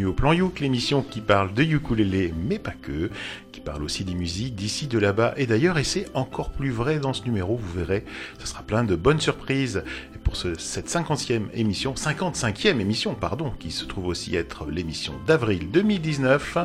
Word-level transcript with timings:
bienvenue 0.00 0.06
au 0.06 0.14
Plan 0.14 0.32
Youk, 0.32 0.60
l'émission 0.60 1.02
qui 1.02 1.20
parle 1.20 1.52
de 1.52 1.62
ukulélé, 1.62 2.32
mais 2.48 2.58
pas 2.58 2.72
que, 2.72 3.10
qui 3.52 3.60
parle 3.60 3.82
aussi 3.82 4.02
des 4.02 4.14
musiques 4.14 4.54
d'ici, 4.54 4.86
de 4.86 4.98
là-bas 4.98 5.34
et 5.36 5.46
d'ailleurs, 5.46 5.76
et 5.76 5.84
c'est 5.84 6.06
encore 6.14 6.52
plus 6.52 6.70
vrai 6.70 6.98
dans 7.00 7.12
ce 7.12 7.24
numéro, 7.24 7.56
vous 7.56 7.78
verrez, 7.78 8.06
ce 8.38 8.46
sera 8.46 8.62
plein 8.62 8.82
de 8.82 8.96
bonnes 8.96 9.20
surprises. 9.20 9.82
Et 10.14 10.18
pour 10.18 10.36
ce, 10.36 10.54
cette 10.54 10.88
50e 10.88 11.48
émission, 11.52 11.92
55e 11.92 12.80
émission, 12.80 13.14
pardon, 13.14 13.52
qui 13.58 13.70
se 13.70 13.84
trouve 13.84 14.06
aussi 14.06 14.36
être 14.36 14.64
l'émission 14.70 15.12
d'avril 15.26 15.70
2019 15.70 16.56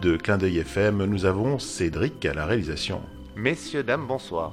de 0.00 0.16
Clin 0.16 0.38
d'œil 0.38 0.58
FM, 0.58 1.04
nous 1.04 1.24
avons 1.24 1.60
Cédric 1.60 2.24
à 2.26 2.34
la 2.34 2.46
réalisation. 2.46 3.00
Messieurs, 3.36 3.84
dames, 3.84 4.06
bonsoir 4.08 4.52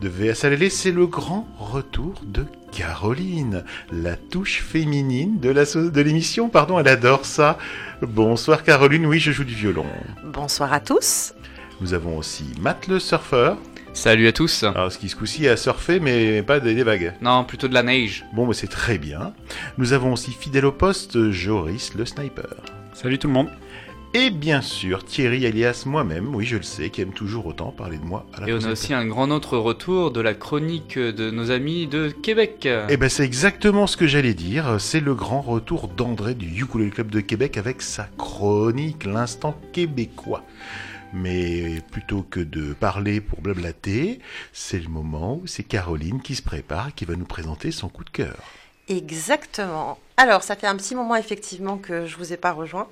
de 0.00 0.08
VSLL, 0.08 0.70
c'est 0.70 0.92
le 0.92 1.08
grand 1.08 1.48
retour 1.58 2.22
de 2.24 2.44
Caroline, 2.72 3.64
la 3.90 4.16
touche 4.16 4.62
féminine 4.62 5.40
de 5.40 6.00
l'émission. 6.00 6.48
Pardon, 6.48 6.78
elle 6.78 6.88
adore 6.88 7.24
ça. 7.24 7.58
Bonsoir 8.02 8.62
Caroline, 8.62 9.06
oui, 9.06 9.18
je 9.18 9.32
joue 9.32 9.44
du 9.44 9.54
violon. 9.54 9.86
Bonsoir 10.24 10.72
à 10.72 10.80
tous. 10.80 11.34
Nous 11.80 11.94
avons 11.94 12.16
aussi 12.16 12.44
Matt 12.60 12.86
le 12.88 12.98
surfeur. 12.98 13.56
Salut 13.92 14.28
à 14.28 14.32
tous. 14.32 14.62
Alors, 14.62 14.92
ce 14.92 14.98
qui 14.98 15.08
ce 15.08 15.16
coup-ci 15.16 15.48
a 15.48 15.56
surfé, 15.56 15.98
mais 15.98 16.42
pas 16.42 16.60
des, 16.60 16.82
vagues. 16.82 17.14
Non, 17.20 17.44
plutôt 17.44 17.68
de 17.68 17.74
la 17.74 17.82
neige. 17.82 18.24
Bon, 18.32 18.46
bah, 18.46 18.52
c'est 18.54 18.68
très 18.68 18.98
bien. 18.98 19.32
Nous 19.76 19.92
avons 19.92 20.12
aussi 20.12 20.32
fidèle 20.32 20.66
au 20.66 20.72
poste 20.72 21.30
Joris 21.30 21.94
le 21.94 22.04
sniper. 22.04 22.54
Salut 22.92 23.18
tout 23.18 23.28
le 23.28 23.34
monde. 23.34 23.48
Et 24.14 24.30
bien 24.30 24.62
sûr, 24.62 25.04
Thierry 25.04 25.44
alias 25.44 25.82
moi-même, 25.84 26.34
oui 26.34 26.46
je 26.46 26.56
le 26.56 26.62
sais, 26.62 26.88
qui 26.88 27.02
aime 27.02 27.12
toujours 27.12 27.44
autant 27.44 27.72
parler 27.72 27.98
de 27.98 28.04
moi 28.04 28.24
à 28.32 28.40
la 28.40 28.48
Et 28.48 28.54
on 28.54 28.64
a 28.64 28.72
aussi 28.72 28.94
un 28.94 29.06
grand 29.06 29.30
autre 29.30 29.58
retour 29.58 30.10
de 30.10 30.22
la 30.22 30.32
chronique 30.32 30.98
de 30.98 31.30
nos 31.30 31.50
amis 31.50 31.86
de 31.86 32.08
Québec. 32.08 32.66
Eh 32.88 32.96
ben 32.96 33.10
c'est 33.10 33.24
exactement 33.24 33.86
ce 33.86 33.98
que 33.98 34.06
j'allais 34.06 34.32
dire, 34.32 34.80
c'est 34.80 35.00
le 35.00 35.14
grand 35.14 35.42
retour 35.42 35.88
d'André 35.88 36.34
du 36.34 36.46
Ukulele 36.62 36.90
Club 36.90 37.10
de 37.10 37.20
Québec 37.20 37.58
avec 37.58 37.82
sa 37.82 38.08
chronique, 38.16 39.04
l'instant 39.04 39.60
québécois. 39.72 40.42
Mais 41.12 41.82
plutôt 41.90 42.22
que 42.22 42.40
de 42.40 42.72
parler 42.72 43.20
pour 43.20 43.42
blablater, 43.42 44.20
c'est 44.54 44.82
le 44.82 44.88
moment 44.88 45.36
où 45.36 45.46
c'est 45.46 45.64
Caroline 45.64 46.22
qui 46.22 46.34
se 46.34 46.42
prépare, 46.42 46.94
qui 46.94 47.04
va 47.04 47.14
nous 47.14 47.26
présenter 47.26 47.70
son 47.72 47.88
coup 47.90 48.04
de 48.04 48.10
cœur. 48.10 48.42
Exactement. 48.88 49.98
Alors, 50.16 50.42
ça 50.42 50.56
fait 50.56 50.66
un 50.66 50.76
petit 50.76 50.94
moment 50.94 51.14
effectivement 51.14 51.76
que 51.76 52.06
je 52.06 52.16
vous 52.16 52.32
ai 52.32 52.36
pas 52.36 52.52
rejoint, 52.52 52.88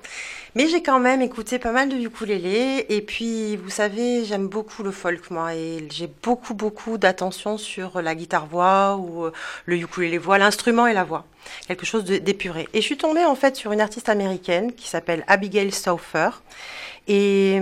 mais 0.55 0.67
j'ai 0.67 0.81
quand 0.81 0.99
même 0.99 1.21
écouté 1.21 1.59
pas 1.59 1.71
mal 1.71 1.89
de 1.89 1.97
ukulélé. 1.97 2.85
Et 2.89 3.01
puis, 3.01 3.57
vous 3.57 3.69
savez, 3.69 4.23
j'aime 4.23 4.47
beaucoup 4.47 4.83
le 4.83 4.91
folk 4.91 5.29
moi, 5.31 5.53
et 5.55 5.85
j'ai 5.91 6.09
beaucoup 6.23 6.53
beaucoup 6.53 6.97
d'attention 6.97 7.57
sur 7.57 8.01
la 8.01 8.15
guitare 8.15 8.45
voix 8.45 8.95
ou 8.95 9.25
euh, 9.25 9.33
le 9.65 9.75
ukulélé 9.75 10.17
voix, 10.17 10.37
l'instrument 10.37 10.87
et 10.87 10.93
la 10.93 11.03
voix, 11.03 11.25
quelque 11.67 11.85
chose 11.85 12.05
d'épuré. 12.05 12.69
Et 12.73 12.79
je 12.79 12.85
suis 12.85 12.97
tombée 12.97 13.25
en 13.25 13.35
fait 13.35 13.55
sur 13.55 13.71
une 13.71 13.81
artiste 13.81 14.07
américaine 14.07 14.71
qui 14.73 14.87
s'appelle 14.87 15.25
Abigail 15.27 15.71
Stauffer, 15.71 16.29
et 17.07 17.59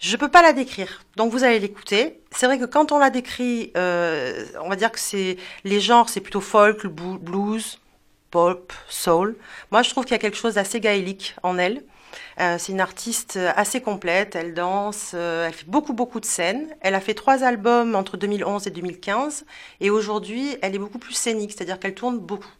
je 0.00 0.16
peux 0.16 0.30
pas 0.30 0.40
la 0.40 0.54
décrire, 0.54 1.04
donc 1.16 1.30
vous 1.30 1.44
allez 1.44 1.58
l'écouter. 1.58 2.20
C'est 2.30 2.46
vrai 2.46 2.58
que 2.58 2.64
quand 2.64 2.90
on 2.90 2.98
la 2.98 3.10
décrit, 3.10 3.70
euh, 3.76 4.46
on 4.62 4.70
va 4.70 4.76
dire 4.76 4.90
que 4.90 4.98
c'est 4.98 5.36
les 5.64 5.78
genres, 5.78 6.08
c'est 6.08 6.22
plutôt 6.22 6.40
folk, 6.40 6.86
blues, 6.86 7.78
pop, 8.30 8.72
soul. 8.88 9.36
Moi, 9.70 9.82
je 9.82 9.90
trouve 9.90 10.04
qu'il 10.04 10.12
y 10.12 10.14
a 10.14 10.18
quelque 10.18 10.38
chose 10.38 10.54
d'assez 10.54 10.80
gaélique 10.80 11.36
en 11.42 11.58
elle. 11.58 11.82
Euh, 12.40 12.56
c'est 12.58 12.72
une 12.72 12.80
artiste 12.80 13.38
assez 13.56 13.82
complète, 13.82 14.34
elle 14.36 14.54
danse, 14.54 15.12
euh, 15.14 15.46
elle 15.46 15.52
fait 15.52 15.68
beaucoup 15.68 15.92
beaucoup 15.92 16.18
de 16.18 16.24
scènes. 16.24 16.68
Elle 16.80 16.94
a 16.94 17.00
fait 17.00 17.14
trois 17.14 17.44
albums 17.44 17.94
entre 17.94 18.16
2011 18.16 18.66
et 18.66 18.70
2015 18.70 19.44
et 19.80 19.90
aujourd'hui 19.90 20.56
elle 20.62 20.74
est 20.74 20.78
beaucoup 20.78 20.98
plus 20.98 21.14
scénique, 21.14 21.52
c'est-à-dire 21.52 21.78
qu'elle 21.78 21.94
tourne 21.94 22.18
beaucoup. 22.18 22.50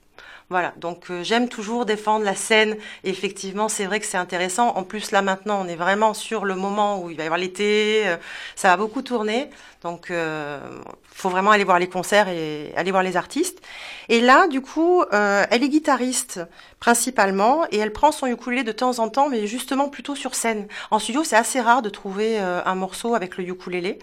Voilà, 0.50 0.74
donc 0.78 1.12
euh, 1.12 1.22
j'aime 1.22 1.48
toujours 1.48 1.86
défendre 1.86 2.24
la 2.24 2.34
scène. 2.34 2.76
effectivement, 3.04 3.68
c'est 3.68 3.84
vrai 3.84 4.00
que 4.00 4.06
c'est 4.06 4.16
intéressant. 4.16 4.70
En 4.76 4.82
plus, 4.82 5.12
là 5.12 5.22
maintenant, 5.22 5.64
on 5.64 5.68
est 5.68 5.76
vraiment 5.76 6.12
sur 6.12 6.44
le 6.44 6.56
moment 6.56 7.00
où 7.00 7.08
il 7.08 7.16
va 7.16 7.22
y 7.22 7.26
avoir 7.26 7.38
l'été. 7.38 8.02
Euh, 8.08 8.16
ça 8.56 8.66
va 8.70 8.76
beaucoup 8.76 9.00
tourner. 9.02 9.48
Donc, 9.82 10.06
il 10.08 10.16
euh, 10.16 10.58
faut 11.06 11.28
vraiment 11.28 11.52
aller 11.52 11.62
voir 11.62 11.78
les 11.78 11.88
concerts 11.88 12.26
et 12.26 12.72
aller 12.74 12.90
voir 12.90 13.04
les 13.04 13.16
artistes. 13.16 13.60
Et 14.08 14.20
là, 14.20 14.48
du 14.48 14.60
coup, 14.60 15.04
elle 15.12 15.62
est 15.62 15.68
guitariste 15.68 16.40
principalement 16.80 17.64
et 17.70 17.78
elle 17.78 17.92
prend 17.92 18.10
son 18.10 18.26
ukulélé 18.26 18.64
de 18.64 18.72
temps 18.72 18.98
en 18.98 19.08
temps, 19.08 19.28
mais 19.28 19.46
justement 19.46 19.88
plutôt 19.88 20.16
sur 20.16 20.34
scène. 20.34 20.66
En 20.90 20.98
studio, 20.98 21.22
c'est 21.22 21.36
assez 21.36 21.60
rare 21.60 21.80
de 21.80 21.90
trouver 21.90 22.38
un 22.40 22.74
morceau 22.74 23.14
avec 23.14 23.36
le 23.36 23.44
ukulélé. 23.44 24.00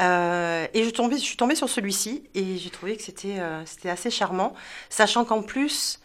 Euh, 0.00 0.66
et 0.74 0.84
je, 0.84 1.16
suis 1.16 1.36
tombée 1.36 1.54
sur 1.54 1.68
celui-ci 1.68 2.22
et 2.34 2.56
j'ai 2.56 2.70
trouvé 2.70 2.96
que 2.96 3.02
c'était 3.02 3.36
euh, 3.38 3.64
assez 3.84 4.10
charmant, 4.10 4.54
sachant 4.90 5.24
qu'en 5.24 5.42
plus, 5.42 6.00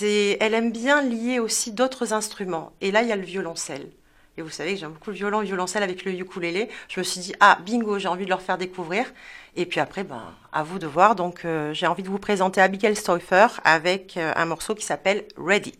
elle 0.00 0.54
aime 0.54 0.72
bien 0.72 1.02
lier 1.02 1.38
aussi 1.38 1.72
d'autres 1.72 2.12
instruments. 2.12 2.72
Et 2.80 2.90
là, 2.90 3.02
il 3.02 3.08
y 3.08 3.12
a 3.12 3.16
le 3.16 3.22
violoncelle. 3.22 3.88
Et 4.36 4.42
vous 4.42 4.50
savez 4.50 4.74
que 4.74 4.80
j'aime 4.80 4.90
beaucoup 4.90 5.10
le 5.10 5.16
violon, 5.16 5.40
le 5.40 5.46
violoncelle 5.46 5.84
avec 5.84 6.04
le 6.04 6.12
ukulélé. 6.12 6.68
Je 6.88 6.98
me 6.98 7.04
suis 7.04 7.20
dit, 7.20 7.34
ah, 7.38 7.58
bingo, 7.64 7.98
j'ai 7.98 8.08
envie 8.08 8.24
de 8.24 8.30
leur 8.30 8.42
faire 8.42 8.58
découvrir. 8.58 9.06
Et 9.54 9.64
puis 9.64 9.78
après, 9.78 10.02
ben, 10.02 10.34
à 10.52 10.64
vous 10.64 10.80
de 10.80 10.88
voir. 10.88 11.14
Donc, 11.14 11.44
euh, 11.44 11.72
j'ai 11.72 11.86
envie 11.86 12.02
de 12.02 12.08
vous 12.08 12.18
présenter 12.18 12.60
Abigail 12.60 12.96
Stauffer 12.96 13.46
avec 13.62 14.16
un 14.16 14.44
morceau 14.44 14.74
qui 14.74 14.84
s'appelle 14.84 15.24
Ready. 15.36 15.74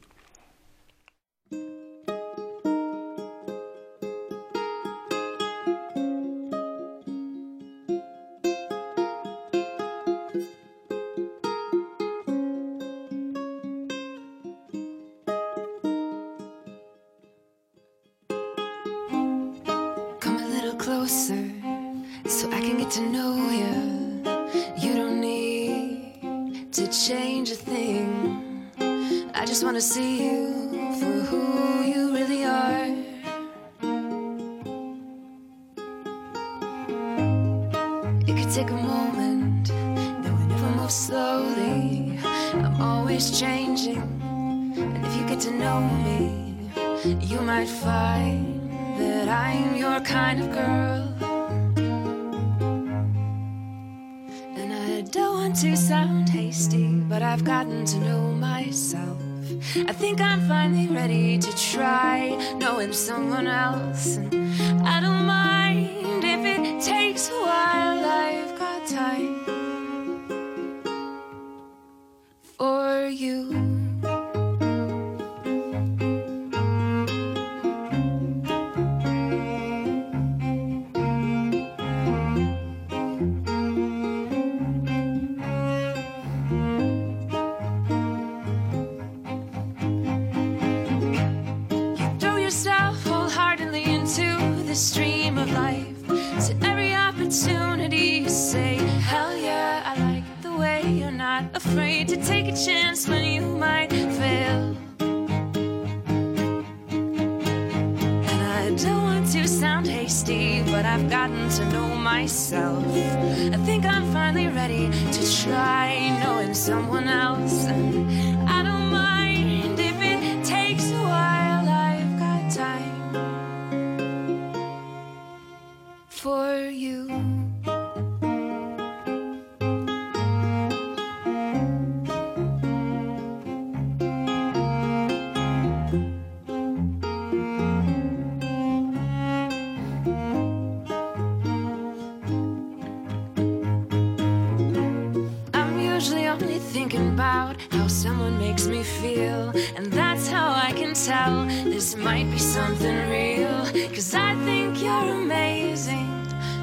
Be 152.30 152.38
something 152.38 153.10
real. 153.10 153.65
Cause 153.94 154.15
I 154.15 154.34
think 154.44 154.82
you're 154.82 155.15
amazing 155.22 156.09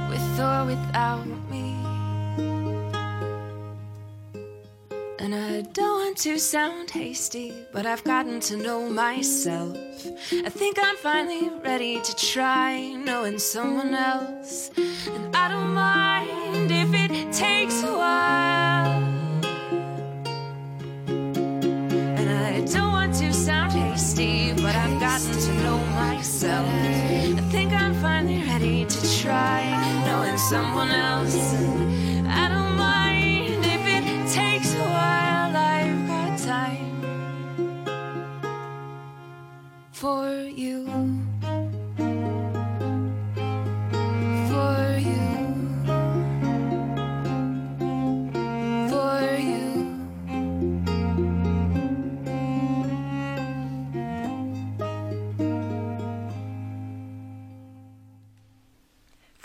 with 0.09 0.39
or 0.39 0.65
without 0.65 1.25
me. 1.49 1.75
And 5.19 5.35
I 5.35 5.61
don't 5.61 5.99
want 6.03 6.17
to 6.17 6.39
sound 6.39 6.89
hasty, 6.89 7.53
but 7.71 7.85
I've 7.85 8.03
gotten 8.03 8.39
to 8.41 8.57
know 8.57 8.89
myself. 8.89 9.77
I 10.31 10.49
think 10.49 10.77
I'm 10.81 10.97
finally 10.97 11.49
ready 11.63 12.01
to 12.01 12.15
try 12.15 12.91
knowing 12.93 13.37
someone 13.37 13.93
else. 13.93 14.71
And 14.77 15.35
I 15.35 15.47
don't 15.49 15.73
mind 15.73 16.71
if 16.71 16.93
it 16.93 17.31
takes 17.31 17.83
a 17.83 17.93
while. 17.93 18.80
Someone 30.51 30.91
else. 30.91 31.80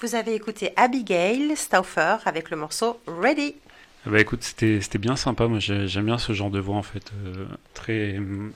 Vous 0.06 0.14
avez 0.14 0.36
écouté 0.36 0.70
Abigail 0.76 1.56
Stauffer 1.56 2.18
avec 2.26 2.50
le 2.50 2.56
morceau 2.56 3.00
Ready. 3.08 3.56
Bah 4.06 4.20
écoute, 4.20 4.44
c'était 4.44 4.98
bien 4.98 5.16
sympa. 5.16 5.48
Moi, 5.48 5.58
j'ai- 5.58 5.88
j'aime 5.88 6.04
bien 6.04 6.16
ce 6.18 6.32
genre 6.32 6.50
de 6.50 6.60
voix 6.60 6.76
en 6.76 6.84
fait, 6.84 7.10
euh, 7.24 7.46
très 7.74 8.18
hum, 8.18 8.52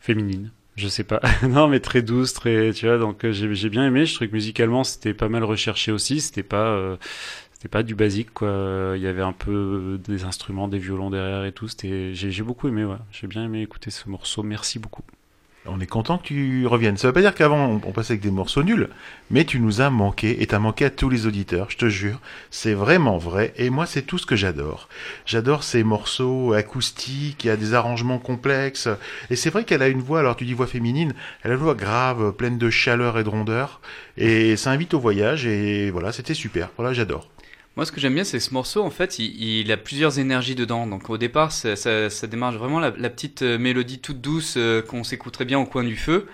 féminine. 0.00 0.50
Je 0.76 0.88
sais 0.88 1.04
pas. 1.04 1.20
non, 1.48 1.68
mais 1.68 1.80
très 1.80 2.02
douce, 2.02 2.34
très, 2.34 2.72
tu 2.72 2.86
vois. 2.86 2.98
Donc 2.98 3.24
euh, 3.24 3.32
j'ai 3.32 3.54
j'ai 3.54 3.68
bien 3.70 3.86
aimé. 3.86 4.04
Je 4.06 4.14
trouvais 4.14 4.28
que 4.28 4.34
musicalement, 4.34 4.84
c'était 4.84 5.14
pas 5.14 5.28
mal 5.30 5.44
recherché 5.44 5.90
aussi. 5.90 6.20
C'était 6.20 6.42
pas 6.42 6.66
euh, 6.68 6.96
c'était 7.54 7.68
pas 7.68 7.82
du 7.82 7.94
basique 7.94 8.32
quoi. 8.34 8.92
Il 8.96 9.02
y 9.02 9.06
avait 9.06 9.22
un 9.22 9.32
peu 9.32 9.98
des 10.04 10.24
instruments, 10.24 10.68
des 10.68 10.78
violons 10.78 11.10
derrière 11.10 11.44
et 11.44 11.52
tout. 11.52 11.68
C'était 11.68 12.14
j'ai 12.14 12.30
j'ai 12.30 12.42
beaucoup 12.42 12.68
aimé. 12.68 12.84
Ouais. 12.84 12.96
J'ai 13.12 13.26
bien 13.26 13.44
aimé 13.44 13.62
écouter 13.62 13.90
ce 13.90 14.08
morceau. 14.08 14.42
Merci 14.42 14.78
beaucoup. 14.78 15.02
On 15.64 15.78
est 15.78 15.86
content 15.86 16.18
que 16.18 16.24
tu 16.24 16.66
reviennes. 16.66 16.96
Ça 16.96 17.06
veut 17.06 17.12
pas 17.12 17.20
dire 17.20 17.36
qu'avant 17.36 17.80
on, 17.84 17.92
passait 17.92 18.14
avec 18.14 18.22
des 18.22 18.32
morceaux 18.32 18.64
nuls, 18.64 18.88
mais 19.30 19.44
tu 19.44 19.60
nous 19.60 19.80
as 19.80 19.90
manqué 19.90 20.42
et 20.42 20.46
t'as 20.48 20.58
manqué 20.58 20.86
à 20.86 20.90
tous 20.90 21.08
les 21.08 21.26
auditeurs, 21.26 21.70
je 21.70 21.76
te 21.76 21.88
jure. 21.88 22.20
C'est 22.50 22.74
vraiment 22.74 23.16
vrai 23.16 23.54
et 23.56 23.70
moi 23.70 23.86
c'est 23.86 24.02
tout 24.02 24.18
ce 24.18 24.26
que 24.26 24.34
j'adore. 24.34 24.88
J'adore 25.24 25.62
ces 25.62 25.84
morceaux 25.84 26.52
acoustiques, 26.52 27.44
il 27.44 27.46
y 27.46 27.50
a 27.50 27.56
des 27.56 27.74
arrangements 27.74 28.18
complexes 28.18 28.88
et 29.30 29.36
c'est 29.36 29.50
vrai 29.50 29.62
qu'elle 29.62 29.82
a 29.82 29.88
une 29.88 30.02
voix, 30.02 30.18
alors 30.18 30.34
tu 30.34 30.44
dis 30.44 30.54
voix 30.54 30.66
féminine, 30.66 31.14
elle 31.44 31.52
a 31.52 31.54
une 31.54 31.60
voix 31.60 31.76
grave, 31.76 32.32
pleine 32.32 32.58
de 32.58 32.68
chaleur 32.68 33.16
et 33.16 33.22
de 33.22 33.28
rondeur 33.28 33.80
et 34.16 34.56
ça 34.56 34.72
invite 34.72 34.94
au 34.94 35.00
voyage 35.00 35.46
et 35.46 35.92
voilà, 35.92 36.10
c'était 36.10 36.34
super. 36.34 36.70
Voilà, 36.76 36.92
j'adore. 36.92 37.28
Moi, 37.76 37.86
ce 37.86 37.92
que 37.92 38.02
j'aime 38.02 38.14
bien, 38.14 38.24
c'est 38.24 38.36
que 38.36 38.44
ce 38.44 38.52
morceau, 38.52 38.82
en 38.82 38.90
fait, 38.90 39.18
il, 39.18 39.72
a 39.72 39.78
plusieurs 39.78 40.18
énergies 40.18 40.54
dedans. 40.54 40.86
Donc, 40.86 41.08
au 41.08 41.16
départ, 41.16 41.52
ça, 41.52 42.26
démarre 42.26 42.52
vraiment 42.52 42.80
la, 42.80 42.90
petite 42.92 43.42
euh, 43.42 43.58
mélodie 43.58 43.98
toute 43.98 44.20
douce 44.20 44.54
euh, 44.58 44.82
qu'on 44.82 45.04
s'écouterait 45.04 45.46
bien 45.46 45.58
au 45.58 45.64
coin 45.64 45.82
du 45.82 45.96
feu. 45.96 46.26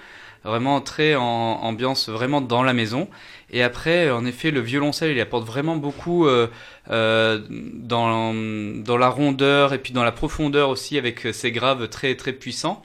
Vraiment 0.44 0.80
très 0.80 1.14
en 1.14 1.22
ambiance, 1.22 2.08
vraiment 2.08 2.40
dans 2.40 2.62
la 2.62 2.72
maison. 2.72 3.08
Et 3.50 3.62
après, 3.62 4.10
en 4.10 4.24
effet, 4.24 4.50
le 4.50 4.60
violoncelle, 4.60 5.12
il 5.12 5.20
apporte 5.20 5.46
vraiment 5.46 5.76
beaucoup 5.76 6.26
euh, 6.26 6.48
euh, 6.90 7.40
dans 7.48 8.98
la 8.98 9.08
rondeur 9.08 9.72
et 9.72 9.78
puis 9.78 9.92
dans 9.92 10.04
la 10.04 10.12
profondeur 10.12 10.70
aussi, 10.70 10.98
avec 10.98 11.28
ses 11.32 11.52
graves 11.52 11.88
très, 11.88 12.14
très 12.14 12.32
puissants. 12.32 12.82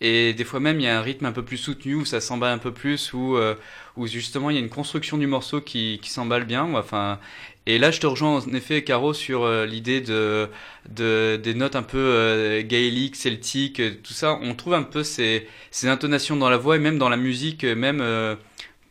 Et 0.00 0.34
des 0.34 0.44
fois 0.44 0.60
même, 0.60 0.80
il 0.80 0.84
y 0.84 0.88
a 0.88 0.98
un 0.98 1.02
rythme 1.02 1.24
un 1.26 1.32
peu 1.32 1.44
plus 1.44 1.56
soutenu, 1.56 1.94
où 1.94 2.04
ça 2.04 2.20
s'emballe 2.20 2.52
un 2.52 2.58
peu 2.58 2.72
plus, 2.72 3.12
où, 3.12 3.36
euh, 3.36 3.54
où 3.96 4.06
justement, 4.06 4.50
il 4.50 4.54
y 4.54 4.58
a 4.58 4.60
une 4.60 4.68
construction 4.68 5.16
du 5.18 5.26
morceau 5.26 5.60
qui, 5.60 5.98
qui 6.02 6.10
s'emballe 6.10 6.44
bien. 6.44 6.74
Enfin, 6.74 7.18
et 7.66 7.78
là, 7.78 7.90
je 7.90 8.00
te 8.00 8.06
rejoins 8.06 8.36
en 8.38 8.54
effet, 8.54 8.84
Caro, 8.84 9.14
sur 9.14 9.44
euh, 9.44 9.64
l'idée 9.66 10.00
de, 10.02 10.48
de 10.90 11.40
des 11.42 11.54
notes 11.54 11.76
un 11.76 11.82
peu 11.82 11.98
euh, 11.98 12.62
gaéliques, 12.62 13.16
celtiques, 13.16 13.80
tout 14.02 14.12
ça. 14.12 14.38
On 14.42 14.54
trouve 14.54 14.74
un 14.74 14.82
peu 14.82 15.02
ces, 15.02 15.48
ces 15.70 15.88
intonations 15.88 16.36
dans 16.36 16.50
la 16.50 16.58
voix 16.58 16.76
et 16.76 16.78
même 16.78 16.98
dans 16.98 17.08
la 17.08 17.16
musique, 17.16 17.64
euh, 17.64 17.74
même 17.74 17.98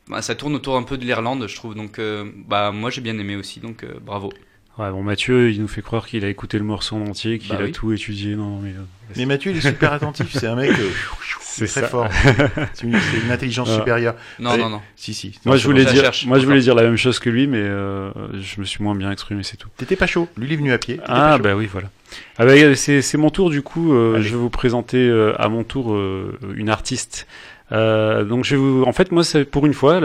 bah, 0.08 0.22
ça 0.22 0.36
tourne 0.36 0.56
autour 0.56 0.76
un 0.78 0.84
peu 0.84 0.98
de 0.98 1.06
l'Irlande, 1.06 1.48
je 1.48 1.56
trouve. 1.56 1.76
Donc, 1.76 2.00
bah 2.48 2.72
moi, 2.72 2.90
j'ai 2.90 3.02
bien 3.02 3.18
aimé 3.18 3.36
aussi. 3.36 3.60
Donc, 3.60 3.86
bravo. 4.02 4.32
Ouais, 4.80 4.90
bon, 4.90 5.04
Mathieu, 5.04 5.52
il 5.52 5.62
nous 5.62 5.68
fait 5.68 5.84
croire 5.84 6.08
qu'il 6.08 6.26
a 6.26 6.30
écouté 6.30 6.58
le 6.58 6.64
morceau 6.64 6.96
en 6.96 7.02
entier, 7.06 7.38
qu'il 7.38 7.50
Bah 7.56 7.62
a 7.62 7.66
oui. 7.66 7.72
tout 7.72 7.92
étudié. 7.94 8.36
Non, 8.36 8.58
mais. 8.60 8.72
euh, 8.72 8.82
Mais 9.16 9.26
Mathieu, 9.28 9.52
il 9.52 9.58
est 9.58 9.62
super 9.62 9.94
attentif, 9.94 10.28
c'est 10.36 10.48
un 10.48 10.56
mec 10.56 10.72
euh, 10.72 10.90
C'est 11.42 11.68
très 11.68 11.82
ça. 11.82 11.88
fort. 11.88 12.08
C'est 12.74 12.88
une, 12.88 12.98
c'est 13.00 13.20
une 13.24 13.30
intelligence 13.32 13.72
supérieure. 13.72 14.16
Non, 14.40 14.50
Allez. 14.50 14.64
non, 14.64 14.70
non. 14.70 14.82
Si, 14.96 15.14
si. 15.14 15.38
Moi, 15.46 15.56
je 15.58 15.62
c'est 15.62 15.68
voulais 15.68 15.86
dire, 15.86 16.02
cherche, 16.02 16.26
moi, 16.26 16.40
je 16.40 16.46
voulais 16.48 16.62
dire 16.62 16.74
la 16.74 16.82
même 16.82 16.98
chose 16.98 17.20
que 17.20 17.30
lui, 17.30 17.46
mais 17.46 17.60
euh, 17.60 18.10
je 18.42 18.60
me 18.60 18.66
suis 18.66 18.84
moins 18.84 18.96
bien 18.96 19.12
exprimé, 19.12 19.44
c'est 19.44 19.58
tout. 19.58 19.70
T'étais 19.78 19.96
pas 19.96 20.08
chaud. 20.08 20.28
Lui, 20.36 20.48
il 20.48 20.54
est 20.54 20.56
venu 20.56 20.74
à 20.74 20.80
pied. 20.80 20.96
T'étais 20.96 21.08
Ah 21.08 21.38
bah 21.38 21.54
oui 21.56 21.68
voilà. 21.72 21.92
Ah 22.40 22.46
bah, 22.48 22.54
c'est 22.76 23.04
c'est 23.04 23.18
mon 23.20 23.30
tour 23.30 23.52
du 23.52 23.62
coup. 23.62 23.94
euh, 23.94 24.20
je 24.20 24.30
vais 24.30 24.36
vous 24.36 24.50
présenter 24.50 24.98
euh, 25.08 25.40
à 25.40 25.48
mon 25.48 25.64
tour 25.64 25.94
euh, 25.94 26.40
une 26.56 26.70
artiste. 26.70 27.28
Euh, 27.72 28.24
donc 28.24 28.46
je 28.46 28.56
vais 28.56 28.62
vous. 28.62 28.84
En 28.88 28.92
fait 28.94 29.12
moi 29.12 29.24
c'est 29.24 29.46
pour 29.46 29.68
une 29.68 29.74
fois 29.76 30.02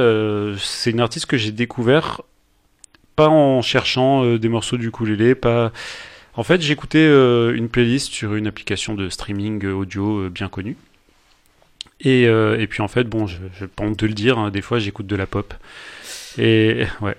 c'est 0.58 0.90
une 0.90 1.00
artiste 1.00 1.24
que 1.26 1.38
j'ai 1.38 1.50
découvert 1.52 2.20
pas 3.18 3.28
en 3.28 3.62
cherchant 3.62 4.24
euh, 4.24 4.38
des 4.38 4.48
morceaux 4.48 4.76
du 4.76 4.88
ukulélé, 4.88 5.34
pas. 5.34 5.72
En 6.34 6.44
fait 6.44 6.70
écouté 6.70 6.98
euh, 7.00 7.52
une 7.52 7.68
playlist 7.68 8.12
sur 8.12 8.36
une 8.36 8.46
application 8.46 8.94
de 8.94 9.08
streaming 9.08 9.64
euh, 9.64 9.72
audio 9.72 10.30
bien 10.30 10.48
connue. 10.48 10.76
Et, 12.00 12.22
et 12.26 12.66
puis 12.68 12.80
en 12.80 12.86
fait 12.86 13.08
bon 13.08 13.26
je, 13.26 13.38
je 13.58 13.66
pas 13.66 13.82
honte 13.82 13.98
de 13.98 14.06
le 14.06 14.14
dire 14.14 14.38
hein, 14.38 14.50
des 14.52 14.62
fois 14.62 14.78
j'écoute 14.78 15.08
de 15.08 15.16
la 15.16 15.26
pop. 15.26 15.52
Et 16.38 16.84
ouais. 17.00 17.16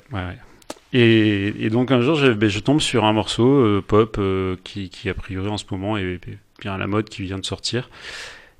Et, 0.93 1.65
et 1.65 1.69
donc 1.69 1.91
un 1.91 1.99
jour, 1.99 2.15
je, 2.15 2.31
ben, 2.31 2.49
je 2.49 2.61
tombe 2.61 2.79
sur 2.79 3.03
un 3.03 3.11
morceau 3.11 3.81
pop 3.85 4.17
qui, 4.63 4.89
qui, 4.89 5.09
a 5.09 5.13
priori 5.13 5.49
en 5.49 5.57
ce 5.57 5.65
moment 5.69 5.97
est, 5.97 6.21
bien 6.61 6.75
à 6.75 6.77
la 6.77 6.87
mode, 6.87 7.09
qui 7.09 7.23
vient 7.23 7.39
de 7.39 7.45
sortir. 7.45 7.89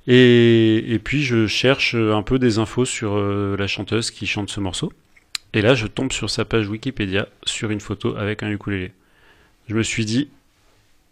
Et, 0.06 0.92
et 0.92 0.98
puis 0.98 1.22
je 1.22 1.46
cherche 1.46 1.94
un 1.94 2.22
peu 2.22 2.38
des 2.38 2.58
infos 2.58 2.84
sur 2.84 3.16
la 3.16 3.66
chanteuse 3.66 4.10
qui 4.10 4.26
chante 4.26 4.50
ce 4.50 4.60
morceau. 4.60 4.92
Et 5.52 5.62
là, 5.62 5.74
je 5.74 5.86
tombe 5.86 6.12
sur 6.12 6.30
sa 6.30 6.44
page 6.44 6.68
Wikipédia 6.68 7.28
sur 7.44 7.70
une 7.70 7.80
photo 7.80 8.16
avec 8.16 8.42
un 8.42 8.50
ukulélé. 8.50 8.92
Je 9.68 9.74
me 9.74 9.82
suis 9.82 10.04
dit, 10.04 10.28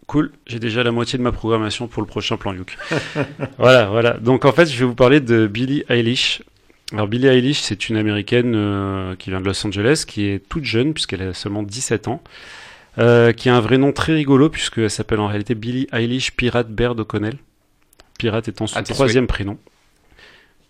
cool, 0.07 0.31
j'ai 0.47 0.59
déjà 0.59 0.83
la 0.83 0.91
moitié 0.91 1.17
de 1.17 1.23
ma 1.23 1.31
programmation 1.31 1.87
pour 1.87 2.01
le 2.01 2.07
prochain 2.07 2.37
plan 2.37 2.53
Youk. 2.53 2.77
voilà, 3.57 3.85
voilà. 3.85 4.13
Donc 4.13 4.45
en 4.45 4.51
fait, 4.51 4.65
je 4.65 4.77
vais 4.79 4.85
vous 4.85 4.95
parler 4.95 5.19
de 5.19 5.47
Billie 5.47 5.83
Eilish. 5.89 6.41
Alors 6.91 7.07
Billie 7.07 7.27
Eilish, 7.27 7.59
c'est 7.59 7.89
une 7.89 7.97
américaine 7.97 8.53
euh, 8.55 9.15
qui 9.15 9.29
vient 9.29 9.39
de 9.39 9.45
Los 9.45 9.65
Angeles, 9.65 10.05
qui 10.07 10.25
est 10.25 10.39
toute 10.49 10.65
jeune 10.65 10.93
puisqu'elle 10.93 11.21
a 11.21 11.33
seulement 11.33 11.61
17 11.61 12.07
ans, 12.07 12.23
euh, 12.97 13.31
qui 13.33 13.49
a 13.49 13.55
un 13.55 13.59
vrai 13.59 13.77
nom 13.77 13.91
très 13.91 14.13
rigolo 14.13 14.49
puisqu'elle 14.49 14.89
s'appelle 14.89 15.19
en 15.19 15.27
réalité 15.27 15.53
Billie 15.53 15.87
Eilish 15.91 16.31
Pirate 16.31 16.69
Baird 16.69 16.99
O'Connell. 16.99 17.37
Pirate 18.17 18.47
étant 18.47 18.67
son 18.67 18.77
Ah, 18.77 18.83
troisième 18.83 19.27
prénom. 19.27 19.57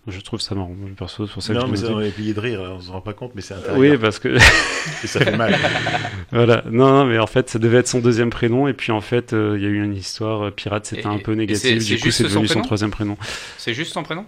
Je 0.10 0.20
trouve 0.22 0.40
ça 0.42 0.56
marrant, 0.56 0.76
perso, 0.98 1.28
pour 1.28 1.42
ça 1.44 1.54
que 1.54 1.60
Non, 1.60 1.66
je 1.68 1.72
mais 1.72 1.78
ça, 1.78 1.88
on 1.92 2.02
est 2.02 2.12
plié 2.12 2.34
de 2.34 2.40
rire, 2.40 2.62
on 2.62 2.80
se 2.80 2.92
rend 2.92 3.02
pas 3.02 3.14
compte, 3.14 3.32
mais 3.36 3.42
c'est 3.42 3.54
intéressant. 3.54 3.80
Oui, 3.80 3.98
parce 3.98 4.20
que 4.20 4.30
Et 4.30 5.08
ça 5.08 5.20
fait 5.22 5.36
mal. 5.36 5.56
voilà, 6.32 6.64
non, 6.70 6.90
non, 6.92 7.06
mais 7.06 7.20
en 7.20 7.28
fait, 7.28 7.50
ça 7.50 7.60
devait 7.60 7.78
être 7.78 7.88
son 7.88 8.00
deuxième 8.00 8.30
prénom 8.30 8.68
et 8.68 8.74
puis 8.74 8.92
en 8.92 9.02
fait, 9.02 9.34
euh, 9.34 9.56
il 9.58 9.64
y 9.64 9.66
a 9.66 9.70
eu 9.70 9.84
une 9.84 9.96
histoire 9.96 10.46
euh, 10.48 10.52
pirate, 10.52 10.86
c'était 10.86 11.06
un 11.08 11.18
peu 11.20 11.34
négatif, 11.34 11.86
du 11.86 12.00
coup, 12.00 12.12
c'est 12.12 12.24
devenu 12.24 12.48
son 12.48 12.62
troisième 12.62 12.92
prénom. 12.92 13.18
C'est 13.58 13.74
juste 13.74 13.94
son 13.94 14.04
prénom? 14.04 14.26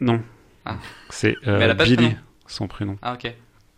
Non, 0.00 0.20
Ah. 0.64 0.76
c'est 1.10 1.36
euh, 1.46 1.74
Billy, 1.74 1.96
prénom. 1.96 2.14
son 2.46 2.66
prénom. 2.68 2.96
Ah, 3.02 3.14
ok. 3.14 3.32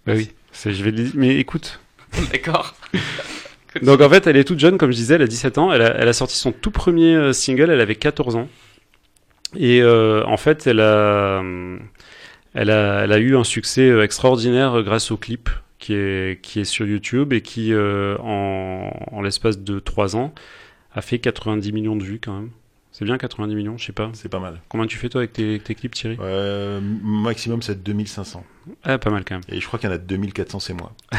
Bah 0.07 0.15
oui, 0.17 0.31
je 0.65 0.83
vais 0.83 0.91
le 0.91 1.03
dire, 1.03 1.13
mais 1.15 1.37
écoute. 1.37 1.81
D'accord. 2.33 2.75
Donc 3.81 4.01
en 4.01 4.11
fait, 4.11 4.27
elle 4.27 4.37
est 4.37 4.45
toute 4.45 4.59
jeune, 4.61 4.77
comme 4.79 4.91
je 4.91 4.97
disais, 4.97 5.15
elle 5.15 5.23
a 5.23 5.27
17 5.27 5.59
ans. 5.59 5.73
Elle 5.73 5.83
a, 5.83 5.97
elle 5.97 6.09
a 6.09 6.13
sorti 6.13 6.37
son 6.37 6.53
tout 6.53 6.71
premier 6.71 7.15
euh, 7.15 7.33
single, 7.33 7.71
elle 7.71 7.81
avait 7.81 7.95
14 7.95 8.37
ans. 8.37 8.49
Et 9.57 9.83
euh, 9.83 10.25
en 10.27 10.37
fait, 10.37 10.67
elle 10.67 10.81
a, 10.81 11.39
hum, 11.41 11.81
elle, 12.55 12.71
a, 12.71 13.05
elle 13.05 13.13
a 13.13 13.19
eu 13.19 13.37
un 13.37 13.45
succès 13.45 13.89
euh, 13.89 14.03
extraordinaire 14.05 14.79
euh, 14.79 14.83
grâce 14.83 15.11
au 15.11 15.17
clip 15.17 15.49
qui 15.79 15.95
est, 15.95 16.41
qui 16.43 16.61
est 16.61 16.65
sur 16.65 16.87
YouTube 16.87 17.33
et 17.33 17.41
qui, 17.41 17.73
euh, 17.73 18.17
en, 18.19 18.91
en 19.11 19.21
l'espace 19.23 19.59
de 19.59 19.79
3 19.81 20.17
ans, 20.17 20.33
a 20.95 21.03
fait 21.03 21.19
90 21.19 21.73
millions 21.73 21.97
de 21.97 22.05
vues 22.05 22.21
quand 22.23 22.35
même. 22.35 22.51
C'est 22.95 23.07
bien 23.07 23.17
90 23.17 23.55
millions, 23.55 23.79
je 23.79 23.87
sais 23.87 23.93
pas. 23.93 24.11
C'est 24.13 24.29
pas 24.29 24.39
mal. 24.39 24.61
Combien 24.69 24.87
tu 24.87 24.99
fais 24.99 25.09
toi 25.09 25.23
avec 25.23 25.33
tes, 25.33 25.59
tes 25.59 25.75
clips, 25.75 25.95
Thierry? 25.95 26.19
Euh, 26.21 26.79
maximum, 27.03 27.63
c'est 27.63 27.83
2500. 27.83 28.45
Ah, 28.85 28.99
pas 28.99 29.09
mal 29.09 29.25
quand 29.27 29.37
même. 29.37 29.45
Et 29.49 29.61
je 29.61 29.67
crois 29.67 29.79
qu'il 29.79 29.89
y 29.89 29.93
en 29.93 29.95
a 29.95 29.99
2400, 29.99 30.61
c'est 30.61 30.75
moi. 30.75 30.93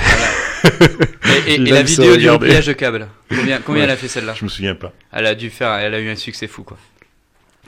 Et, 1.47 1.55
et- 1.55 1.57
la 1.57 1.81
vidéo 1.83 2.15
du 2.15 2.29
remplissage 2.29 2.67
de 2.67 2.73
câble 2.73 3.07
Combien, 3.27 3.59
combien 3.59 3.81
Ouais. 3.81 3.85
elle 3.85 3.91
a 3.93 3.97
fait 3.97 4.07
celle-là? 4.07 4.33
Je 4.37 4.45
me 4.45 4.49
souviens 4.49 4.75
pas. 4.75 4.93
Elle 5.11 5.25
a 5.25 5.35
dû 5.35 5.49
faire, 5.49 5.73
elle 5.73 5.93
a 5.93 5.99
eu 5.99 6.09
un 6.09 6.15
succès 6.15 6.47
fou 6.47 6.63
quoi. 6.63 6.77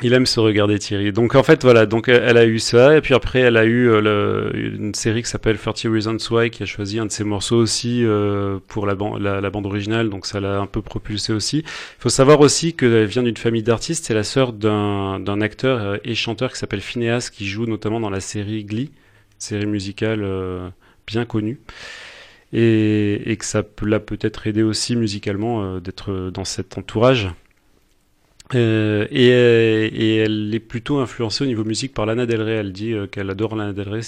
Il 0.01 0.11
aime 0.11 0.25
se 0.25 0.41
regarder 0.41 0.77
Thierry. 0.77 1.13
Donc 1.13 1.35
en 1.35 1.43
fait 1.43 1.63
voilà, 1.63 1.85
donc 1.85 2.09
elle 2.09 2.35
a 2.35 2.45
eu 2.45 2.59
ça 2.59 2.97
et 2.97 3.01
puis 3.01 3.13
après 3.13 3.39
elle 3.39 3.55
a 3.55 3.63
eu 3.63 3.87
euh, 3.89 4.51
une 4.53 4.93
série 4.93 5.23
qui 5.23 5.29
s'appelle 5.29 5.57
30 5.57 5.83
Reasons 5.85 6.17
Why 6.31 6.49
qui 6.49 6.63
a 6.63 6.65
choisi 6.65 6.99
un 6.99 7.05
de 7.05 7.11
ses 7.11 7.23
morceaux 7.23 7.55
aussi 7.55 8.03
euh, 8.03 8.59
pour 8.67 8.85
la, 8.87 8.95
ban- 8.95 9.17
la, 9.17 9.39
la 9.39 9.49
bande 9.49 9.65
originale, 9.65 10.09
donc 10.09 10.25
ça 10.25 10.41
l'a 10.41 10.59
un 10.59 10.65
peu 10.65 10.81
propulsé 10.81 11.31
aussi. 11.31 11.59
Il 11.59 11.65
faut 12.01 12.09
savoir 12.09 12.41
aussi 12.41 12.73
qu'elle 12.75 13.05
vient 13.05 13.23
d'une 13.23 13.37
famille 13.37 13.63
d'artistes. 13.63 14.03
C'est 14.05 14.13
la 14.13 14.23
sœur 14.23 14.51
d'un 14.51 15.39
acteur 15.41 15.79
euh, 15.81 15.97
et 16.03 16.13
chanteur 16.13 16.51
qui 16.51 16.59
s'appelle 16.59 16.81
Phineas 16.81 17.29
qui 17.33 17.47
joue 17.47 17.65
notamment 17.65 18.01
dans 18.01 18.09
la 18.09 18.19
série 18.19 18.65
Glee, 18.65 18.91
série 19.37 19.65
musicale 19.65 20.25
bien 21.07 21.23
connue. 21.23 21.59
Et, 22.53 23.31
et 23.31 23.37
que 23.37 23.45
ça 23.45 23.63
l'a 23.81 23.99
peut-être 23.99 24.47
aidé 24.47 24.63
aussi 24.63 24.95
musicalement 24.95 25.79
d'être 25.79 26.29
dans 26.33 26.45
cet 26.45 26.77
entourage. 26.77 27.29
Euh, 28.55 29.05
et, 29.11 29.31
euh, 29.31 29.89
et 29.91 30.15
elle 30.17 30.53
est 30.53 30.59
plutôt 30.59 30.99
influencée 30.99 31.43
au 31.43 31.47
niveau 31.47 31.63
musique 31.63 31.93
par 31.93 32.05
Lana 32.05 32.25
Del 32.25 32.41
Rey. 32.41 32.53
Elle 32.53 32.71
dit 32.71 32.93
euh, 32.93 33.07
qu'elle 33.07 33.29
adore 33.29 33.55
Lana 33.55 33.73
Del 33.73 33.89
Rey, 33.89 34.01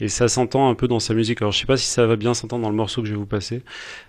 et 0.00 0.08
ça 0.08 0.28
s'entend 0.28 0.68
un 0.68 0.74
peu 0.74 0.88
dans 0.88 1.00
sa 1.00 1.14
musique. 1.14 1.42
Alors 1.42 1.52
je 1.52 1.58
sais 1.58 1.66
pas 1.66 1.76
si 1.76 1.86
ça 1.86 2.06
va 2.06 2.16
bien 2.16 2.34
s'entendre 2.34 2.62
dans 2.62 2.70
le 2.70 2.76
morceau 2.76 3.02
que 3.02 3.08
je 3.08 3.12
vais 3.12 3.18
vous 3.18 3.26
passer, 3.26 3.62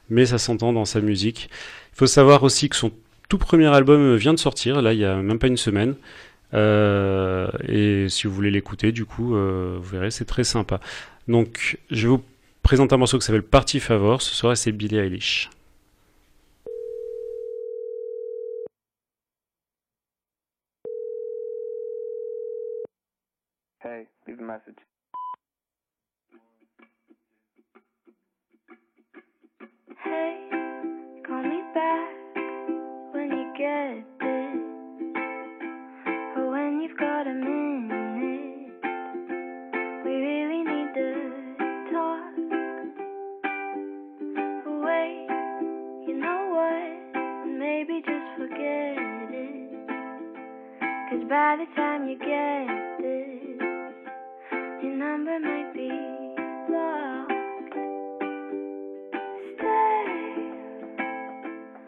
mais 0.09 0.25
ça 0.25 0.37
s'entend 0.37 0.73
dans 0.73 0.85
sa 0.85 1.01
musique. 1.01 1.49
Il 1.93 1.97
faut 1.97 2.07
savoir 2.07 2.43
aussi 2.43 2.69
que 2.69 2.75
son 2.75 2.91
tout 3.29 3.37
premier 3.37 3.67
album 3.67 4.15
vient 4.15 4.33
de 4.33 4.39
sortir, 4.39 4.81
là 4.81 4.93
il 4.93 4.99
y 4.99 5.05
a 5.05 5.15
même 5.15 5.39
pas 5.39 5.47
une 5.47 5.57
semaine. 5.57 5.95
Et 6.53 8.05
si 8.09 8.27
vous 8.27 8.33
voulez 8.33 8.51
l'écouter, 8.51 8.91
du 8.91 9.05
coup, 9.05 9.35
vous 9.35 9.89
verrez, 9.91 10.11
c'est 10.11 10.25
très 10.25 10.43
sympa. 10.45 10.79
Donc 11.27 11.77
je 11.91 12.03
vais 12.03 12.09
vous 12.09 12.23
présenter 12.63 12.95
un 12.95 12.97
morceau 12.97 13.19
qui 13.19 13.25
s'appelle 13.25 13.43
Party 13.43 13.79
Favor. 13.79 14.21
Ce 14.21 14.33
soir, 14.33 14.55
c'est 14.55 14.71
Billie 14.71 14.97
Eilish. 14.97 15.49
Message. 24.55 24.79
Hey, 30.03 30.49
call 31.27 31.43
me 31.43 31.61
back 31.73 32.15
when 33.13 33.31
you 33.31 33.53
get 33.57 34.05
this, 34.21 34.83
or 36.37 36.51
when 36.51 36.81
you've 36.81 36.97
got 36.97 37.27
a 37.27 37.33
minute. 37.33 38.83
We 40.05 40.11
really 40.11 40.63
need 40.63 40.93
to 40.95 41.55
talk. 41.91 42.35
Wait, 44.85 45.27
you 46.07 46.17
know 46.17 46.41
what? 46.55 47.47
Maybe 47.47 48.01
just 48.05 48.27
forget 48.37 48.97
it. 49.33 49.99
Cause 51.09 51.23
by 51.29 51.57
the 51.59 51.67
time 51.75 52.07
you 52.09 52.17
get 52.19 52.94
number 54.95 55.39
might 55.41 55.73
be 55.73 55.89
blocked. 56.69 57.31
Stay 59.57 60.05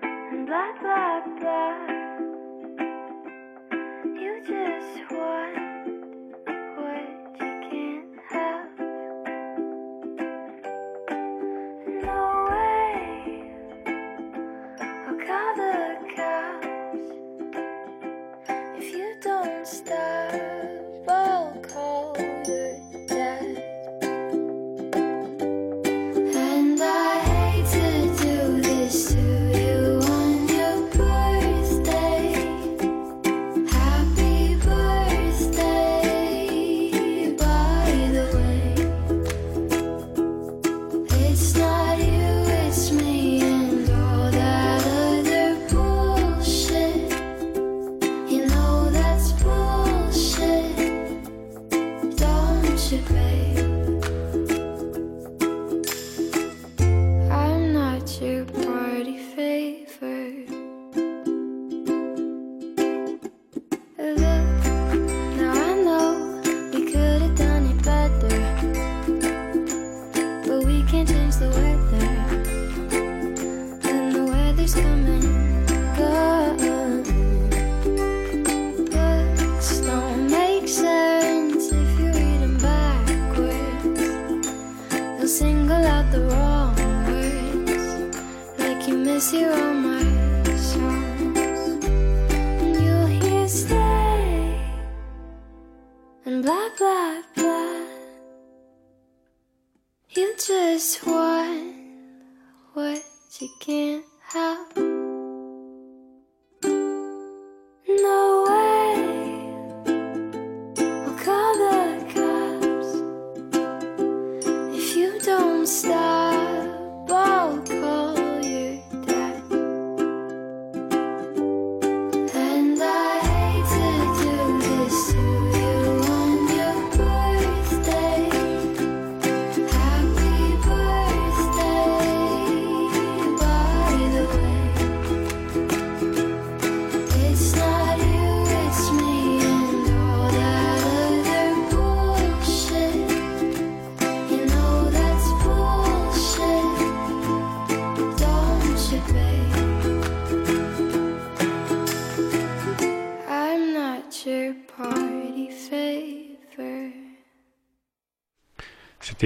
and 0.04 0.46
blah 0.46 0.72
blah 0.82 1.22
blah. 1.40 1.88
You 4.22 4.42
just 4.46 5.07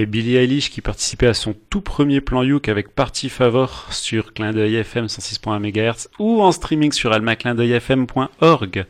C'était 0.02 0.10
Billie 0.10 0.34
Eilish 0.34 0.68
qui 0.72 0.80
participait 0.80 1.28
à 1.28 1.34
son 1.34 1.54
tout 1.70 1.80
premier 1.80 2.20
plan 2.20 2.42
Youk 2.42 2.68
avec 2.68 2.92
Party 2.92 3.28
Favor 3.28 3.86
sur 3.92 4.34
Clin 4.34 4.50
d'œil 4.50 4.74
FM 4.74 5.06
106.1 5.06 5.60
MHz 5.60 6.08
ou 6.18 6.42
en 6.42 6.50
streaming 6.50 6.90
sur 6.90 7.12
almaclindeuilfm.org. 7.12 8.86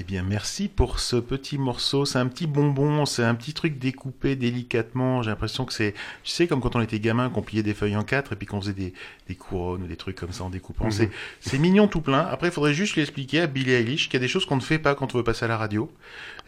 Eh 0.00 0.04
bien, 0.04 0.22
merci 0.22 0.68
pour 0.68 1.00
ce 1.00 1.16
petit 1.16 1.56
morceau. 1.58 2.04
C'est 2.04 2.18
un 2.18 2.26
petit 2.26 2.46
bonbon, 2.46 3.04
c'est 3.04 3.24
un 3.24 3.34
petit 3.34 3.52
truc 3.52 3.78
découpé 3.78 4.36
délicatement. 4.36 5.22
J'ai 5.22 5.30
l'impression 5.30 5.64
que 5.64 5.72
c'est, 5.72 5.92
tu 6.22 6.30
sais, 6.30 6.46
comme 6.46 6.60
quand 6.60 6.76
on 6.76 6.80
était 6.80 7.00
gamin, 7.00 7.30
qu'on 7.30 7.42
pliait 7.42 7.64
des 7.64 7.74
feuilles 7.74 7.96
en 7.96 8.04
quatre 8.04 8.34
et 8.34 8.36
puis 8.36 8.46
qu'on 8.46 8.60
faisait 8.60 8.74
des, 8.74 8.92
des 9.26 9.34
couronnes 9.34 9.82
ou 9.82 9.86
des 9.86 9.96
trucs 9.96 10.16
comme 10.16 10.30
ça 10.30 10.44
en 10.44 10.50
découpant. 10.50 10.84
Mhm. 10.84 10.90
C'est, 10.92 11.10
c'est 11.40 11.58
mignon 11.58 11.88
tout 11.88 12.00
plein. 12.02 12.20
Après, 12.20 12.48
il 12.48 12.52
faudrait 12.52 12.74
juste 12.74 12.94
l'expliquer 12.94 13.40
à 13.40 13.46
Billie 13.48 13.72
Eilish 13.72 14.08
qu'il 14.08 14.14
y 14.14 14.16
a 14.18 14.20
des 14.20 14.28
choses 14.28 14.44
qu'on 14.44 14.56
ne 14.56 14.60
fait 14.60 14.78
pas 14.78 14.94
quand 14.94 15.14
on 15.14 15.18
veut 15.18 15.24
passer 15.24 15.46
à 15.46 15.48
la 15.48 15.56
radio 15.56 15.90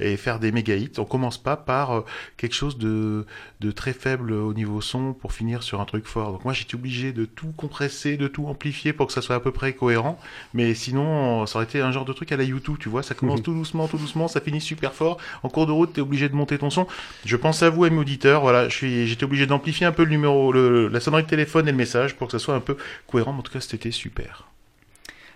et 0.00 0.16
faire 0.16 0.38
des 0.38 0.52
méga 0.52 0.75
hits. 0.75 0.92
On 0.99 1.04
commence 1.04 1.38
pas 1.38 1.57
par 1.57 1.92
euh, 1.92 2.04
quelque 2.37 2.54
chose 2.54 2.78
de, 2.78 3.26
de 3.61 3.71
très 3.71 3.92
faible 3.92 4.33
au 4.33 4.54
niveau 4.54 4.80
son 4.80 5.12
pour 5.12 5.33
finir 5.33 5.62
sur 5.62 5.80
un 5.80 5.85
truc 5.85 6.07
fort. 6.07 6.33
Donc 6.33 6.45
moi, 6.45 6.52
j'étais 6.52 6.75
obligé 6.75 7.12
de 7.12 7.25
tout 7.25 7.52
compresser, 7.57 8.16
de 8.16 8.28
tout 8.28 8.47
amplifier 8.47 8.92
pour 8.92 9.07
que 9.07 9.12
ça 9.12 9.23
soit 9.23 9.37
à 9.37 9.40
peu 9.40 9.52
près 9.52 9.73
cohérent. 9.73 10.19
Mais 10.54 10.75
sinon, 10.75 11.47
ça 11.47 11.59
aurait 11.59 11.64
été 11.64 11.80
un 11.80 11.92
genre 11.92 12.04
de 12.04 12.12
truc 12.12 12.33
à 12.33 12.37
la 12.37 12.45
YouTube, 12.45 12.76
tu 12.80 12.88
vois. 12.88 13.02
Ça 13.02 13.14
commence 13.14 13.42
tout 13.45 13.54
doucement, 13.54 13.88
tout 13.88 13.99
doucement, 13.99 14.28
ça 14.28 14.40
finit 14.40 14.61
super 14.61 14.92
fort. 14.92 15.19
En 15.42 15.49
cours 15.49 15.66
de 15.66 15.73
route, 15.73 15.92
t'es 15.92 16.00
obligé 16.00 16.28
de 16.28 16.35
monter 16.35 16.59
ton 16.59 16.71
son. 16.71 16.87
Je 17.25 17.37
pense 17.37 17.62
à 17.62 17.71
vous, 17.71 17.85
amis 17.85 17.99
auditeurs. 17.99 18.42
Voilà, 18.42 18.69
j'étais 18.69 19.25
obligé 19.25 19.47
d'amplifier 19.47 19.87
un 19.87 19.92
peu 19.92 20.04
le 20.04 20.11
numéro, 20.11 20.52
le, 20.52 20.88
la 20.88 21.00
sonnerie 21.00 21.23
de 21.23 21.28
téléphone 21.28 21.69
et 21.69 21.73
le 21.73 21.76
message 21.76 22.16
pour 22.16 22.28
que 22.28 22.33
ça 22.33 22.38
soit 22.38 22.54
un 22.54 22.61
peu 22.61 22.76
cohérent. 23.07 23.33
Mais 23.33 23.40
en 23.40 23.42
tout 23.42 23.52
cas, 23.52 23.61
c'était 23.61 23.90
super. 23.90 24.50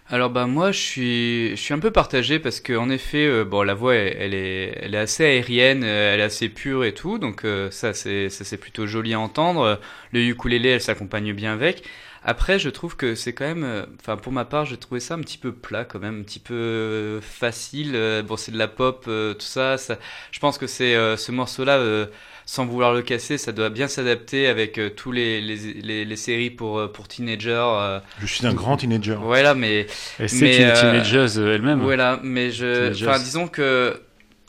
Alors 0.07 0.29
bah 0.29 0.47
moi 0.47 0.71
je 0.71 0.79
suis 0.79 1.51
je 1.57 1.61
suis 1.63 1.73
un 1.73 1.79
peu 1.79 1.91
partagé 1.91 2.39
parce 2.39 2.61
que 2.61 2.75
en 2.75 2.91
effet 2.91 3.27
euh, 3.27 3.45
bon 3.45 3.63
la 3.63 3.73
voix 3.73 3.95
elle, 3.95 4.35
est 4.35 4.77
elle 4.83 4.95
est 4.95 4.99
assez 4.99 5.25
aérienne 5.25 5.83
euh, 5.83 6.13
elle 6.13 6.21
est 6.21 6.25
assez 6.25 6.51
pure 6.51 6.85
et 6.85 6.93
tout. 6.93 7.19
Donc 7.19 7.45
euh, 7.45 7.71
ça 7.71 7.95
c'est 7.95 8.29
ça 8.29 8.45
c'est 8.45 8.59
plutôt 8.59 8.87
joli 8.87 9.15
à 9.15 9.21
entendre. 9.21 9.81
Le 10.13 10.21
ukulélé 10.21 10.69
elle 10.71 10.83
s'accompagne 10.83 11.33
bien 11.33 11.55
avec. 11.55 11.85
Après 12.23 12.59
je 12.59 12.69
trouve 12.69 12.97
que 12.97 13.15
c'est 13.15 13.33
quand 13.33 13.47
même 13.47 13.87
enfin 13.99 14.19
pour 14.19 14.33
ma 14.33 14.45
part 14.45 14.67
j'ai 14.67 14.77
trouvé 14.77 15.01
ça 15.01 15.15
un 15.15 15.21
petit 15.21 15.39
peu 15.39 15.53
plat 15.53 15.85
quand 15.87 16.01
même 16.01 16.21
un 16.21 16.23
petit 16.23 16.39
peu 16.39 17.21
facile. 17.23 17.93
Bon 18.27 18.37
c'est 18.37 18.53
de 18.53 18.59
la 18.59 18.69
pop 18.69 19.05
tout 19.05 19.41
ça 19.41 19.79
ça 19.79 19.99
je 20.33 20.39
pense 20.39 20.59
que 20.59 20.67
c'est 20.67 20.95
ce 21.17 21.33
morceau 21.33 21.65
là 21.65 22.07
sans 22.47 22.67
vouloir 22.67 22.93
le 22.93 23.03
casser, 23.03 23.39
ça 23.39 23.53
doit 23.53 23.71
bien 23.71 23.89
s'adapter 23.89 24.47
avec 24.47 24.79
euh, 24.79 24.91
tous 24.91 25.13
les, 25.13 25.41
les, 25.41 25.57
les, 25.57 26.05
les 26.05 26.17
séries 26.17 26.51
pour, 26.51 26.79
euh, 26.79 26.89
pour 26.89 27.09
teenagers. 27.09 27.51
euh, 27.67 28.01
Je 28.21 28.27
suis 28.27 28.47
un 28.47 28.55
grand 28.55 28.77
teenager. 28.77 29.17
voilà, 29.21 29.55
mais 29.55 29.87
Et 30.19 30.29
c'est 30.29 30.41
Mais, 30.41 30.59
une 30.59 30.71
euh, 30.71 31.03
euh, 31.39 31.55
elle-même. 31.55 31.81
voilà, 31.83 32.21
mais 32.23 32.51
je, 32.51 32.93
enfin, 32.93 33.19
disons 33.19 33.49
que 33.49 34.01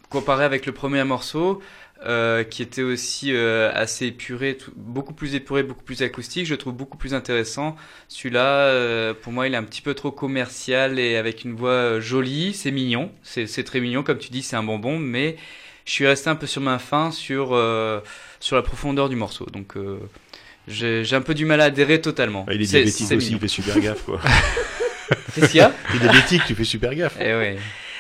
comparé 0.10 0.44
avec 0.46 0.66
le 0.66 0.72
premier 0.72 1.04
morceau, 1.04 1.62
euh, 2.06 2.44
qui 2.44 2.62
était 2.62 2.84
aussi 2.84 3.34
euh, 3.34 3.72
assez 3.74 4.08
épuré, 4.08 4.58
tout- 4.58 4.72
beaucoup 4.76 5.14
plus 5.14 5.34
épuré, 5.36 5.64
beaucoup 5.64 5.84
plus 5.84 6.02
acoustique, 6.04 6.46
je 6.46 6.56
trouve 6.56 6.74
beaucoup 6.74 6.98
plus 6.98 7.14
intéressant. 7.14 7.76
Celui-là, 8.10 8.46
euh, 8.68 9.14
pour 9.14 9.34
moi, 9.34 9.48
il 9.48 9.54
est 9.54 9.58
un 9.58 9.64
petit 9.64 9.82
peu 9.82 9.94
trop 9.94 10.12
commercial 10.12 11.00
et 11.00 11.16
avec 11.16 11.44
une 11.46 11.56
voix 11.56 11.70
euh, 11.72 12.02
jolie, 12.02 12.54
c'est 12.54 12.72
mignon, 12.72 13.12
c'est 13.24 13.48
c'est 13.48 13.64
très 13.64 13.80
mignon, 13.80 14.04
comme 14.04 14.18
tu 14.20 14.30
dis, 14.30 14.44
c'est 14.44 14.56
un 14.58 14.64
bonbon, 14.64 15.00
mais 15.00 15.38
je 15.86 15.92
suis 15.92 16.08
resté 16.08 16.30
un 16.30 16.36
peu 16.36 16.48
sur 16.48 16.62
ma 16.62 16.80
faim 16.80 17.12
sur 17.12 17.50
euh, 17.54 18.00
sur 18.40 18.56
la 18.56 18.62
profondeur 18.62 19.10
du 19.10 19.16
morceau, 19.16 19.46
donc. 19.54 19.78
euh, 19.78 20.00
j'ai 20.68 21.06
un 21.14 21.22
peu 21.22 21.36
du 21.36 21.46
mal 21.46 21.62
à 21.62 21.66
adhérer 21.66 22.02
totalement. 22.02 22.44
Bah, 22.44 22.54
il 22.56 22.62
est 22.62 22.66
diabétique 22.66 23.12
aussi, 23.12 23.32
il 23.34 23.40
fait 23.40 23.48
super 23.48 23.80
gaffe, 23.80 24.04
quoi. 24.04 24.20
Qu'est-ce 25.36 25.52
qu'il 25.52 25.58
y 25.58 25.62
a 25.62 25.72
T'es 25.92 26.00
diabétique, 26.00 26.42
tu 26.48 26.56
fais 26.56 26.64
super 26.64 26.96
gaffe. 26.96 27.16
Eh 27.20 27.36
ouais. 27.36 27.58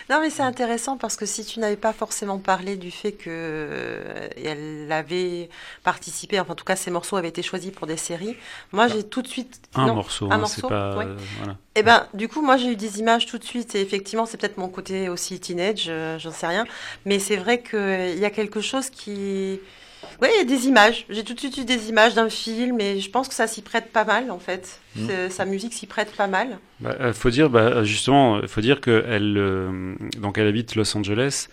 Non, 0.10 0.20
mais 0.22 0.30
c'est 0.30 0.44
intéressant 0.44 0.98
parce 0.98 1.16
que 1.16 1.26
si 1.26 1.44
tu 1.44 1.60
n'avais 1.60 1.78
pas 1.78 1.92
forcément 1.94 2.38
parlé 2.38 2.76
du 2.76 2.92
fait 2.92 3.14
que 3.14 3.26
euh, 3.28 4.28
elle 4.38 4.92
avait 4.92 5.50
participé, 5.84 6.40
enfin 6.40 6.54
en 6.54 6.56
tout 6.56 6.64
cas 6.64 6.76
ces 6.76 6.92
morceaux 6.92 7.16
avaient 7.16 7.30
été 7.30 7.42
choisis 7.42 7.72
pour 7.72 7.88
des 7.88 7.98
séries, 7.98 8.36
moi 8.72 8.88
j'ai 8.88 9.04
tout 9.04 9.24
de 9.24 9.28
suite 9.28 9.60
Un 9.74 9.88
non, 9.88 9.96
morceau, 9.96 10.28
un 10.28 10.36
hein, 10.36 10.38
morceau, 10.38 10.68
pas. 10.68 10.96
ouais. 10.98 11.06
euh, 11.06 11.18
voilà. 11.40 11.58
Et 11.74 11.82
ben 11.82 12.08
du 12.14 12.28
coup 12.28 12.42
moi 12.42 12.58
j'ai 12.58 12.68
eu 12.72 12.76
des 12.76 13.00
images 13.00 13.26
tout 13.26 13.40
de 13.40 13.44
suite 13.44 13.74
et 13.74 13.82
effectivement 13.82 14.28
c'est 14.28 14.38
peut-être 14.38 14.58
mon 14.58 14.70
côté 14.70 15.10
aussi 15.10 15.40
teenage, 15.40 15.86
euh, 15.90 16.20
j'en 16.20 16.32
sais 16.32 16.48
rien, 16.48 16.66
mais 17.06 17.18
c'est 17.18 17.38
vrai 17.38 17.62
qu'il 17.64 18.20
y 18.20 18.26
a 18.26 18.30
quelque 18.30 18.62
chose 18.62 18.92
qui 18.92 19.60
oui, 20.22 20.28
il 20.34 20.38
y 20.38 20.42
a 20.42 20.46
des 20.46 20.68
images. 20.68 21.06
J'ai 21.10 21.24
tout 21.24 21.34
de 21.34 21.40
suite 21.40 21.58
eu 21.58 21.66
des 21.66 21.90
images 21.90 22.14
d'un 22.16 22.30
film 22.30 22.80
et 22.80 23.00
je 23.00 23.10
pense 23.10 23.28
que 23.28 23.34
ça 23.34 23.48
s'y 23.48 23.62
prête 23.62 23.92
pas 23.92 24.06
mal 24.06 24.32
en 24.32 24.40
fait. 24.40 24.80
C'est- 25.08 25.30
Sa 25.30 25.46
musique 25.46 25.74
s'y 25.74 25.88
prête 25.88 26.12
pas 26.16 26.28
mal. 26.28 26.58
Bah, 26.80 26.96
euh, 27.00 27.14
faut 27.14 27.30
dire, 27.30 27.50
bah, 27.50 27.84
justement, 27.84 28.42
il 28.42 28.48
faut 28.48 28.62
dire 28.62 28.80
qu'elle 28.82 29.36
euh, 29.38 29.96
donc 30.20 30.38
elle 30.38 30.48
habite 30.48 30.76
Los 30.76 30.96
Angeles. 30.98 31.48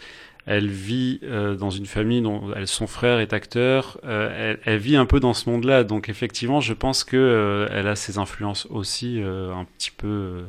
Elle 0.45 0.69
vit 0.69 1.21
euh, 1.23 1.55
dans 1.55 1.71
une 1.71 1.87
famille 1.87 2.21
dont 2.21 2.53
elle, 2.57 2.67
son 2.67 2.89
frère 2.89 3.21
est 3.21 3.33
acteur. 3.33 3.99
euh, 4.05 4.57
elle, 4.65 4.73
elle 4.75 4.79
vit 4.81 4.97
un 4.97 5.07
peu 5.07 5.21
dans 5.21 5.35
ce 5.35 5.49
monde-là, 5.49 5.85
donc 5.85 6.09
effectivement, 6.09 6.61
je 6.61 6.73
pense 6.75 7.05
que 7.05 7.17
euh, 7.17 7.69
elle 7.71 7.87
a 7.87 7.95
ses 7.95 8.19
influences 8.19 8.67
aussi 8.71 9.23
euh, 9.23 9.55
un 9.55 9.65
petit 9.65 9.93
peu 9.93 10.09
euh, 10.09 10.43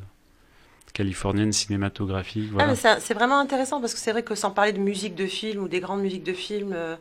californiennes, 0.93 1.51
cinématographiques. 1.51 2.51
Ah, 2.60 2.73
c'est 2.99 3.13
vraiment 3.13 3.39
intéressant 3.39 3.80
parce 3.82 3.93
que 3.93 3.99
c'est 3.99 4.12
vrai 4.12 4.23
que 4.23 4.36
sans 4.36 4.51
parler 4.51 4.73
de 4.73 4.80
musique 4.80 5.15
de 5.15 5.25
film 5.25 5.63
ou 5.63 5.67
des 5.67 5.80
grandes 5.80 6.01
musiques 6.01 6.23
de 6.23 6.34
film 6.34 6.71
euh, 6.73 6.95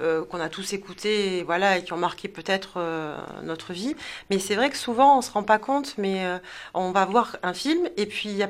euh, 0.00 0.24
qu'on 0.24 0.40
a 0.40 0.48
tous 0.48 0.72
écoutées 0.74 1.38
et, 1.38 1.42
voilà, 1.42 1.78
et 1.78 1.84
qui 1.84 1.92
ont 1.92 1.96
marqué 1.96 2.28
peut-être 2.28 2.74
euh, 2.76 3.16
notre 3.42 3.72
vie, 3.72 3.96
mais 4.28 4.38
c'est 4.38 4.54
vrai 4.54 4.68
que 4.68 4.76
souvent 4.76 5.18
on 5.18 5.22
se 5.22 5.30
rend 5.30 5.42
pas 5.42 5.58
compte, 5.58 5.94
mais 5.96 6.26
euh, 6.26 6.38
on 6.74 6.90
va 6.90 7.06
voir 7.06 7.38
un 7.42 7.54
film 7.54 7.88
et 7.96 8.04
puis 8.04 8.40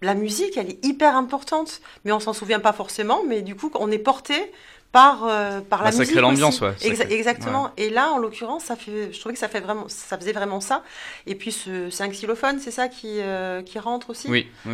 la 0.00 0.14
musique 0.14 0.56
elle 0.56 0.70
est 0.70 0.84
hyper 0.84 1.16
importante, 1.16 1.80
mais 2.04 2.12
on 2.12 2.20
s'en 2.20 2.32
souvient 2.32 2.60
pas 2.60 2.72
forcément, 2.72 3.22
mais 3.26 3.42
du 3.42 3.56
coup 3.56 3.70
on 3.74 3.90
est 3.90 3.98
porté 3.98 4.52
par, 4.92 5.24
euh, 5.24 5.60
par 5.62 5.78
Bah, 5.80 5.86
la 5.86 5.92
ça 5.92 5.98
musique. 6.00 6.12
crée 6.14 6.20
l'ambiance, 6.20 6.60
ouais, 6.60 6.74
ça 6.78 6.86
Exa- 6.88 7.10
exactement. 7.10 7.70
Et 7.78 7.88
là, 7.88 8.10
en 8.12 8.18
l'occurrence, 8.18 8.64
ça 8.64 8.76
fait, 8.76 9.10
je 9.10 9.18
trouvais 9.18 9.32
que 9.32 9.38
ça, 9.38 9.48
fait 9.48 9.60
vraiment, 9.60 9.84
ça 9.88 10.18
faisait 10.18 10.32
vraiment 10.32 10.60
ça. 10.60 10.82
Et 11.26 11.34
puis, 11.34 11.50
ce- 11.50 11.88
c'est 11.88 12.04
un 12.04 12.08
xylophone, 12.08 12.58
c'est 12.60 12.70
ça 12.70 12.88
qui, 12.88 13.20
euh, 13.20 13.62
qui 13.62 13.78
rentre 13.78 14.10
aussi? 14.10 14.28
Oui, 14.28 14.46
oui, 14.66 14.72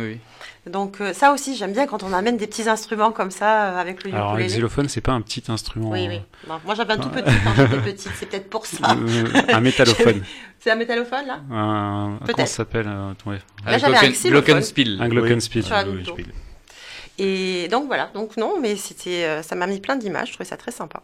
oui. 0.65 0.71
donc 0.71 0.99
euh, 0.99 1.13
ça 1.13 1.31
aussi, 1.31 1.55
j'aime 1.55 1.71
bien 1.71 1.87
quand 1.87 2.03
on 2.03 2.11
amène 2.11 2.35
des 2.35 2.47
petits 2.47 2.67
instruments 2.67 3.11
comme 3.13 3.31
ça 3.31 3.69
euh, 3.71 3.77
avec 3.79 4.03
le 4.03 4.13
Alors, 4.13 4.31
un 4.31 4.33
ukulélé. 4.33 4.53
xylophone, 4.53 4.89
c'est 4.89 4.99
pas 5.01 5.13
un 5.13 5.21
petit 5.21 5.43
instrument. 5.47 5.89
Oui, 5.91 6.05
oui. 6.09 6.19
Non, 6.49 6.59
moi 6.65 6.75
j'avais 6.75 6.93
un 6.93 6.97
tout 6.97 7.09
petit 7.09 7.33
quand 7.45 7.53
j'étais 7.55 7.77
petite, 7.93 8.11
c'est 8.15 8.25
peut-être 8.25 8.49
pour 8.49 8.65
ça. 8.65 8.91
Euh, 8.97 9.25
un 9.53 9.61
métallophone. 9.61 10.23
C'est 10.61 10.71
un 10.71 10.75
métallophone 10.75 11.25
là? 11.25 11.39
Un, 11.49 12.19
comment 12.25 12.37
ça 12.39 12.45
s'appelle 12.45 12.85
euh, 12.89 13.13
ouais. 13.25 13.37
Là, 13.65 13.77
j'avais 13.77 13.95
un 13.95 14.09
xylophone. 14.09 14.31
Glockenspiel. 14.31 14.97
Un 15.01 15.07
glockenspiel. 15.07 15.63
Oui. 16.17 16.25
Et 17.19 17.67
donc 17.67 17.87
voilà, 17.87 18.09
donc 18.13 18.37
non, 18.37 18.59
mais 18.61 18.77
c'était, 18.77 19.25
euh, 19.25 19.43
ça 19.43 19.55
m'a 19.55 19.67
mis 19.67 19.81
plein 19.81 19.97
d'images, 19.97 20.29
je 20.29 20.33
trouvais 20.33 20.47
ça 20.47 20.55
très 20.57 20.71
sympa. 20.71 21.03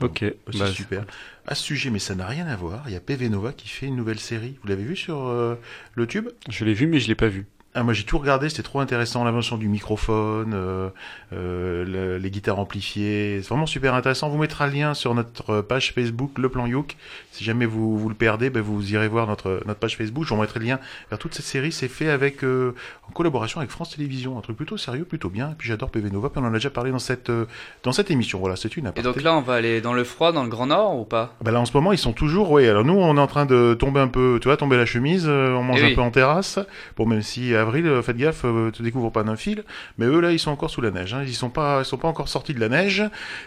Ok. 0.00 0.20
C'est 0.20 0.58
bah, 0.58 0.66
super. 0.66 1.04
À 1.46 1.54
ce 1.54 1.62
sujet, 1.62 1.90
mais 1.90 1.98
ça 1.98 2.14
n'a 2.14 2.26
rien 2.26 2.46
à 2.46 2.56
voir, 2.56 2.84
il 2.86 2.94
y 2.94 2.96
a 2.96 3.00
PV 3.00 3.28
Nova 3.28 3.52
qui 3.52 3.68
fait 3.68 3.86
une 3.86 3.96
nouvelle 3.96 4.18
série. 4.18 4.56
Vous 4.62 4.68
l'avez 4.68 4.82
vu 4.82 4.96
sur 4.96 5.28
euh, 5.28 5.56
le 5.94 6.06
tube? 6.06 6.30
Je 6.48 6.64
l'ai 6.64 6.72
vu, 6.74 6.86
mais 6.86 6.98
je 6.98 7.08
l'ai 7.08 7.14
pas 7.14 7.28
vu. 7.28 7.46
Ah, 7.74 7.82
moi 7.82 7.92
j'ai 7.92 8.04
tout 8.04 8.18
regardé, 8.18 8.48
c'était 8.48 8.62
trop 8.62 8.80
intéressant, 8.80 9.24
l'invention 9.24 9.56
du 9.56 9.68
microphone, 9.68 10.52
euh, 10.54 10.88
euh, 11.32 11.84
le- 11.84 12.18
les 12.18 12.30
guitares 12.30 12.58
amplifiées, 12.58 13.40
c'est 13.42 13.48
vraiment 13.48 13.66
super 13.66 13.94
intéressant. 13.94 14.28
On 14.28 14.30
vous 14.30 14.38
mettra 14.38 14.66
le 14.66 14.72
lien 14.74 14.94
sur 14.94 15.14
notre 15.14 15.60
page 15.60 15.92
Facebook, 15.92 16.38
Le 16.38 16.48
Plan 16.48 16.66
Youk. 16.66 16.96
Si 17.32 17.42
jamais 17.42 17.66
vous, 17.66 17.98
vous 17.98 18.08
le 18.08 18.14
perdez, 18.14 18.48
ben, 18.50 18.62
vous 18.62 18.92
irez 18.92 19.08
voir 19.08 19.26
notre, 19.26 19.60
notre 19.66 19.80
page 19.80 19.96
Facebook. 19.96 20.24
Je 20.24 20.32
vous 20.32 20.40
mettrai 20.40 20.60
le 20.60 20.66
lien 20.66 20.78
vers 21.10 21.18
toute 21.18 21.34
cette 21.34 21.44
série. 21.46 21.72
C'est 21.72 21.88
fait 21.88 22.08
avec, 22.10 22.44
euh, 22.44 22.74
en 23.08 23.12
collaboration 23.12 23.58
avec 23.58 23.70
France 23.70 23.90
Télévisions, 23.96 24.38
un 24.38 24.40
truc 24.40 24.56
plutôt 24.56 24.76
sérieux, 24.76 25.04
plutôt 25.04 25.28
bien. 25.30 25.50
Et 25.50 25.54
puis 25.58 25.68
j'adore 25.68 25.90
PV 25.90 26.10
Nova, 26.10 26.30
puis 26.30 26.40
on 26.40 26.46
en 26.46 26.50
a 26.50 26.52
déjà 26.52 26.70
parlé 26.70 26.92
dans 26.92 26.98
cette, 27.00 27.30
euh, 27.30 27.46
dans 27.82 27.92
cette 27.92 28.10
émission. 28.10 28.38
Voilà, 28.38 28.54
c'est 28.56 28.76
une 28.76 28.84
Et 28.86 28.88
aparté. 28.90 29.08
donc 29.08 29.20
là, 29.22 29.34
on 29.36 29.40
va 29.40 29.54
aller 29.54 29.80
dans 29.80 29.94
le 29.94 30.04
froid, 30.04 30.30
dans 30.30 30.44
le 30.44 30.48
Grand 30.48 30.66
Nord 30.66 30.96
ou 30.98 31.04
pas? 31.04 31.34
Bah 31.42 31.50
là 31.50 31.60
en 31.60 31.64
ce 31.64 31.72
moment 31.76 31.90
ils 31.92 31.98
sont 31.98 32.12
toujours 32.12 32.50
oui 32.52 32.66
alors 32.68 32.84
nous 32.84 32.94
on 32.94 33.16
est 33.16 33.20
en 33.20 33.26
train 33.26 33.46
de 33.46 33.74
tomber 33.78 33.98
un 34.00 34.08
peu 34.08 34.38
tu 34.40 34.48
vois 34.48 34.56
tomber 34.56 34.76
la 34.76 34.86
chemise 34.86 35.24
euh, 35.26 35.52
on 35.54 35.62
mange 35.62 35.80
Eh 35.80 35.84
un 35.84 35.88
oui. 35.88 35.94
peu 35.94 36.00
en 36.00 36.10
terrasse 36.10 36.58
bon 36.96 37.06
même 37.06 37.22
si 37.22 37.54
avril 37.64 37.86
euh, 37.86 38.02
faites 38.02 38.16
gaffe 38.16 38.44
euh, 38.44 38.70
te 38.70 38.82
découvre 38.82 39.10
pas 39.10 39.24
d'un 39.24 39.36
fil 39.36 39.64
mais 39.98 40.06
eux 40.06 40.20
là 40.20 40.32
ils 40.32 40.38
sont 40.38 40.50
encore 40.50 40.70
sous 40.70 40.80
la 40.80 40.90
neige 40.90 41.14
hein. 41.14 41.22
ils 41.26 41.34
sont 41.34 41.50
pas 41.50 41.80
ils 41.80 41.84
sont 41.84 41.98
pas 41.98 42.08
encore 42.08 42.28
sortis 42.28 42.54
de 42.54 42.60
la 42.60 42.68
neige 42.68 43.02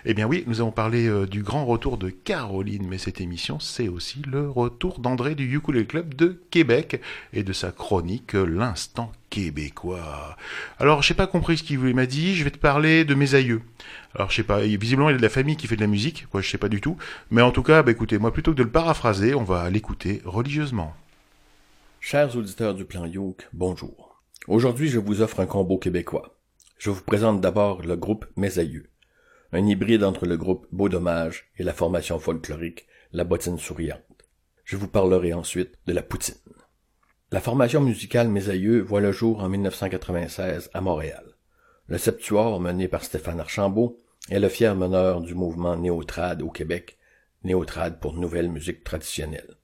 eh 0.06 0.14
bien 0.14 0.28
oui 0.28 0.44
nous 0.48 0.60
avons 0.62 0.72
parlé 0.72 1.08
euh, 1.08 1.26
du 1.26 1.44
grand 1.44 1.66
retour 1.66 1.98
de 1.98 2.10
Caroline 2.10 2.88
mais 2.90 2.98
cette 2.98 3.22
émission 3.22 3.60
c'est 3.60 3.88
aussi 3.88 4.22
le 4.28 4.50
retour 4.50 5.00
d'André 5.00 5.36
du 5.36 5.56
Ukulele 5.56 5.88
Club 5.88 6.14
de 6.14 6.42
Québec 6.52 7.02
et 7.34 7.44
de 7.44 7.54
sa 7.54 7.72
chronique 7.72 8.34
l'instant 8.34 9.12
québécois 9.30 10.36
alors 10.80 11.02
j'ai 11.02 11.14
pas 11.14 11.28
compris 11.28 11.58
ce 11.58 11.64
qu'il 11.64 11.80
m'a 11.80 12.06
dit 12.06 12.36
je 12.36 12.44
vais 12.44 12.52
te 12.52 12.58
parler 12.58 13.06
de 13.06 13.16
mes 13.16 13.36
aïeux 13.36 13.62
alors 14.16 14.32
je 14.32 14.38
sais 14.38 14.44
pas, 14.44 14.62
visiblement 14.62 15.10
il 15.10 15.16
a 15.16 15.18
de 15.18 15.22
la 15.22 15.30
famille 15.30 15.58
qui 15.58 15.68
fait 15.68 15.76
de 15.76 15.82
la 15.82 15.88
musique, 15.88 16.26
quoi, 16.32 16.42
je 16.42 16.50
sais 16.50 16.58
pas 16.58 16.70
du 16.70 16.82
tout. 16.82 16.98
Mais 17.30 17.44
en 17.44 17.52
tout 17.52 17.62
cas, 17.62 17.84
bah, 17.84 17.92
écoutez, 17.92 18.18
moi 18.18 18.34
plutôt 18.34 18.52
que 18.52 18.58
de 18.58 18.64
le 18.64 18.70
paraphraser, 18.72 19.36
on 19.36 19.44
va 19.44 19.70
l'écouter 19.70 20.24
religieusement. 20.26 20.96
Chers 22.00 22.38
auditeurs 22.38 22.74
du 22.74 22.86
plan 22.86 23.06
Youk, 23.06 23.48
bonjour. 23.54 24.07
Aujourd'hui, 24.48 24.88
je 24.88 24.98
vous 24.98 25.22
offre 25.22 25.42
un 25.42 25.46
combo 25.46 25.78
québécois. 25.78 26.40
Je 26.78 26.90
vous 26.90 27.02
présente 27.02 27.42
d'abord 27.42 27.82
le 27.82 27.98
groupe 27.98 28.26
Mes 28.38 28.60
Aïeux, 28.60 28.90
un 29.52 29.66
hybride 29.66 30.06
entre 30.06 30.26
le 30.26 30.38
groupe 30.38 30.68
Beau 30.72 30.88
Dommage 30.88 31.52
et 31.58 31.64
la 31.64 31.74
formation 31.74 32.18
folklorique 32.18 32.88
La 33.12 33.26
Bottine 33.26 33.60
Souriante. 33.60 34.00
Je 34.64 34.78
vous 34.78 34.88
parlerai 34.88 35.34
ensuite 35.34 35.74
de 35.86 35.92
la 35.92 36.02
poutine. 36.02 36.36
La 37.30 37.42
formation 37.42 37.82
musicale 37.82 38.30
Mes 38.30 38.48
Aïeux 38.48 38.80
voit 38.80 39.02
le 39.02 39.12
jour 39.12 39.44
en 39.44 39.50
1996 39.50 40.70
à 40.74 40.80
Montréal. 40.80 41.26
Le 41.88 41.98
septuor, 41.98 42.62
mené 42.62 42.88
par 42.88 43.04
Stéphane 43.04 43.42
Archambault, 43.42 44.00
est 44.30 44.40
le 44.40 44.48
fier 44.48 44.78
meneur 44.78 45.20
du 45.20 45.36
mouvement 45.36 45.76
néotrad 45.76 46.42
au 46.42 46.52
Québec, 46.52 46.98
néotrad 47.44 48.00
pour 48.00 48.14
nouvelle 48.14 48.50
musique 48.50 48.86
traditionnelle. 48.86 49.58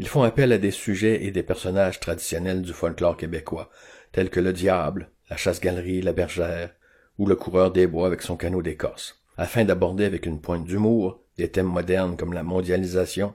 Ils 0.00 0.08
font 0.08 0.22
appel 0.22 0.50
à 0.52 0.56
des 0.56 0.70
sujets 0.70 1.26
et 1.26 1.30
des 1.30 1.42
personnages 1.42 2.00
traditionnels 2.00 2.62
du 2.62 2.72
folklore 2.72 3.18
québécois, 3.18 3.68
tels 4.12 4.30
que 4.30 4.40
le 4.40 4.52
diable, 4.52 5.10
la 5.28 5.36
chasse-galerie, 5.36 6.02
la 6.02 6.12
bergère, 6.12 6.74
ou 7.18 7.26
le 7.26 7.36
coureur 7.36 7.70
des 7.70 7.86
bois 7.86 8.06
avec 8.06 8.22
son 8.22 8.36
canot 8.36 8.62
d'écorce, 8.62 9.22
afin 9.36 9.64
d'aborder 9.64 10.04
avec 10.04 10.26
une 10.26 10.40
pointe 10.40 10.64
d'humour 10.64 11.22
des 11.36 11.50
thèmes 11.50 11.66
modernes 11.66 12.16
comme 12.16 12.32
la 12.32 12.42
mondialisation, 12.42 13.34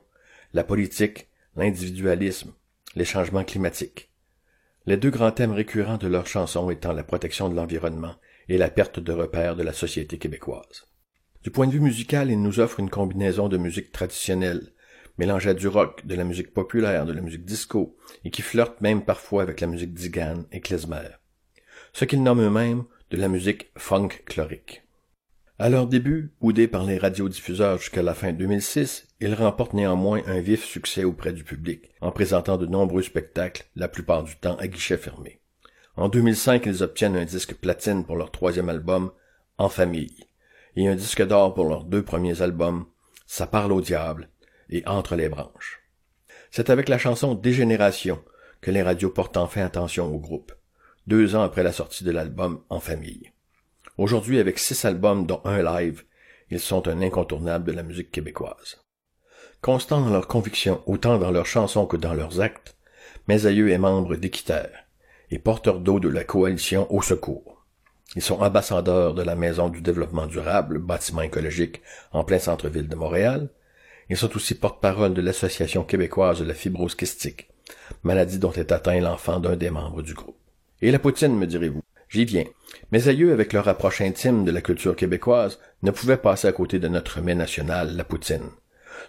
la 0.53 0.63
politique, 0.63 1.29
l'individualisme, 1.55 2.53
les 2.95 3.05
changements 3.05 3.43
climatiques. 3.43 4.09
Les 4.85 4.97
deux 4.97 5.09
grands 5.09 5.31
thèmes 5.31 5.51
récurrents 5.51 5.97
de 5.97 6.07
leurs 6.07 6.27
chansons 6.27 6.69
étant 6.69 6.93
la 6.93 7.03
protection 7.03 7.49
de 7.49 7.55
l'environnement 7.55 8.15
et 8.49 8.57
la 8.57 8.69
perte 8.69 8.99
de 8.99 9.11
repères 9.11 9.55
de 9.55 9.63
la 9.63 9.73
société 9.73 10.17
québécoise. 10.17 10.87
Du 11.43 11.51
point 11.51 11.67
de 11.67 11.71
vue 11.71 11.79
musical, 11.79 12.29
ils 12.29 12.41
nous 12.41 12.59
offrent 12.59 12.79
une 12.79 12.89
combinaison 12.89 13.49
de 13.49 13.57
musique 13.57 13.91
traditionnelle, 13.91 14.73
mélangée 15.17 15.49
à 15.49 15.53
du 15.53 15.67
rock, 15.67 16.05
de 16.05 16.15
la 16.15 16.23
musique 16.23 16.53
populaire, 16.53 17.05
de 17.05 17.13
la 17.13 17.21
musique 17.21 17.45
disco, 17.45 17.97
et 18.23 18.31
qui 18.31 18.41
flirte 18.41 18.81
même 18.81 19.03
parfois 19.03 19.43
avec 19.43 19.61
la 19.61 19.67
musique 19.67 19.93
d'Igan 19.93 20.43
et 20.51 20.61
klezmer. 20.61 21.09
Ce 21.93 22.05
qu'ils 22.05 22.23
nomment 22.23 22.47
eux-mêmes 22.47 22.83
de 23.11 23.17
la 23.17 23.27
musique 23.27 23.71
funk 23.77 24.09
chlorique. 24.25 24.83
À 25.57 25.69
leur 25.69 25.87
début, 25.87 26.33
boudés 26.41 26.67
par 26.67 26.83
les 26.83 26.97
radiodiffuseurs 26.97 27.77
jusqu'à 27.77 28.03
la 28.03 28.13
fin 28.13 28.33
2006, 28.33 29.07
ils 29.21 29.33
remportent 29.33 29.73
néanmoins 29.73 30.21
un 30.27 30.41
vif 30.41 30.65
succès 30.65 31.05
auprès 31.05 31.31
du 31.31 31.45
public, 31.45 31.91
en 32.01 32.11
présentant 32.11 32.57
de 32.57 32.65
nombreux 32.65 33.03
spectacles, 33.03 33.65
la 33.77 33.87
plupart 33.87 34.23
du 34.23 34.35
temps 34.35 34.57
à 34.57 34.67
guichet 34.67 34.97
fermé. 34.97 35.39
En 35.95 36.09
2005, 36.09 36.65
ils 36.65 36.83
obtiennent 36.83 37.15
un 37.15 37.23
disque 37.23 37.55
platine 37.55 38.03
pour 38.03 38.17
leur 38.17 38.31
troisième 38.31 38.67
album, 38.67 39.11
En 39.57 39.69
famille, 39.69 40.27
et 40.75 40.89
un 40.89 40.95
disque 40.95 41.25
d'or 41.25 41.53
pour 41.53 41.69
leurs 41.69 41.85
deux 41.85 42.03
premiers 42.03 42.41
albums, 42.41 42.87
Ça 43.25 43.47
parle 43.47 43.71
au 43.71 43.79
diable 43.79 44.29
et 44.69 44.85
Entre 44.87 45.15
les 45.15 45.29
branches. 45.29 45.81
C'est 46.51 46.69
avec 46.69 46.89
la 46.89 46.97
chanson 46.97 47.35
Dégénération 47.35 48.23
que 48.61 48.71
les 48.71 48.81
radios 48.81 49.09
portent 49.09 49.37
enfin 49.37 49.63
attention 49.65 50.13
au 50.13 50.19
groupe, 50.19 50.53
deux 51.07 51.35
ans 51.35 51.43
après 51.43 51.63
la 51.63 51.71
sortie 51.71 52.03
de 52.03 52.11
l'album 52.11 52.61
En 52.69 52.79
famille. 52.79 53.31
Aujourd'hui, 53.97 54.39
avec 54.39 54.59
six 54.59 54.85
albums 54.85 55.25
dont 55.25 55.41
un 55.45 55.61
live, 55.61 56.03
ils 56.49 56.59
sont 56.59 56.87
un 56.87 57.01
incontournable 57.01 57.65
de 57.65 57.71
la 57.71 57.83
musique 57.83 58.11
québécoise. 58.11 58.81
Constants 59.61 60.01
dans 60.01 60.11
leurs 60.11 60.27
convictions, 60.27 60.81
autant 60.85 61.17
dans 61.17 61.31
leurs 61.31 61.45
chansons 61.45 61.85
que 61.85 61.97
dans 61.97 62.13
leurs 62.13 62.41
actes, 62.41 62.75
Mes 63.27 63.47
aïeux 63.47 63.71
est 63.71 63.79
membre 63.79 64.15
d'Équiterre 64.15 64.85
et 65.31 65.39
porteur 65.39 65.79
d'eau 65.79 65.99
de 65.99 66.09
la 66.09 66.23
coalition 66.23 66.85
Au 66.93 67.01
Secours. 67.01 67.65
Ils 68.15 68.21
sont 68.21 68.41
ambassadeurs 68.41 69.15
de 69.15 69.23
la 69.23 69.35
Maison 69.35 69.69
du 69.69 69.81
développement 69.81 70.27
durable, 70.27 70.77
bâtiment 70.77 71.23
écologique 71.23 71.81
en 72.11 72.23
plein 72.23 72.39
centre-ville 72.39 72.87
de 72.87 72.95
Montréal. 72.95 73.49
Ils 74.09 74.17
sont 74.17 74.35
aussi 74.35 74.55
porte-parole 74.55 75.13
de 75.13 75.21
l'Association 75.21 75.83
québécoise 75.83 76.39
de 76.39 76.45
la 76.45 76.53
fibrose 76.53 76.95
kystique, 76.95 77.49
maladie 78.03 78.39
dont 78.39 78.51
est 78.51 78.71
atteint 78.71 78.99
l'enfant 78.99 79.39
d'un 79.39 79.55
des 79.55 79.71
membres 79.71 80.01
du 80.01 80.13
groupe. 80.13 80.37
Et 80.81 80.91
la 80.91 80.99
poutine, 80.99 81.35
me 81.35 81.47
direz-vous? 81.47 81.81
J'y 82.09 82.25
viens. 82.25 82.45
Mes 82.91 83.07
aïeux, 83.07 83.33
avec 83.33 83.51
leur 83.51 83.67
approche 83.67 84.01
intime 84.01 84.45
de 84.45 84.51
la 84.51 84.61
culture 84.61 84.95
québécoise, 84.95 85.59
ne 85.81 85.91
pouvaient 85.91 86.17
passer 86.17 86.47
à 86.47 86.51
côté 86.51 86.79
de 86.79 86.87
notre 86.87 87.19
mets 87.21 87.35
national, 87.35 87.95
la 87.95 88.03
poutine. 88.03 88.49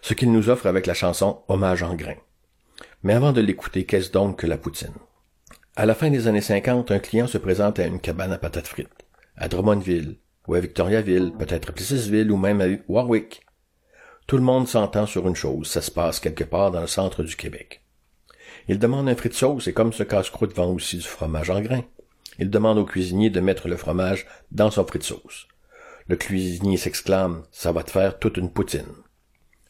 Ce 0.01 0.15
qu'ils 0.15 0.33
nous 0.33 0.49
offrent 0.49 0.67
avec 0.67 0.87
la 0.87 0.95
chanson 0.95 1.41
Hommage 1.49 1.83
en 1.83 1.95
grain. 1.95 2.17
Mais 3.03 3.13
avant 3.13 3.33
de 3.33 3.41
l'écouter, 3.41 3.85
qu'est-ce 3.85 4.11
donc 4.11 4.41
que 4.41 4.47
la 4.47 4.59
poutine? 4.59 4.95
À 5.77 5.87
la 5.87 5.95
fin 5.95 6.11
des 6.11 6.27
années 6.27 6.41
50, 6.41 6.91
un 6.91 6.99
client 6.99 7.27
se 7.27 7.39
présente 7.39 7.79
à 7.79 7.87
une 7.87 8.01
cabane 8.01 8.33
à 8.33 8.39
patates 8.39 8.67
frites, 8.67 8.89
à 9.37 9.49
Drummondville, 9.49 10.17
ou 10.49 10.55
à 10.55 10.61
Victoriaville, 10.61 11.33
peut-être 11.39 11.71
à 11.71 11.73
Plessisville, 11.73 12.33
ou 12.33 12.37
même 12.37 12.61
à 12.61 12.67
Warwick. 12.89 13.46
Tout 14.27 14.39
le 14.39 14.43
monde 14.43 14.67
s'entend 14.67 15.07
sur 15.07 15.29
une 15.29 15.37
chose, 15.37 15.69
ça 15.69 15.81
se 15.81 15.93
passe 15.93 16.19
quelque 16.19 16.43
part 16.43 16.73
dans 16.73 16.81
le 16.81 16.89
centre 16.89 17.23
du 17.23 17.37
Québec. 17.37 17.83
Il 18.67 18.81
demande 18.81 19.09
un 19.09 19.15
frit 19.15 19.29
de 19.29 19.35
sauce 19.35 19.69
et 19.69 19.73
comme 19.73 19.93
ce 19.93 20.03
casse-croûte 20.03 20.53
vend 20.53 20.73
aussi 20.73 20.97
du 20.97 21.05
fromage 21.05 21.49
en 21.51 21.61
grain, 21.61 21.85
il 22.41 22.51
demande 22.51 22.79
au 22.79 22.85
cuisinier 22.85 23.31
de 23.31 23.39
mettre 23.39 23.69
le 23.69 23.77
fromage 23.77 24.27
dans 24.51 24.73
son 24.73 24.85
frit 24.85 24.99
de 24.99 25.05
sauce. 25.05 25.47
Le 26.09 26.17
cuisinier 26.17 26.77
s'exclame, 26.77 27.45
ça 27.53 27.71
va 27.71 27.85
te 27.85 27.93
faire 27.93 28.19
toute 28.19 28.37
une 28.37 28.51
poutine. 28.51 28.97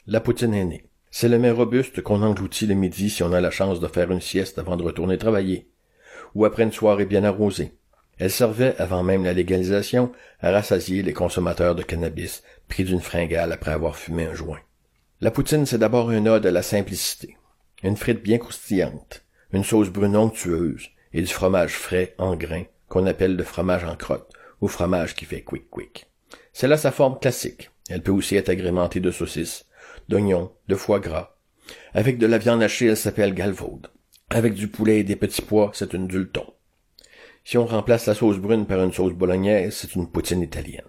La 0.06 0.20
poutine 0.20 0.54
est 0.54 0.64
née. 0.64 0.88
C'est 1.10 1.28
le 1.28 1.38
mets 1.38 1.50
robuste 1.50 2.00
qu'on 2.00 2.22
engloutit 2.22 2.66
le 2.66 2.74
midi 2.74 3.10
si 3.10 3.22
on 3.22 3.34
a 3.34 3.42
la 3.42 3.50
chance 3.50 3.78
de 3.78 3.88
faire 3.88 4.10
une 4.10 4.22
sieste 4.22 4.58
avant 4.58 4.78
de 4.78 4.82
retourner 4.84 5.18
travailler, 5.18 5.68
ou 6.34 6.46
après 6.46 6.62
une 6.62 6.72
soirée 6.72 7.04
bien 7.04 7.24
arrosée. 7.24 7.74
Elle 8.18 8.30
servait, 8.30 8.74
avant 8.78 9.02
même 9.02 9.24
la 9.24 9.32
légalisation, 9.32 10.12
à 10.40 10.50
rassasier 10.50 11.02
les 11.02 11.12
consommateurs 11.12 11.74
de 11.74 11.82
cannabis 11.82 12.42
pris 12.68 12.84
d'une 12.84 13.00
fringale 13.00 13.52
après 13.52 13.72
avoir 13.72 13.96
fumé 13.96 14.24
un 14.24 14.34
joint. 14.34 14.60
La 15.20 15.30
poutine, 15.30 15.66
c'est 15.66 15.78
d'abord 15.78 16.10
un 16.10 16.26
ode 16.26 16.46
à 16.46 16.50
la 16.50 16.62
simplicité. 16.62 17.36
Une 17.82 17.96
frite 17.96 18.22
bien 18.22 18.38
croustillante, 18.38 19.24
une 19.52 19.64
sauce 19.64 19.90
brune 19.90 20.16
onctueuse, 20.16 20.88
et 21.12 21.22
du 21.22 21.28
fromage 21.28 21.74
frais 21.74 22.14
en 22.18 22.36
grains 22.36 22.64
qu'on 22.88 23.06
appelle 23.06 23.36
le 23.36 23.44
fromage 23.44 23.84
en 23.84 23.96
crotte 23.96 24.32
ou 24.60 24.68
fromage 24.68 25.14
qui 25.14 25.24
fait 25.24 25.42
quick 25.42 25.70
quick. 25.70 26.06
C'est 26.52 26.68
là 26.68 26.76
sa 26.76 26.92
forme 26.92 27.18
classique. 27.18 27.70
Elle 27.88 28.02
peut 28.02 28.12
aussi 28.12 28.36
être 28.36 28.48
agrémentée 28.48 29.00
de 29.00 29.10
saucisses, 29.10 29.66
d'oignons, 30.08 30.52
de 30.68 30.74
foie 30.74 31.00
gras. 31.00 31.36
Avec 31.94 32.18
de 32.18 32.26
la 32.26 32.38
viande 32.38 32.62
hachée, 32.62 32.86
elle 32.86 32.96
s'appelle 32.96 33.34
galvaude. 33.34 33.88
Avec 34.30 34.54
du 34.54 34.68
poulet 34.68 35.00
et 35.00 35.04
des 35.04 35.16
petits 35.16 35.42
pois, 35.42 35.70
c'est 35.74 35.92
une 35.92 36.06
dulton. 36.06 36.46
Si 37.46 37.56
on 37.56 37.64
remplace 37.64 38.04
la 38.04 38.14
sauce 38.14 38.36
brune 38.36 38.66
par 38.66 38.82
une 38.82 38.92
sauce 38.92 39.14
bolognaise, 39.14 39.74
c'est 39.74 39.94
une 39.94 40.10
poutine 40.10 40.42
italienne. 40.42 40.82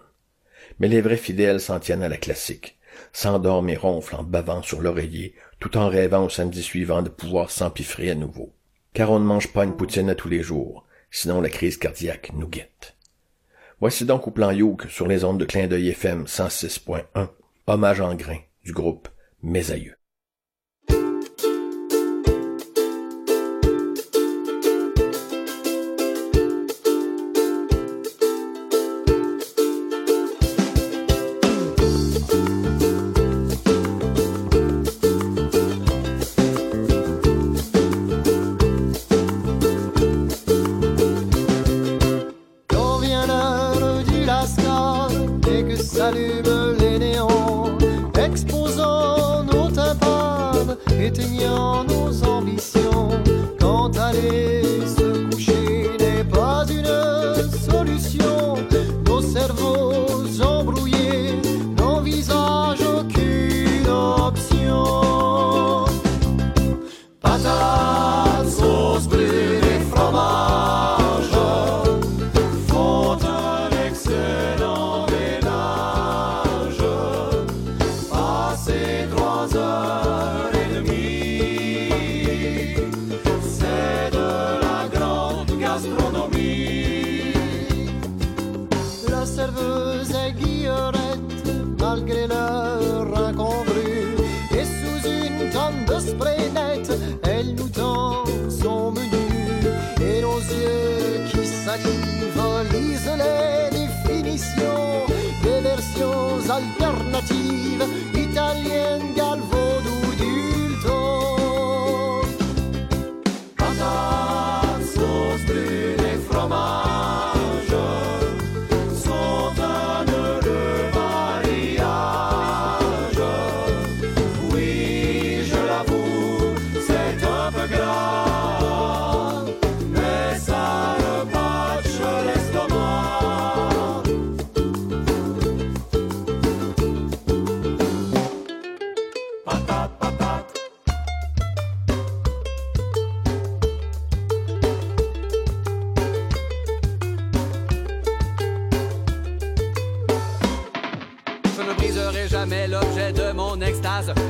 Mais 0.78 0.88
les 0.88 1.00
vrais 1.00 1.16
fidèles 1.16 1.60
s'en 1.60 1.80
tiennent 1.80 2.02
à 2.02 2.10
la 2.10 2.18
classique, 2.18 2.76
s'endorment 3.14 3.70
et 3.70 3.76
ronflent 3.76 4.16
en 4.16 4.24
bavant 4.24 4.60
sur 4.60 4.82
l'oreiller, 4.82 5.34
tout 5.58 5.78
en 5.78 5.88
rêvant 5.88 6.26
au 6.26 6.28
samedi 6.28 6.62
suivant 6.62 7.00
de 7.00 7.08
pouvoir 7.08 7.50
s'empiffrer 7.50 8.10
à 8.10 8.14
nouveau 8.14 8.52
car 8.98 9.10
on 9.10 9.20
ne 9.20 9.24
mange 9.24 9.52
pas 9.52 9.64
une 9.64 9.76
poutine 9.76 10.10
à 10.10 10.14
tous 10.14 10.28
les 10.28 10.42
jours, 10.42 10.84
sinon 11.10 11.40
la 11.40 11.48
crise 11.48 11.76
cardiaque 11.76 12.32
nous 12.34 12.48
guette. 12.48 12.96
Voici 13.80 14.04
donc 14.04 14.26
au 14.26 14.32
plan 14.32 14.50
Youk 14.50 14.86
sur 14.90 15.06
les 15.06 15.22
ondes 15.22 15.38
de 15.38 15.44
clin 15.44 15.68
d'œil 15.68 15.90
FM 15.90 16.24
106.1, 16.24 17.28
hommage 17.68 18.00
en 18.00 18.14
grain 18.14 18.40
du 18.64 18.72
groupe 18.72 19.08
Mes. 19.42 19.97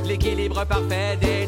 L'équilibre 0.07 0.64
parfait 0.66 1.16
des 1.20 1.46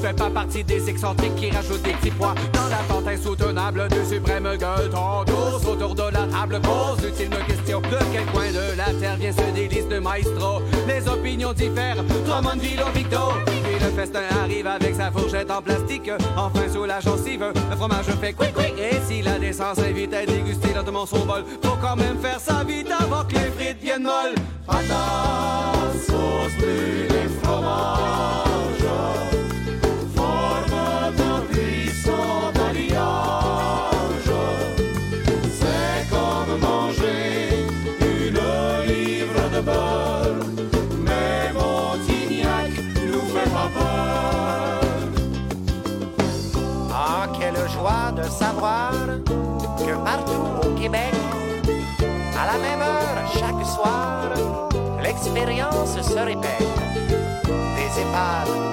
Je 0.00 0.06
fais 0.06 0.14
pas 0.14 0.30
partie 0.30 0.62
des 0.62 0.88
excentriques 0.88 1.34
qui 1.34 1.50
rajoutent 1.50 1.82
des 1.82 1.92
petits 1.94 2.12
poids 2.12 2.32
dans 2.52 2.68
la 2.68 2.76
pente 2.88 3.08
insoutenable 3.08 3.88
du 3.88 4.04
suprême 4.08 4.44
gueule. 4.56 4.90
Tous 5.26 5.68
autour 5.68 5.92
de 5.92 6.02
la 6.02 6.24
table 6.28 6.60
pose 6.60 7.04
utile 7.04 7.30
me 7.30 7.44
question 7.44 7.80
de 7.80 7.98
quel 8.12 8.24
coin 8.26 8.46
de 8.46 8.76
la 8.76 8.92
terre 9.00 9.16
vient 9.16 9.32
ce 9.32 9.52
délice 9.52 9.88
de 9.88 9.98
maestro? 9.98 10.62
Les 10.86 11.08
opinions 11.08 11.52
diffèrent. 11.52 11.96
Drummond, 12.24 12.60
Vilo, 12.60 12.84
Victo. 12.94 13.18
Puis 13.46 13.74
le 13.74 13.90
festin 13.96 14.20
arrive 14.40 14.68
avec 14.68 14.94
sa 14.94 15.10
fourchette 15.10 15.50
en 15.50 15.62
plastique. 15.62 16.12
Enfin, 16.36 16.72
sous 16.72 16.84
la 16.84 17.00
gencive, 17.00 17.46
le 17.68 17.76
fromage 17.76 18.06
fait 18.20 18.34
quick 18.34 18.54
quick. 18.54 18.74
Et 18.78 19.00
si 19.04 19.20
la 19.22 19.36
décence 19.40 19.80
invite 19.80 20.14
à 20.14 20.24
déguster 20.24 20.74
lentement 20.74 21.06
son 21.06 21.26
bol, 21.26 21.42
faut 21.60 21.76
quand 21.82 21.96
même 21.96 22.20
faire 22.22 22.38
ça 22.38 22.62
vite 22.62 22.86
avant 22.96 23.24
que 23.24 23.34
les 23.34 23.50
frites 23.50 23.82
viennent 23.82 24.04
molles. 24.04 24.36
Patates, 24.64 24.86
sauce 26.06 26.54
brûlée, 26.56 27.28
fromage, 27.42 28.27
l'expérience 55.38 56.00
se 56.02 56.18
répète. 56.18 56.64
Des 57.76 58.00
épaves 58.00 58.67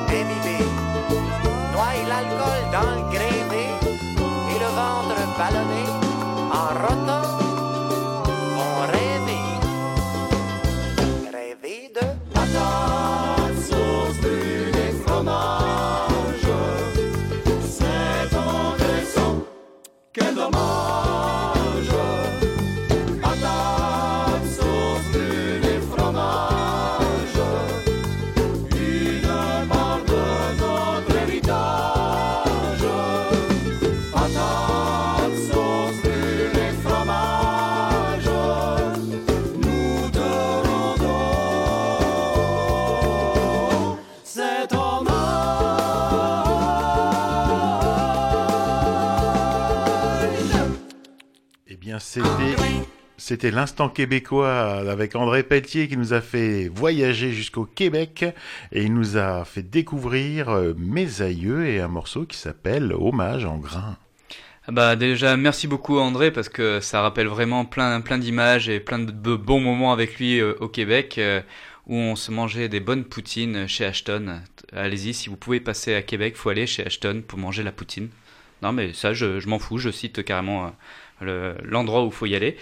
C'était 53.27 53.49
l'instant 53.49 53.89
québécois 53.89 54.75
avec 54.87 55.15
André 55.15 55.41
Pelletier 55.41 55.87
qui 55.87 55.97
nous 55.97 56.13
a 56.13 56.21
fait 56.21 56.69
voyager 56.71 57.31
jusqu'au 57.31 57.65
Québec 57.65 58.23
et 58.71 58.83
il 58.83 58.93
nous 58.93 59.17
a 59.17 59.43
fait 59.45 59.63
découvrir 59.63 60.49
euh, 60.49 60.75
Mes 60.77 61.23
aïeux 61.23 61.65
et 61.65 61.81
un 61.81 61.87
morceau 61.87 62.25
qui 62.25 62.37
s'appelle 62.37 62.93
Hommage 62.93 63.43
en 63.43 63.57
grain. 63.57 63.97
Ah 64.67 64.71
Bah 64.71 64.95
déjà 64.95 65.37
merci 65.37 65.67
beaucoup 65.67 65.97
André 65.97 66.29
parce 66.29 66.49
que 66.49 66.79
ça 66.81 67.01
rappelle 67.01 67.25
vraiment 67.25 67.65
plein 67.65 67.99
plein 68.01 68.19
d'images 68.19 68.69
et 68.69 68.79
plein 68.79 68.99
de 68.99 69.35
bons 69.35 69.59
moments 69.59 69.91
avec 69.91 70.19
lui 70.19 70.39
euh, 70.39 70.53
au 70.59 70.67
Québec 70.67 71.15
euh, 71.17 71.41
où 71.87 71.95
on 71.95 72.15
se 72.15 72.29
mangeait 72.29 72.69
des 72.69 72.79
bonnes 72.79 73.05
poutines 73.05 73.67
chez 73.67 73.85
Ashton. 73.85 74.41
Allez-y 74.71 75.15
si 75.15 75.29
vous 75.29 75.35
pouvez 75.35 75.59
passer 75.59 75.95
à 75.95 76.03
Québec, 76.03 76.35
faut 76.35 76.49
aller 76.49 76.67
chez 76.67 76.85
Ashton 76.85 77.23
pour 77.27 77.39
manger 77.39 77.63
la 77.63 77.71
poutine. 77.71 78.09
Non 78.61 78.71
mais 78.71 78.93
ça 78.93 79.15
je, 79.15 79.39
je 79.39 79.49
m'en 79.49 79.57
fous, 79.57 79.79
je 79.79 79.89
cite 79.89 80.23
carrément 80.23 80.71
le- 81.21 81.55
l'endroit 81.63 82.03
où 82.03 82.11
faut 82.11 82.25
y 82.25 82.35
aller. 82.35 82.57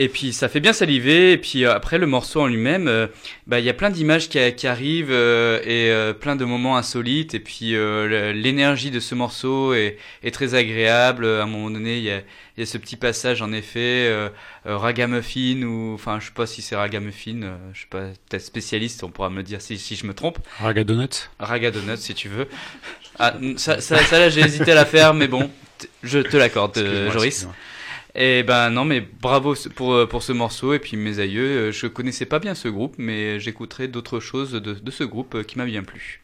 Et 0.00 0.08
puis 0.08 0.32
ça 0.32 0.48
fait 0.48 0.60
bien 0.60 0.72
saliver. 0.72 1.32
Et 1.32 1.38
puis 1.38 1.64
euh, 1.64 1.74
après 1.74 1.98
le 1.98 2.06
morceau 2.06 2.40
en 2.42 2.46
lui-même, 2.46 2.86
euh, 2.88 3.06
bah 3.46 3.58
il 3.58 3.64
y 3.64 3.68
a 3.68 3.74
plein 3.74 3.90
d'images 3.90 4.28
qui, 4.28 4.38
qui 4.54 4.66
arrivent 4.66 5.10
euh, 5.10 5.60
et 5.64 5.90
euh, 5.90 6.12
plein 6.12 6.36
de 6.36 6.44
moments 6.44 6.76
insolites. 6.76 7.34
Et 7.34 7.40
puis 7.40 7.74
euh, 7.74 8.32
l'énergie 8.32 8.90
de 8.90 9.00
ce 9.00 9.14
morceau 9.14 9.74
est, 9.74 9.98
est 10.22 10.30
très 10.30 10.54
agréable. 10.54 11.26
À 11.26 11.42
un 11.42 11.46
moment 11.46 11.70
donné, 11.70 11.98
il 11.98 12.04
y 12.04 12.10
a, 12.10 12.18
il 12.56 12.60
y 12.60 12.62
a 12.62 12.66
ce 12.66 12.78
petit 12.78 12.96
passage 12.96 13.42
en 13.42 13.52
effet 13.52 14.10
ragamuffin 14.64 15.62
ou 15.62 15.94
enfin 15.94 16.18
je 16.20 16.26
sais 16.26 16.32
pas 16.32 16.46
si 16.46 16.62
c'est 16.62 16.76
ragamuffin. 16.76 17.42
euh, 17.42 17.56
je 17.72 17.80
sais 17.80 17.86
pas, 17.90 18.00
peut-être 18.28 18.42
spécialiste, 18.44 19.02
on 19.04 19.10
pourra 19.10 19.30
me 19.30 19.42
dire 19.42 19.60
si, 19.60 19.78
si 19.78 19.96
je 19.96 20.06
me 20.06 20.14
trompe. 20.14 20.38
Raga 20.60 20.84
Donuts. 20.84 21.28
Raga 21.38 21.70
Donuts 21.70 21.96
si 21.98 22.14
tu 22.14 22.28
veux. 22.28 22.48
Ah, 23.18 23.34
ça, 23.56 23.80
ça, 23.80 23.98
ça 23.98 24.18
là 24.18 24.28
j'ai 24.28 24.40
hésité 24.42 24.72
à 24.72 24.74
la 24.76 24.84
faire, 24.84 25.12
mais 25.14 25.26
bon, 25.28 25.50
je 26.02 26.20
te 26.20 26.36
l'accorde, 26.36 26.78
Joris. 27.12 27.46
Et 28.20 28.42
ben 28.42 28.70
non, 28.70 28.84
mais 28.84 29.00
bravo 29.00 29.54
pour, 29.76 29.94
euh, 29.94 30.06
pour 30.06 30.24
ce 30.24 30.32
morceau. 30.32 30.74
Et 30.74 30.80
puis 30.80 30.96
mes 30.96 31.20
aïeux, 31.20 31.68
euh, 31.68 31.72
je 31.72 31.86
connaissais 31.86 32.26
pas 32.26 32.40
bien 32.40 32.56
ce 32.56 32.66
groupe, 32.66 32.96
mais 32.98 33.38
j'écouterai 33.38 33.86
d'autres 33.86 34.18
choses 34.18 34.50
de, 34.52 34.74
de 34.74 34.90
ce 34.90 35.04
groupe 35.04 35.36
euh, 35.36 35.44
qui 35.44 35.56
m'a 35.56 35.64
bien 35.64 35.84
plu. 35.84 36.20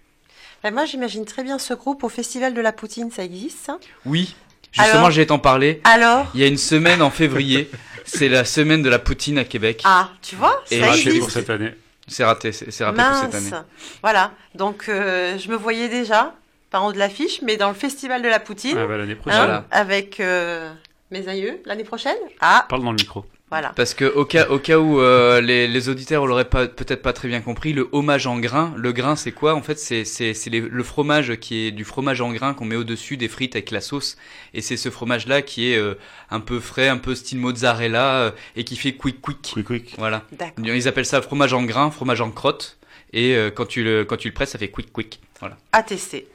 Ben, 0.64 0.74
moi, 0.74 0.86
j'imagine 0.86 1.24
très 1.24 1.44
bien 1.44 1.60
ce 1.60 1.72
groupe 1.72 2.02
au 2.02 2.08
Festival 2.08 2.52
de 2.52 2.60
la 2.60 2.72
Poutine, 2.72 3.12
ça 3.12 3.22
existe 3.22 3.58
ça 3.64 3.78
Oui, 4.06 4.34
justement, 4.72 5.08
j'ai 5.08 5.24
t'en 5.26 5.38
parler. 5.38 5.80
Alors? 5.84 6.26
Il 6.34 6.40
y 6.40 6.42
a 6.42 6.48
une 6.48 6.56
semaine 6.56 7.00
en 7.00 7.10
février, 7.10 7.70
c'est 8.04 8.28
la 8.28 8.44
semaine 8.44 8.82
de 8.82 8.88
la 8.88 8.98
poutine 8.98 9.38
à 9.38 9.44
Québec. 9.44 9.82
Ah, 9.84 10.10
tu 10.20 10.34
vois? 10.34 10.64
Ça 10.64 10.84
raté 10.86 11.18
pour 11.20 11.30
cette 11.30 11.50
année. 11.50 11.74
C'est 12.08 12.24
raté, 12.24 12.50
c'est 12.50 12.72
c'est 12.72 12.84
raté 12.84 13.00
pour 13.00 13.14
cette 13.14 13.34
année. 13.36 13.50
Mince 13.50 13.64
Voilà, 14.02 14.32
donc 14.56 14.86
euh, 14.88 15.38
je 15.38 15.48
me 15.48 15.54
voyais 15.54 15.88
déjà, 15.88 16.34
pas 16.70 16.80
en 16.80 16.88
haut 16.88 16.92
de 16.92 16.98
l'affiche, 16.98 17.40
mais 17.42 17.56
dans 17.56 17.68
le 17.68 17.74
Festival 17.74 18.20
de 18.20 18.28
la 18.28 18.40
Poutine, 18.40 18.76
Ah 18.76 18.86
bah, 18.86 18.96
l'année 18.96 19.12
hein, 19.12 19.16
prochaine. 19.20 19.38
Voilà. 19.38 19.64
avec 19.70 20.18
euh, 20.18 20.72
mes 21.14 21.28
aïeux, 21.28 21.60
l'année 21.64 21.84
prochaine 21.84 22.16
Ah, 22.40 22.66
Parle 22.68 22.82
dans 22.82 22.90
le 22.90 22.96
micro. 22.96 23.24
voilà. 23.48 23.72
Parce 23.76 23.94
que 23.94 24.04
au 24.04 24.24
cas, 24.24 24.48
au 24.48 24.58
cas 24.58 24.78
où 24.78 24.98
euh, 25.00 25.40
les, 25.40 25.68
les 25.68 25.88
auditeurs 25.88 26.26
l'auraient 26.26 26.44
pas 26.48 26.66
peut-être 26.66 27.02
pas 27.02 27.12
très 27.12 27.28
bien 27.28 27.40
compris, 27.40 27.72
le 27.72 27.88
hommage 27.92 28.26
en 28.26 28.38
grain, 28.40 28.74
le 28.76 28.92
grain 28.92 29.14
c'est 29.14 29.30
quoi? 29.30 29.54
En 29.54 29.62
fait, 29.62 29.78
c'est 29.78 30.04
c'est 30.04 30.34
c'est 30.34 30.50
les- 30.50 30.60
le 30.60 30.82
fromage 30.82 31.36
qui 31.36 31.66
est 31.66 31.70
du 31.70 31.84
fromage 31.84 32.20
en 32.20 32.32
grain 32.32 32.52
qu'on 32.52 32.64
met 32.64 32.74
au 32.76 32.82
dessus 32.84 33.16
des 33.16 33.28
frites 33.28 33.54
avec 33.54 33.70
la 33.70 33.80
sauce, 33.80 34.16
et 34.54 34.60
c'est 34.60 34.76
ce 34.76 34.90
fromage 34.90 35.26
là 35.28 35.40
qui 35.40 35.70
est 35.72 35.76
euh, 35.76 35.94
un 36.30 36.40
peu 36.40 36.58
frais, 36.58 36.88
un 36.88 36.98
peu 36.98 37.14
style 37.14 37.38
mozzarella 37.38 38.14
euh, 38.22 38.30
et 38.56 38.64
qui 38.64 38.74
fait 38.76 38.92
quick 38.94 39.20
quick. 39.20 39.52
Quick, 39.54 39.66
quick. 39.66 39.94
Voilà. 39.98 40.24
D'accord. 40.32 40.64
Ils 40.66 40.88
appellent 40.88 41.06
ça 41.06 41.22
fromage 41.22 41.52
en 41.52 41.62
grain, 41.62 41.90
fromage 41.92 42.20
en 42.20 42.32
crotte, 42.32 42.76
et 43.12 43.36
euh, 43.36 43.50
quand 43.50 43.66
tu 43.66 43.84
le 43.84 44.04
quand 44.04 44.16
tu 44.16 44.28
le 44.28 44.34
presses, 44.34 44.50
ça 44.50 44.58
fait 44.58 44.68
quick 44.70 44.92
quick. 44.92 45.20
Voilà. 45.38 45.56
À 45.72 45.82
tester. 45.84 46.26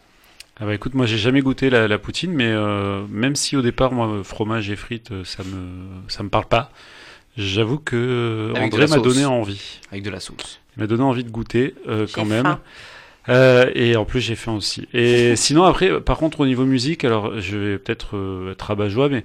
Ah 0.60 0.66
bah 0.66 0.74
écoute, 0.74 0.94
moi 0.94 1.06
j'ai 1.06 1.18
jamais 1.18 1.42
goûté 1.42 1.70
la, 1.70 1.88
la 1.88 1.98
poutine, 1.98 2.34
mais 2.34 2.48
euh, 2.50 3.06
même 3.10 3.36
si 3.36 3.56
au 3.56 3.62
départ, 3.62 3.94
moi, 3.94 4.24
fromage 4.24 4.70
et 4.70 4.76
frites, 4.76 5.12
euh, 5.12 5.24
ça 5.24 5.44
me, 5.44 6.10
ça 6.10 6.22
me 6.24 6.30
parle 6.30 6.46
pas, 6.48 6.72
j'avoue 7.38 7.80
que 7.80 7.96
euh, 7.96 8.54
Avec 8.56 8.74
André 8.74 8.88
m'a 8.88 9.00
donné 9.00 9.26
envie. 9.26 9.80
Avec 9.92 10.04
de 10.04 10.10
la 10.10 10.20
sauce. 10.20 10.60
Il 10.76 10.82
m'a 10.82 10.88
donné 10.88 11.04
envie 11.04 11.24
de 11.24 11.30
goûter 11.30 11.76
euh, 11.88 12.08
quand 12.14 12.26
même. 12.26 12.44
faim. 12.44 12.60
Euh, 13.30 13.70
et 13.76 13.96
en 13.96 14.06
plus 14.06 14.22
j'ai 14.22 14.36
faim 14.36 14.54
aussi. 14.54 14.88
Et 14.94 15.36
sinon 15.38 15.64
après, 15.64 16.02
par 16.02 16.18
contre 16.18 16.42
au 16.42 16.46
niveau 16.46 16.66
musique, 16.66 17.04
alors 17.06 17.40
je 17.40 17.58
vais 17.58 17.78
peut-être 17.78 18.18
euh, 18.18 18.52
être 18.52 18.64
rabat-joie, 18.64 19.10
mais 19.10 19.24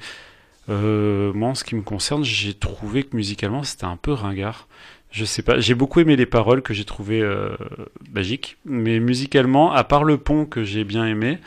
euh, 0.69 1.33
moi 1.33 1.51
en 1.51 1.55
ce 1.55 1.65
qui 1.65 1.75
me 1.75 1.83
concerne, 1.83 2.25
j'ai 2.25 2.55
trouvé 2.55 3.03
que 3.03 3.17
musicalement 3.17 3.63
c'était 3.63 3.85
un 3.87 3.97
peu 3.97 4.13
ringard. 4.13 4.69
Je 5.15 5.25
sais 5.25 5.43
pas, 5.43 5.61
j'ai 5.61 5.75
beaucoup 5.77 6.01
aimé 6.01 6.17
les 6.17 6.27
paroles 6.27 6.61
que 6.61 6.75
j'ai 6.75 6.85
trouvées 6.85 7.21
euh, 7.23 7.57
magiques, 8.13 8.57
mais 8.65 8.99
musicalement, 8.99 9.71
à 9.73 9.85
part 9.85 10.03
le 10.03 10.19
pont 10.19 10.45
que 10.45 10.65
j'ai 10.65 10.83
bien 10.83 11.07
aimé, 11.07 11.39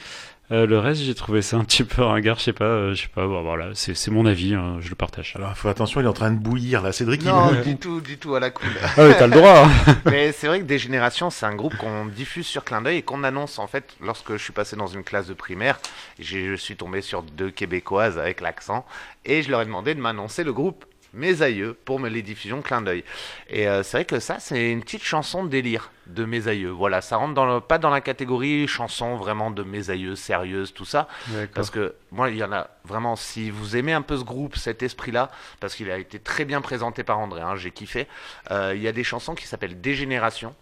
euh, 0.53 0.65
le 0.65 0.79
reste 0.79 1.01
j'ai 1.01 1.13
trouvé 1.13 1.41
ça 1.41 1.57
un 1.57 1.65
petit 1.65 1.83
peu 1.83 2.01
ringard. 2.01 2.39
Je 2.39 2.43
sais 2.45 2.53
pas, 2.53 2.63
euh, 2.63 2.93
je 2.95 3.01
sais 3.01 3.07
pas. 3.13 3.27
bon, 3.27 3.41
voilà, 3.43 3.71
c'est 3.73 3.93
c'est 3.93 4.09
mon 4.09 4.25
avis, 4.25 4.53
hein, 4.53 4.77
je 4.79 4.87
le 4.87 4.95
partage. 4.95 5.33
Alors, 5.35 5.53
faut 5.57 5.67
attention, 5.67 5.99
il 5.99 6.05
est 6.05 6.07
en 6.07 6.13
train 6.13 6.31
de 6.31 6.39
bouillir 6.39 6.81
là. 6.81 6.93
Cédric, 6.93 7.21
il- 7.23 7.27
Non, 7.27 7.51
du 7.61 7.75
tout, 7.75 7.99
du 7.99 8.17
tout 8.17 8.35
à 8.35 8.39
la 8.39 8.51
cool. 8.51 8.69
Ah 8.95 9.01
ouais, 9.05 9.17
t'as 9.17 9.27
le 9.27 9.33
droit. 9.33 9.65
hein. 9.65 9.95
Mais 10.05 10.31
c'est 10.31 10.47
vrai 10.47 10.61
que 10.61 10.65
Des 10.65 10.79
Générations, 10.79 11.29
c'est 11.29 11.45
un 11.45 11.53
groupe 11.55 11.75
qu'on 11.75 12.05
diffuse 12.05 12.47
sur 12.47 12.63
Clin 12.63 12.81
d'œil 12.81 12.99
et 12.99 13.01
qu'on 13.01 13.25
annonce 13.25 13.59
en 13.59 13.67
fait 13.67 13.97
lorsque 14.01 14.31
je 14.31 14.41
suis 14.41 14.53
passé 14.53 14.77
dans 14.77 14.87
une 14.87 15.03
classe 15.03 15.27
de 15.27 15.33
primaire. 15.33 15.77
Je 16.19 16.55
suis 16.55 16.77
tombé 16.77 17.01
sur 17.01 17.21
deux 17.21 17.49
Québécoises 17.49 18.17
avec 18.17 18.39
l'accent 18.39 18.85
et 19.25 19.41
je 19.43 19.51
leur 19.51 19.61
ai 19.61 19.65
demandé 19.65 19.93
de 19.93 19.99
m'annoncer 19.99 20.45
le 20.45 20.53
groupe 20.53 20.85
Mes 21.17 21.41
aïeux 21.41 21.75
pour 21.85 21.99
me 21.99 22.09
les 22.09 22.21
diffusions 22.21 22.61
clin 22.61 22.81
d'œil. 22.81 23.03
Et 23.49 23.67
euh, 23.67 23.81
c'est 23.81 23.97
vrai 23.97 24.05
que 24.05 24.19
ça, 24.19 24.39
c'est 24.39 24.71
une 24.71 24.81
petite 24.81 25.03
chanson 25.03 25.43
délire 25.43 25.91
de 26.05 26.25
mes 26.25 26.47
aïeux. 26.47 26.69
Voilà, 26.69 27.01
ça 27.01 27.17
rentre 27.17 27.33
dans 27.33 27.55
le, 27.55 27.59
pas 27.59 27.79
dans 27.79 27.89
la 27.89 28.01
catégorie 28.01 28.67
chanson 28.67 29.15
vraiment 29.15 29.49
de 29.49 29.63
mes 29.63 29.89
aïeux, 29.89 30.15
sérieuse, 30.15 30.73
tout 30.73 30.85
ça. 30.85 31.07
Parce 31.55 31.71
que 31.71 31.95
moi, 32.11 32.29
il 32.29 32.37
y 32.37 32.43
en 32.43 32.53
a 32.53 32.69
vraiment, 32.85 33.15
si 33.15 33.49
vous 33.49 33.75
aimez 33.75 33.93
un 33.93 34.03
peu 34.03 34.15
ce 34.15 34.23
groupe, 34.23 34.57
cet 34.57 34.83
esprit-là, 34.83 35.31
parce 35.59 35.73
qu'il 35.73 35.89
a 35.89 35.97
été 35.97 36.19
très 36.19 36.45
bien 36.45 36.61
présenté 36.61 37.03
par 37.03 37.17
André, 37.17 37.41
hein, 37.41 37.55
j'ai 37.55 37.71
kiffé, 37.71 38.07
euh, 38.51 38.73
il 38.75 38.81
y 38.81 38.87
a 38.87 38.91
des 38.91 39.03
chansons 39.03 39.33
qui 39.33 39.47
s'appellent 39.47 39.81
Dégénération, 39.81 40.55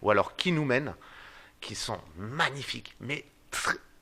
ou 0.00 0.10
alors 0.10 0.36
Qui 0.36 0.52
nous 0.52 0.64
mène, 0.64 0.94
qui 1.60 1.74
sont 1.74 1.98
magnifiques, 2.16 2.94
mais 3.00 3.26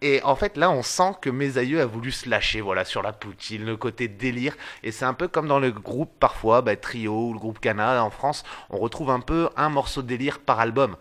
et 0.02 0.22
en 0.24 0.36
fait, 0.36 0.58
là, 0.58 0.70
on 0.70 0.82
sent 0.82 1.12
que 1.22 1.30
mes 1.30 1.56
aïeux 1.56 1.80
a 1.80 1.86
voulu 1.86 2.12
se 2.12 2.28
lâcher, 2.28 2.60
voilà, 2.60 2.84
sur 2.84 3.02
la 3.02 3.12
poutine, 3.12 3.64
le 3.64 3.76
côté 3.78 4.08
délire. 4.08 4.54
Et 4.82 4.92
c'est 4.92 5.06
un 5.06 5.14
peu 5.14 5.26
comme 5.26 5.48
dans 5.48 5.58
le 5.58 5.70
groupe, 5.70 6.10
parfois, 6.20 6.60
bah, 6.60 6.76
Trio 6.76 7.28
ou 7.28 7.32
le 7.32 7.38
groupe 7.38 7.60
Cana 7.60 8.04
en 8.04 8.10
France, 8.10 8.44
on 8.68 8.76
retrouve 8.76 9.10
un 9.10 9.20
peu 9.20 9.48
un 9.56 9.70
morceau 9.70 10.02
de 10.02 10.08
délire 10.08 10.38
par 10.38 10.60
album. 10.60 10.96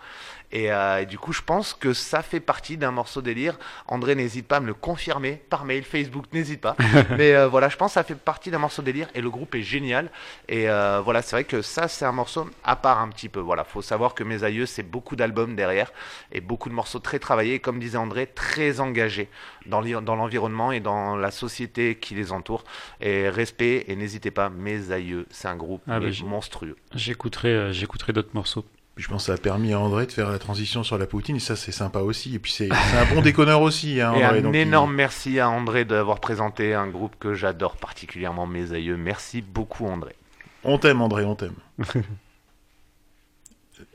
Et, 0.52 0.72
euh, 0.72 1.02
et 1.02 1.06
du 1.06 1.18
coup, 1.18 1.34
je 1.34 1.42
pense 1.42 1.74
que 1.74 1.94
ça 1.94 2.22
fait 2.22 2.40
partie 2.40 2.78
d'un 2.78 2.92
morceau 2.92 3.22
délire. 3.22 3.58
André, 3.88 4.16
n'hésite 4.16 4.48
pas 4.48 4.58
à 4.58 4.60
me 4.60 4.68
le 4.68 4.74
confirmer 4.74 5.42
par 5.50 5.66
mail, 5.66 5.84
Facebook, 5.84 6.26
n'hésite 6.34 6.62
pas. 6.62 6.76
Mais 7.18 7.36
euh, 7.36 7.48
voilà, 7.48 7.70
je 7.70 7.78
pense 7.78 7.92
que 7.92 7.94
ça 7.96 8.04
fait 8.04 8.16
partie 8.16 8.52
d'un 8.52 8.60
morceau 8.60 8.82
délire 8.82 9.08
et 9.16 9.22
le 9.22 9.30
groupe 9.30 9.56
est 9.56 9.62
génial. 9.62 10.10
Et 10.48 10.70
euh, 10.70 11.02
voilà, 11.04 11.22
c'est 11.22 11.36
vrai 11.36 11.44
que 11.44 11.62
ça, 11.62 11.88
c'est 11.88 12.06
un 12.06 12.12
morceau 12.12 12.50
à 12.64 12.76
part 12.76 13.00
un 13.00 13.10
petit 13.10 13.30
peu. 13.30 13.40
Voilà, 13.40 13.64
faut 13.64 13.82
savoir 13.82 14.14
que 14.14 14.24
mes 14.24 14.44
aïeux, 14.44 14.66
c'est 14.66 14.84
beaucoup 14.84 15.16
d'albums 15.16 15.56
derrière 15.56 15.92
et 16.32 16.42
beaucoup 16.42 16.70
de 16.70 16.74
morceaux 16.74 17.00
très 17.00 17.20
travaillés. 17.20 17.56
Et 17.56 17.60
comme 17.60 17.80
disait 17.80 17.98
André, 17.98 18.28
très 18.28 18.80
engagés 18.80 19.30
dans 19.66 19.82
l'environnement 19.82 20.72
et 20.72 20.80
dans 20.80 21.16
la 21.16 21.32
société 21.32 21.96
qui 21.96 22.16
les 22.16 22.32
entoure. 22.32 22.64
Et 23.02 23.30
respect 23.30 23.86
et 23.88 23.96
n'hésitez 23.96 24.32
pas, 24.32 24.50
mes 24.50 24.92
aïeux, 24.92 25.26
c'est 25.32 25.48
un 25.48 25.56
groupe 25.56 25.82
Ah 25.88 26.00
bah, 26.00 26.08
monstrueux. 26.24 26.76
J'écouterai, 26.94 27.74
j'écouterai 27.74 28.14
d'autres 28.14 28.34
morceaux. 28.34 28.66
Je 28.98 29.08
pense 29.10 29.24
que 29.24 29.28
ça 29.28 29.34
a 29.34 29.38
permis 29.38 29.74
à 29.74 29.80
André 29.80 30.06
de 30.06 30.12
faire 30.14 30.30
la 30.32 30.40
transition 30.40 30.82
sur 30.84 30.98
la 30.98 31.06
poutine, 31.06 31.36
et 31.36 31.40
ça 31.40 31.56
c'est 31.58 31.74
sympa 31.74 32.00
aussi. 32.00 32.36
Et 32.36 32.40
puis 32.40 32.52
c'est 32.52 32.70
un 32.72 33.14
bon 33.14 33.22
déconneur 33.22 33.62
aussi, 33.62 34.00
hein, 34.00 34.14
Et 34.14 34.24
André. 34.26 34.40
un 34.40 34.42
donc 34.42 34.56
il- 34.56 34.60
énorme 34.62 34.94
merci 34.94 35.38
à 35.40 35.50
André 35.50 35.84
d'avoir 35.84 36.20
présenté 36.22 36.74
un 36.74 36.88
groupe 36.88 37.16
que 37.20 37.34
j'adore 37.34 37.76
particulièrement, 37.76 38.48
mes 38.48 38.72
aïeux. 38.72 38.96
Merci 38.96 39.42
beaucoup, 39.42 39.86
André. 39.88 40.16
On 40.64 40.78
t'aime, 40.78 41.02
André, 41.02 41.26
on 41.26 41.36
t'aime. 41.36 41.56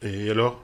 et 0.03 0.31
alors? 0.31 0.63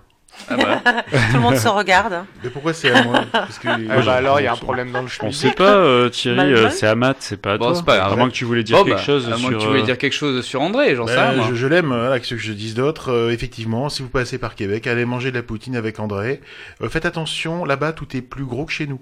Ah 0.48 0.56
bah. 0.56 0.82
Tout 1.30 1.34
le 1.34 1.40
monde 1.40 1.56
se 1.56 1.68
regarde. 1.68 2.24
Mais 2.44 2.50
pourquoi 2.50 2.72
c'est 2.72 2.90
à 2.90 3.02
moi? 3.02 3.24
Parce 3.32 3.58
que 3.58 3.68
Ah 3.68 4.00
bah 4.04 4.14
alors, 4.14 4.40
il 4.40 4.44
y 4.44 4.46
a 4.46 4.52
un 4.52 4.56
problème 4.56 4.92
dans 4.92 5.00
le 5.00 5.06
On 5.06 5.08
schmilblick. 5.08 5.40
sait 5.40 5.50
pas, 5.52 5.74
euh, 5.76 6.08
Thierry, 6.08 6.52
euh, 6.52 6.70
c'est 6.70 6.86
Amat, 6.86 7.14
c'est 7.20 7.40
pas 7.40 7.54
à 7.54 7.58
Bon, 7.58 7.66
toi. 7.66 7.74
c'est 7.74 7.84
pas 7.84 7.96
grave. 7.98 8.12
À 8.12 8.16
moins 8.16 8.28
que 8.28 8.34
tu 8.34 8.44
voulais 8.44 8.62
dire 8.62 8.76
quelque 8.84 8.90
bah, 8.96 9.02
chose 9.02 9.26
à 9.26 9.36
moins 9.36 9.50
sur. 9.50 9.58
que 9.58 9.62
tu 9.62 9.66
voulais 9.68 9.80
euh, 9.80 9.84
dire 9.84 9.98
quelque 9.98 10.12
chose 10.12 10.44
sur 10.44 10.60
André, 10.62 10.94
j'en 10.94 11.06
sais 11.06 11.18
rien, 11.20 11.32
moi. 11.32 11.46
je, 11.50 11.54
je 11.54 11.66
l'aime, 11.66 11.86
voilà, 11.88 12.20
que 12.20 12.26
ce 12.26 12.34
que 12.34 12.40
je 12.40 12.52
dise 12.52 12.74
d'autre. 12.74 13.10
Euh, 13.10 13.30
effectivement, 13.30 13.88
si 13.88 14.02
vous 14.02 14.08
passez 14.08 14.38
par 14.38 14.54
Québec, 14.54 14.86
allez 14.86 15.04
manger 15.04 15.30
de 15.30 15.36
la 15.36 15.42
poutine 15.42 15.74
avec 15.76 15.98
André. 15.98 16.40
Euh, 16.82 16.88
faites 16.88 17.06
attention, 17.06 17.64
là-bas, 17.64 17.92
tout 17.92 18.16
est 18.16 18.22
plus 18.22 18.44
gros 18.44 18.64
que 18.66 18.72
chez 18.72 18.86
nous. 18.86 19.00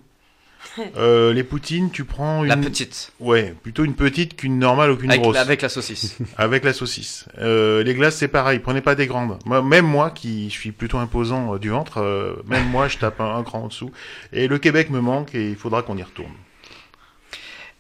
Euh, 0.96 1.33
les 1.33 1.44
poutines, 1.44 1.90
tu 1.90 2.05
prends 2.05 2.42
une... 2.42 2.48
La 2.48 2.57
petite. 2.57 3.12
Ouais, 3.20 3.55
plutôt 3.62 3.85
une 3.85 3.94
petite 3.94 4.37
qu'une 4.37 4.59
normale 4.59 4.90
ou 4.90 4.96
qu'une 4.96 5.11
Avec, 5.11 5.22
grosse. 5.22 5.37
avec 5.37 5.62
la 5.62 5.68
saucisse. 5.68 6.16
Avec 6.37 6.64
la 6.64 6.72
saucisse. 6.72 7.27
Euh, 7.38 7.83
les 7.83 7.94
glaces, 7.94 8.16
c'est 8.16 8.29
pareil. 8.29 8.59
Prenez 8.59 8.81
pas 8.81 8.94
des 8.94 9.07
grandes. 9.07 9.38
Moi, 9.44 9.62
même 9.62 9.87
moi, 9.87 10.11
qui 10.11 10.50
suis 10.50 10.72
plutôt 10.72 10.98
imposant 10.98 11.55
euh, 11.55 11.59
du 11.59 11.70
ventre, 11.70 11.98
euh, 11.98 12.35
même 12.48 12.68
moi, 12.68 12.88
je 12.88 12.98
tape 12.98 13.20
un, 13.20 13.37
un 13.37 13.42
cran 13.44 13.62
en 13.64 13.68
dessous. 13.68 13.90
Et 14.33 14.48
le 14.48 14.59
Québec 14.59 14.90
me 14.90 15.00
manque 15.00 15.35
et 15.35 15.50
il 15.50 15.57
faudra 15.57 15.83
qu'on 15.83 15.96
y 15.96 16.03
retourne. 16.03 16.33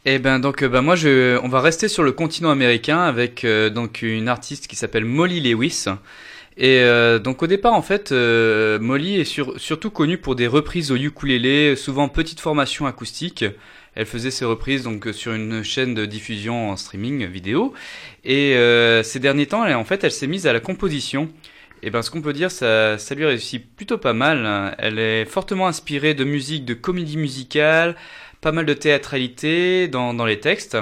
Eh 0.06 0.18
ben 0.18 0.38
donc 0.38 0.62
bah 0.62 0.82
moi 0.82 0.96
je 0.96 1.38
on 1.42 1.48
va 1.48 1.62
rester 1.62 1.88
sur 1.88 2.02
le 2.02 2.12
continent 2.12 2.50
américain 2.50 3.00
avec 3.00 3.42
euh, 3.44 3.70
donc 3.70 4.02
une 4.02 4.28
artiste 4.28 4.66
qui 4.66 4.76
s'appelle 4.76 5.06
Molly 5.06 5.40
Lewis. 5.40 5.86
Et 6.56 6.80
euh, 6.82 7.18
donc 7.18 7.42
au 7.42 7.48
départ 7.48 7.72
en 7.72 7.82
fait 7.82 8.12
euh, 8.12 8.78
Molly 8.78 9.20
est 9.20 9.24
sur- 9.24 9.58
surtout 9.58 9.90
connue 9.90 10.18
pour 10.18 10.36
des 10.36 10.46
reprises 10.46 10.92
au 10.92 10.96
ukulélé, 10.96 11.74
souvent 11.74 12.08
petite 12.08 12.38
formation 12.40 12.86
acoustique. 12.86 13.44
Elle 13.96 14.06
faisait 14.06 14.30
ses 14.30 14.44
reprises 14.44 14.84
donc 14.84 15.08
sur 15.12 15.32
une 15.32 15.62
chaîne 15.62 15.94
de 15.94 16.04
diffusion 16.04 16.70
en 16.70 16.76
streaming 16.76 17.26
vidéo. 17.26 17.72
Et 18.24 18.56
euh, 18.56 19.02
ces 19.02 19.20
derniers 19.20 19.46
temps, 19.46 19.64
elle, 19.64 19.74
en 19.76 19.84
fait, 19.84 20.02
elle 20.02 20.10
s'est 20.12 20.26
mise 20.26 20.46
à 20.46 20.52
la 20.52 20.60
composition. 20.60 21.28
Et 21.82 21.90
ben, 21.90 22.02
ce 22.02 22.10
qu'on 22.10 22.22
peut 22.22 22.32
dire, 22.32 22.50
ça, 22.50 22.98
ça 22.98 23.14
lui 23.14 23.24
réussit 23.24 23.64
plutôt 23.76 23.98
pas 23.98 24.12
mal. 24.12 24.74
Elle 24.78 24.98
est 24.98 25.26
fortement 25.26 25.68
inspirée 25.68 26.14
de 26.14 26.24
musique, 26.24 26.64
de 26.64 26.74
comédie 26.74 27.16
musicale, 27.16 27.94
pas 28.40 28.52
mal 28.52 28.66
de 28.66 28.74
théâtralité 28.74 29.86
dans, 29.86 30.12
dans 30.12 30.26
les 30.26 30.40
textes. 30.40 30.76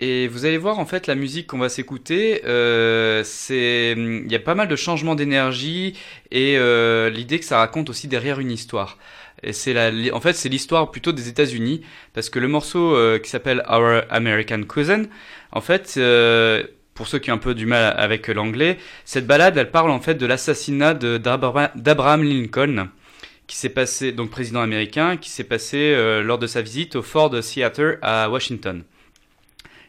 Et 0.00 0.28
vous 0.28 0.44
allez 0.44 0.58
voir, 0.58 0.78
en 0.78 0.86
fait, 0.86 1.08
la 1.08 1.16
musique 1.16 1.48
qu'on 1.48 1.58
va 1.58 1.68
s'écouter, 1.68 2.42
euh, 2.44 3.22
c'est, 3.24 3.94
il 3.96 4.30
y 4.30 4.36
a 4.36 4.38
pas 4.38 4.54
mal 4.54 4.68
de 4.68 4.76
changements 4.76 5.16
d'énergie 5.16 5.94
et 6.30 6.56
euh, 6.56 7.10
l'idée 7.10 7.40
que 7.40 7.44
ça 7.44 7.58
raconte 7.58 7.90
aussi 7.90 8.06
derrière 8.06 8.38
une 8.38 8.52
histoire. 8.52 8.96
Et 9.42 9.52
c'est 9.52 9.72
la, 9.72 9.90
en 10.14 10.20
fait, 10.20 10.34
c'est 10.34 10.48
l'histoire 10.48 10.90
plutôt 10.90 11.12
des 11.12 11.28
États-Unis, 11.28 11.82
parce 12.12 12.30
que 12.30 12.38
le 12.38 12.48
morceau 12.48 12.94
euh, 12.94 13.18
qui 13.18 13.30
s'appelle 13.30 13.64
Our 13.68 14.02
American 14.10 14.62
Cousin, 14.62 15.04
en 15.52 15.60
fait, 15.60 15.94
euh, 15.96 16.64
pour 16.94 17.08
ceux 17.08 17.18
qui 17.18 17.30
ont 17.30 17.34
un 17.34 17.38
peu 17.38 17.54
du 17.54 17.66
mal 17.66 17.94
avec 17.96 18.28
l'anglais, 18.28 18.78
cette 19.04 19.26
balade, 19.26 19.56
elle 19.56 19.70
parle 19.70 19.90
en 19.90 20.00
fait 20.00 20.14
de 20.14 20.26
l'assassinat 20.26 20.94
d'Abraham 20.94 22.22
Lincoln, 22.24 22.88
qui 23.46 23.56
s'est 23.56 23.68
passé, 23.68 24.12
donc 24.12 24.30
président 24.30 24.60
américain, 24.60 25.16
qui 25.16 25.30
s'est 25.30 25.44
passé 25.44 25.92
euh, 25.94 26.22
lors 26.22 26.38
de 26.38 26.46
sa 26.46 26.62
visite 26.62 26.96
au 26.96 27.02
Ford 27.02 27.30
Theater 27.30 27.98
à 28.02 28.28
Washington. 28.28 28.82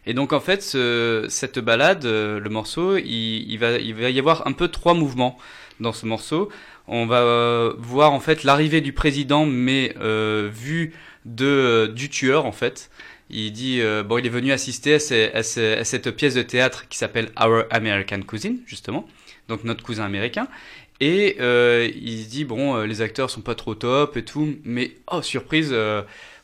Et 0.06 0.14
donc 0.14 0.34
en 0.34 0.40
fait, 0.40 0.64
ce- 0.64 1.26
cette 1.30 1.60
balade, 1.60 2.06
euh, 2.06 2.40
le 2.40 2.50
morceau, 2.50 2.98
il, 2.98 3.58
va, 3.58 3.80
y 3.80 4.20
avoir 4.20 4.48
un 4.48 4.54
peu 4.54 4.68
trois 4.68 4.94
mouvements 4.94 5.38
dans 5.80 5.94
ce 5.94 6.06
morceau. 6.06 6.50
On 6.88 7.06
va 7.06 7.22
euh, 7.22 7.74
voir 7.78 8.14
en 8.14 8.20
fait 8.20 8.44
l'arrivée 8.44 8.82
du 8.82 8.94
président, 8.94 9.46
mais 9.46 9.94
euh, 10.00 10.50
vu 10.52 10.94
de 11.26 11.92
du 11.96 12.10
tueur 12.10 12.46
en 12.46 12.52
fait. 12.52 12.90
Il 13.30 13.52
dit 13.52 13.82
bon, 14.08 14.18
il 14.18 14.26
est 14.26 14.30
venu 14.30 14.52
assister 14.52 14.96
à, 14.96 15.44
cette 15.44 16.12
pièce 16.12 16.34
de 16.34 16.42
théâtre 16.42 16.88
qui 16.90 16.98
s'appelle 16.98 17.30
Our 17.40 17.66
American 17.70 18.22
Cousin 18.22 18.56
justement, 18.66 19.08
donc 19.48 19.64
notre 19.64 19.84
cousin 19.84 20.06
américain. 20.06 20.48
Et 21.00 21.38
il 21.40 22.28
dit 22.28 22.44
bon, 22.46 22.82
les 22.82 23.02
acteurs 23.04 23.30
sont 23.30 23.42
pas 23.42 23.54
trop 23.54 23.76
top 23.76 24.18
et 24.18 24.26
tout, 24.26 24.56
mais 24.64 24.94
oh 25.12 25.22
surprise, 25.22 25.76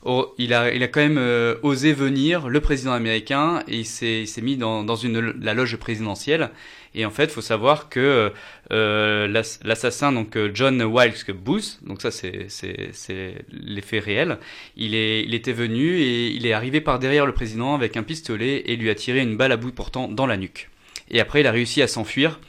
oh, 0.06 0.34
il 0.38 0.54
a 0.54 0.74
il 0.74 0.82
a 0.84 0.88
quand 0.88 1.02
même 1.02 1.18
euh, 1.18 1.56
osé 1.64 1.94
venir 1.94 2.48
le 2.50 2.62
président 2.62 2.94
américain 2.94 3.64
et 3.68 3.78
il 3.80 3.86
s'est 3.86 4.26
mis 4.42 4.58
dans 4.58 4.84
dans 4.84 4.96
une 4.96 5.34
la 5.42 5.54
loge 5.54 5.76
présidentielle. 5.78 6.52
Et 6.98 7.06
en 7.06 7.12
fait, 7.12 7.30
faut 7.30 7.42
savoir 7.42 7.90
que 7.90 8.32
euh, 8.72 9.28
l'ass- 9.28 9.60
l'assassin 9.66 10.14
donc 10.14 10.38
euh, 10.38 10.50
John 10.54 10.82
Wilkes 10.82 11.30
Booth, 11.32 11.80
donc 11.86 12.02
ça 12.02 12.10
c'est 12.10 12.48
faits 12.50 14.04
réels. 14.04 14.38
Il 14.78 14.96
est 14.96 15.24
il 15.24 15.34
était 15.34 15.52
venu 15.54 15.98
et 16.00 16.28
il 16.30 16.46
est 16.46 16.54
arrivé 16.54 16.80
par 16.82 17.00
derrière 17.00 17.26
le 17.26 17.34
président 17.34 17.76
avec 17.76 17.98
un 17.98 18.04
pistolet 18.04 18.64
et 18.68 18.76
lui 18.78 18.90
a 18.90 18.96
tiré 18.96 19.20
une 19.20 19.36
balle 19.36 19.52
à 19.52 19.58
bout 19.58 19.72
portant 19.72 20.08
dans 20.08 20.26
la 20.26 20.38
nuque. 20.38 20.70
Et 21.12 21.20
après, 21.20 21.42
il 21.42 21.48
a 21.48 21.52
réussi 21.52 21.82
à 21.82 21.88
s'enfuir 21.88 22.40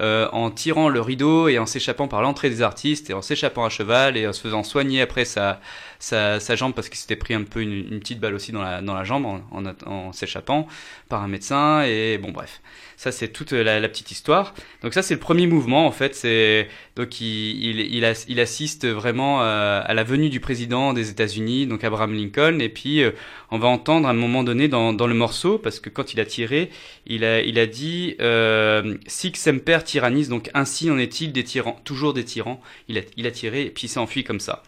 euh, 0.00 0.28
en 0.32 0.50
tirant 0.50 0.88
le 0.88 1.00
rideau 1.00 1.48
et 1.48 1.58
en 1.58 1.66
s'échappant 1.66 2.08
par 2.08 2.22
l'entrée 2.22 2.50
des 2.50 2.62
artistes 2.62 3.10
et 3.10 3.12
en 3.14 3.22
s'échappant 3.22 3.64
à 3.64 3.68
cheval 3.68 4.16
et 4.16 4.26
en 4.26 4.32
se 4.32 4.40
faisant 4.40 4.62
soigner 4.62 5.00
après 5.00 5.24
sa, 5.24 5.60
sa, 6.00 6.40
sa 6.40 6.56
jambe 6.56 6.74
parce 6.74 6.88
qu'il 6.88 6.98
s'était 6.98 7.14
pris 7.14 7.34
un 7.34 7.44
peu 7.44 7.60
une, 7.62 7.72
une 7.92 8.00
petite 8.00 8.18
balle 8.18 8.34
aussi 8.34 8.50
dans 8.50 8.62
la, 8.62 8.82
dans 8.82 8.94
la 8.94 9.04
jambe 9.04 9.26
en, 9.26 9.42
en, 9.86 10.12
s'échappant 10.12 10.66
par 11.08 11.22
un 11.22 11.28
médecin 11.28 11.82
et 11.84 12.18
bon 12.18 12.32
bref. 12.32 12.60
Ça 12.96 13.12
c'est 13.12 13.28
toute 13.28 13.52
la, 13.52 13.78
la 13.78 13.88
petite 13.88 14.10
histoire. 14.10 14.54
Donc 14.82 14.92
ça 14.94 15.02
c'est 15.02 15.14
le 15.14 15.20
premier 15.20 15.46
mouvement 15.46 15.86
en 15.86 15.92
fait. 15.92 16.14
C'est 16.16 16.68
donc 16.96 17.20
il, 17.20 17.26
il, 17.64 17.80
il, 17.80 18.04
as- 18.04 18.26
il 18.28 18.40
assiste 18.40 18.86
vraiment 18.86 19.42
euh, 19.42 19.82
à 19.84 19.94
la 19.94 20.02
venue 20.02 20.28
du 20.30 20.40
président 20.40 20.92
des 20.92 21.10
États-Unis, 21.10 21.66
donc 21.66 21.84
Abraham 21.84 22.14
Lincoln. 22.14 22.58
Et 22.60 22.68
puis 22.68 23.02
euh, 23.02 23.12
on 23.50 23.58
va 23.58 23.68
entendre 23.68 24.08
à 24.08 24.10
un 24.10 24.14
moment 24.14 24.42
donné 24.42 24.68
dans, 24.68 24.92
dans 24.92 25.06
le 25.06 25.14
morceau 25.14 25.58
parce 25.58 25.80
que 25.80 25.88
quand 25.90 26.12
il 26.12 26.20
a 26.20 26.24
tiré, 26.24 26.70
il 27.06 27.24
a, 27.24 27.40
il 27.42 27.58
a 27.58 27.66
dit 27.66 28.16
euh, 28.20 28.96
Sic 29.06 29.36
semper 29.36 29.78
tyrannis, 29.84 30.28
donc 30.28 30.50
ainsi 30.54 30.90
en 30.90 30.98
est-il 30.98 31.32
des 31.32 31.44
tyrans, 31.44 31.80
toujours 31.84 32.14
des 32.14 32.24
tyrans. 32.24 32.60
Il 32.88 32.98
a, 32.98 33.02
il 33.16 33.26
a 33.26 33.30
tiré 33.30 33.62
et 33.62 33.70
puis 33.70 33.86
il 33.86 33.88
s'est 33.90 33.98
enfui 34.00 34.24
comme 34.24 34.40
ça. 34.40 34.62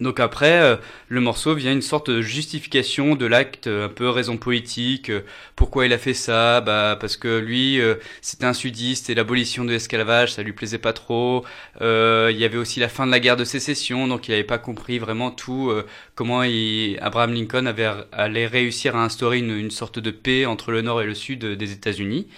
Donc 0.00 0.20
après, 0.20 0.60
euh, 0.62 0.76
le 1.08 1.20
morceau 1.20 1.54
vient 1.54 1.72
une 1.72 1.82
sorte 1.82 2.08
de 2.08 2.22
justification 2.22 3.16
de 3.16 3.26
l'acte, 3.26 3.66
euh, 3.66 3.86
un 3.86 3.88
peu 3.88 4.08
raison 4.08 4.36
politique. 4.36 5.10
euh, 5.10 5.22
pourquoi 5.56 5.86
il 5.86 5.92
a 5.92 5.98
fait 5.98 6.14
ça 6.14 6.60
Bah 6.60 6.96
parce 7.00 7.16
que 7.16 7.38
lui, 7.38 7.80
euh, 7.80 7.96
c'était 8.20 8.44
un 8.46 8.52
sudiste 8.52 9.10
et 9.10 9.14
l'abolition 9.16 9.64
de 9.64 9.70
l'esclavage, 9.72 10.32
ça 10.34 10.42
lui 10.44 10.52
plaisait 10.52 10.78
pas 10.78 10.92
trop. 10.92 11.44
Il 11.80 12.36
y 12.36 12.44
avait 12.44 12.58
aussi 12.58 12.78
la 12.80 12.88
fin 12.88 13.06
de 13.06 13.10
la 13.10 13.18
guerre 13.20 13.36
de 13.36 13.44
sécession, 13.44 14.06
donc 14.06 14.28
il 14.28 14.30
n'avait 14.32 14.44
pas 14.44 14.58
compris 14.58 14.98
vraiment 14.98 15.30
tout 15.30 15.72
comment 16.14 16.42
il- 16.44 16.98
Abraham 17.00 17.32
Lincoln 17.34 17.66
avait 17.66 17.88
allait 18.12 18.46
réussir 18.46 18.94
à 18.96 19.04
instaurer 19.04 19.38
une, 19.38 19.50
une 19.56 19.70
sorte 19.70 19.98
de 19.98 20.10
paix 20.10 20.46
entre 20.46 20.70
le 20.72 20.82
nord 20.82 21.02
et 21.02 21.06
le 21.06 21.14
sud 21.14 21.44
des 21.44 21.72
États-Unis. 21.72 22.28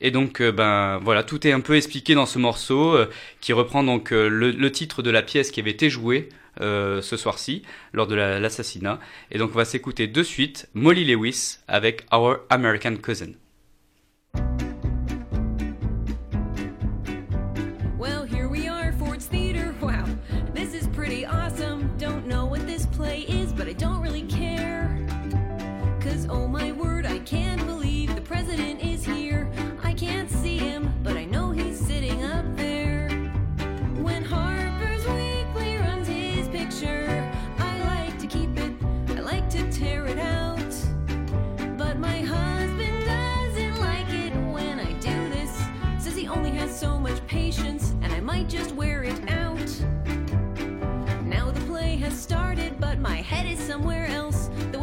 Et 0.00 0.10
donc, 0.10 0.42
ben 0.42 0.98
voilà, 1.02 1.22
tout 1.24 1.46
est 1.46 1.52
un 1.52 1.60
peu 1.60 1.76
expliqué 1.76 2.14
dans 2.14 2.26
ce 2.26 2.38
morceau 2.38 2.96
qui 3.40 3.52
reprend 3.52 3.84
donc 3.84 4.10
le, 4.10 4.28
le 4.28 4.72
titre 4.72 5.02
de 5.02 5.10
la 5.10 5.22
pièce 5.22 5.50
qui 5.50 5.60
avait 5.60 5.70
été 5.70 5.90
jouée 5.90 6.28
euh, 6.60 7.00
ce 7.02 7.16
soir-ci 7.16 7.62
lors 7.92 8.06
de 8.06 8.14
la- 8.14 8.38
l'assassinat. 8.40 9.00
Et 9.30 9.38
donc, 9.38 9.50
on 9.52 9.56
va 9.56 9.64
s'écouter 9.64 10.06
de 10.06 10.22
suite 10.22 10.68
Molly 10.74 11.04
Lewis 11.04 11.58
avec 11.68 12.06
Our 12.12 12.38
American 12.50 12.96
Cousin. 12.96 13.32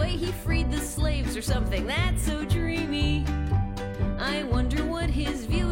Way 0.10 0.18
he 0.18 0.32
freed 0.32 0.72
the 0.72 0.80
slaves 0.80 1.38
or 1.38 1.42
something 1.42 1.86
that's 1.86 2.24
so 2.24 2.44
dreamy. 2.46 3.26
I 4.20 4.44
wonder 4.44 4.84
what 4.86 5.10
his 5.10 5.46
view 5.46 5.69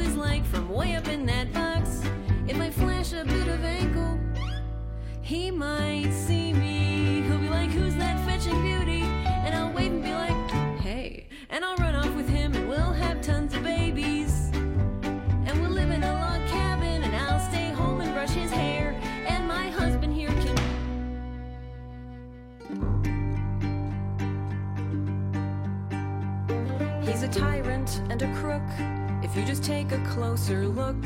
just 29.48 29.64
take 29.64 29.94
a 29.94 30.06
closer 30.10 30.68
look, 30.68 30.98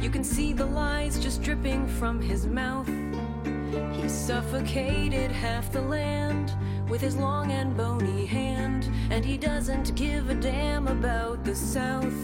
you 0.00 0.08
can 0.08 0.24
see 0.24 0.54
the 0.54 0.64
lies 0.64 1.18
just 1.18 1.42
dripping 1.42 1.86
from 1.86 2.18
his 2.18 2.46
mouth. 2.46 2.88
He 3.92 4.08
suffocated 4.08 5.30
half 5.30 5.70
the 5.70 5.82
land 5.82 6.54
with 6.88 7.02
his 7.02 7.14
long 7.14 7.52
and 7.52 7.76
bony 7.76 8.24
hand, 8.24 8.88
and 9.10 9.22
he 9.22 9.36
doesn't 9.36 9.94
give 9.96 10.30
a 10.30 10.34
damn 10.34 10.88
about 10.88 11.44
the 11.44 11.54
South. 11.54 12.16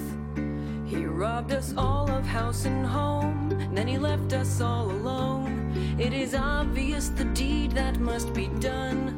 He 0.86 1.04
robbed 1.04 1.52
us 1.52 1.74
all 1.76 2.10
of 2.10 2.24
house 2.24 2.64
and 2.64 2.86
home, 2.86 3.50
then 3.74 3.86
he 3.86 3.98
left 3.98 4.32
us 4.32 4.62
all 4.62 4.90
alone. 4.90 5.74
It 5.98 6.14
is 6.14 6.34
obvious 6.34 7.10
the 7.10 7.26
deed 7.26 7.72
that 7.72 8.00
must 8.00 8.32
be 8.32 8.46
done. 8.60 9.14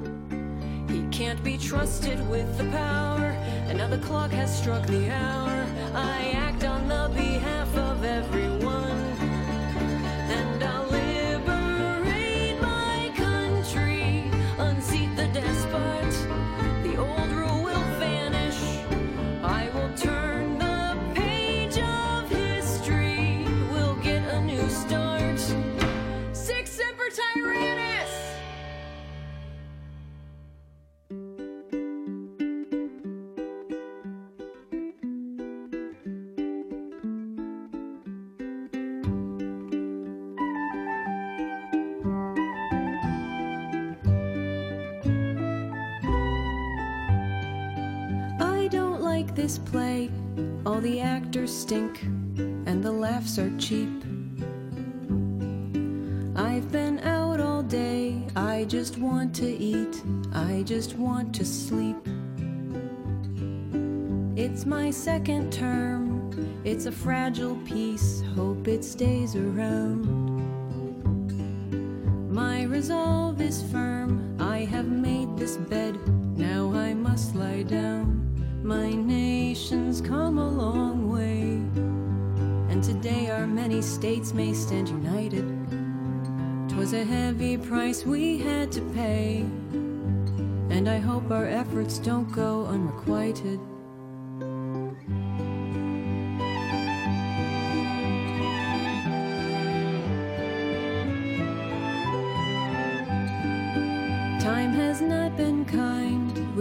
He 0.88 1.06
can't 1.16 1.42
be 1.44 1.56
trusted 1.56 2.18
with 2.28 2.58
the 2.58 2.64
power, 2.64 3.26
and 3.68 3.78
now 3.78 3.86
the 3.86 3.98
clock 3.98 4.32
has 4.32 4.58
struck 4.58 4.84
the 4.88 5.08
hour. 5.08 5.51
Stink, 51.62 52.02
and 52.66 52.82
the 52.82 52.90
laughs 52.90 53.38
are 53.38 53.56
cheap. 53.56 53.88
I've 56.34 56.72
been 56.72 56.98
out 57.04 57.38
all 57.38 57.62
day. 57.62 58.26
I 58.34 58.64
just 58.64 58.98
want 58.98 59.32
to 59.36 59.46
eat. 59.46 60.02
I 60.32 60.64
just 60.66 60.96
want 60.96 61.32
to 61.36 61.44
sleep. 61.44 61.96
It's 64.34 64.66
my 64.66 64.90
second 64.90 65.52
term. 65.52 66.32
It's 66.64 66.86
a 66.86 66.92
fragile 66.92 67.56
piece. 67.64 68.24
Hope 68.34 68.66
it 68.66 68.82
stays 68.82 69.36
around. 69.36 70.02
My 72.28 72.64
resolve 72.64 73.40
is 73.40 73.62
firm. 73.70 74.36
I 74.40 74.64
have 74.64 74.88
made 74.88 75.36
this 75.36 75.58
bed. 75.58 75.94
Now 76.36 76.72
I 76.72 76.92
must 76.92 77.36
lie 77.36 77.62
down. 77.62 78.31
My 78.62 78.90
nation's 78.90 80.00
come 80.00 80.38
a 80.38 80.48
long 80.48 81.10
way. 81.10 81.58
And 82.70 82.82
today 82.82 83.28
our 83.28 83.44
many 83.44 83.82
states 83.82 84.32
may 84.32 84.54
stand 84.54 84.88
united. 84.88 85.44
'Twas 86.68 86.92
a 86.92 87.02
heavy 87.04 87.56
price 87.56 88.06
we 88.06 88.38
had 88.38 88.70
to 88.70 88.80
pay. 88.94 89.44
And 90.70 90.88
I 90.88 90.98
hope 90.98 91.32
our 91.32 91.46
efforts 91.46 91.98
don't 91.98 92.30
go 92.30 92.66
unrequited. 92.66 93.58
Time 104.40 104.72
has 104.72 105.00
not 105.00 105.36
been 105.36 105.64
kind. 105.64 106.11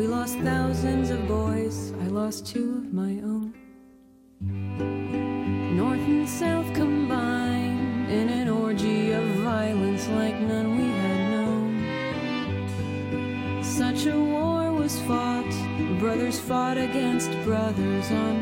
We 0.01 0.07
lost 0.07 0.39
thousands 0.39 1.11
of 1.11 1.27
boys. 1.27 1.93
I 2.01 2.07
lost 2.07 2.47
two 2.47 2.71
of 2.79 2.91
my 2.91 3.21
own. 3.21 3.53
North 5.77 5.99
and 5.99 6.27
South 6.27 6.73
combined 6.73 8.09
in 8.09 8.29
an 8.29 8.49
orgy 8.49 9.11
of 9.11 9.23
violence 9.45 10.07
like 10.07 10.39
none 10.39 10.75
we 10.75 10.89
had 10.89 11.29
known. 11.29 11.83
Such 13.63 14.07
a 14.07 14.19
war 14.19 14.73
was 14.73 14.99
fought. 15.01 15.53
Brothers 15.99 16.39
fought 16.39 16.79
against 16.79 17.29
brothers 17.43 18.09
on 18.11 18.40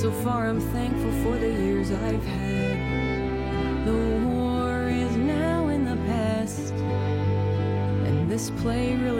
so 0.00 0.10
far 0.10 0.48
I'm 0.48 0.62
thankful 0.72 1.12
for 1.22 1.36
the 1.36 1.46
years 1.46 1.90
I've 1.90 2.24
had. 2.24 3.86
The 3.86 4.26
war 4.26 4.88
is 4.88 5.14
now 5.14 5.68
in 5.68 5.84
the 5.84 5.96
past, 6.06 6.72
and 6.72 8.30
this 8.30 8.48
play 8.62 8.96
really 8.96 9.19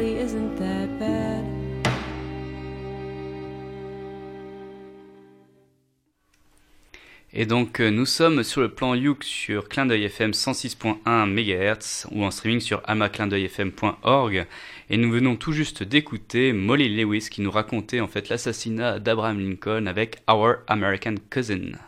Et 7.32 7.46
donc 7.46 7.78
euh, 7.78 7.90
nous 7.90 8.06
sommes 8.06 8.42
sur 8.42 8.60
le 8.60 8.68
plan 8.68 8.94
Youk 8.94 9.22
sur 9.22 9.68
Clin 9.68 9.86
d'œil 9.86 10.04
FM 10.04 10.32
106.1 10.32 11.26
MHz 11.26 12.08
ou 12.10 12.24
en 12.24 12.30
streaming 12.32 12.58
sur 12.58 12.82
amaclindeuilfm.org 12.86 14.46
et 14.90 14.96
nous 14.96 15.12
venons 15.12 15.36
tout 15.36 15.52
juste 15.52 15.84
d'écouter 15.84 16.52
Molly 16.52 16.88
Lewis 16.88 17.28
qui 17.30 17.42
nous 17.42 17.52
racontait 17.52 18.00
en 18.00 18.08
fait 18.08 18.28
l'assassinat 18.30 18.98
d'Abraham 18.98 19.38
Lincoln 19.38 19.86
avec 19.86 20.16
Our 20.28 20.56
American 20.66 21.14
Cousin. 21.30 21.78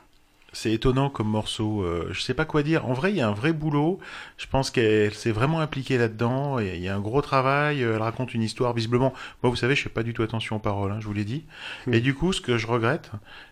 C'est 0.54 0.72
étonnant 0.72 1.08
comme 1.08 1.28
morceau. 1.28 1.82
euh, 1.82 2.08
je 2.12 2.20
sais 2.20 2.34
pas 2.34 2.44
quoi 2.44 2.62
dire. 2.62 2.86
En 2.86 2.92
vrai, 2.92 3.10
il 3.10 3.16
y 3.16 3.20
a 3.22 3.28
un 3.28 3.32
vrai 3.32 3.52
boulot. 3.54 3.98
Je 4.36 4.46
pense 4.46 4.70
qu'elle 4.70 5.14
s'est 5.14 5.30
vraiment 5.32 5.60
impliquée 5.60 5.96
là-dedans. 5.96 6.58
Il 6.58 6.76
y 6.78 6.88
a 6.88 6.94
un 6.94 7.00
gros 7.00 7.22
travail. 7.22 7.82
euh, 7.82 7.94
Elle 7.96 8.02
raconte 8.02 8.34
une 8.34 8.42
histoire. 8.42 8.74
Visiblement, 8.74 9.14
moi, 9.42 9.50
vous 9.50 9.56
savez, 9.56 9.74
je 9.74 9.82
fais 9.82 9.88
pas 9.88 10.02
du 10.02 10.12
tout 10.12 10.22
attention 10.22 10.56
aux 10.56 10.58
paroles. 10.58 10.92
hein, 10.92 10.98
je 11.00 11.06
vous 11.06 11.14
l'ai 11.14 11.24
dit. 11.24 11.44
Et 11.90 12.00
du 12.00 12.14
coup, 12.14 12.32
ce 12.34 12.40
que 12.42 12.58
je 12.58 12.66
regrette, 12.66 13.10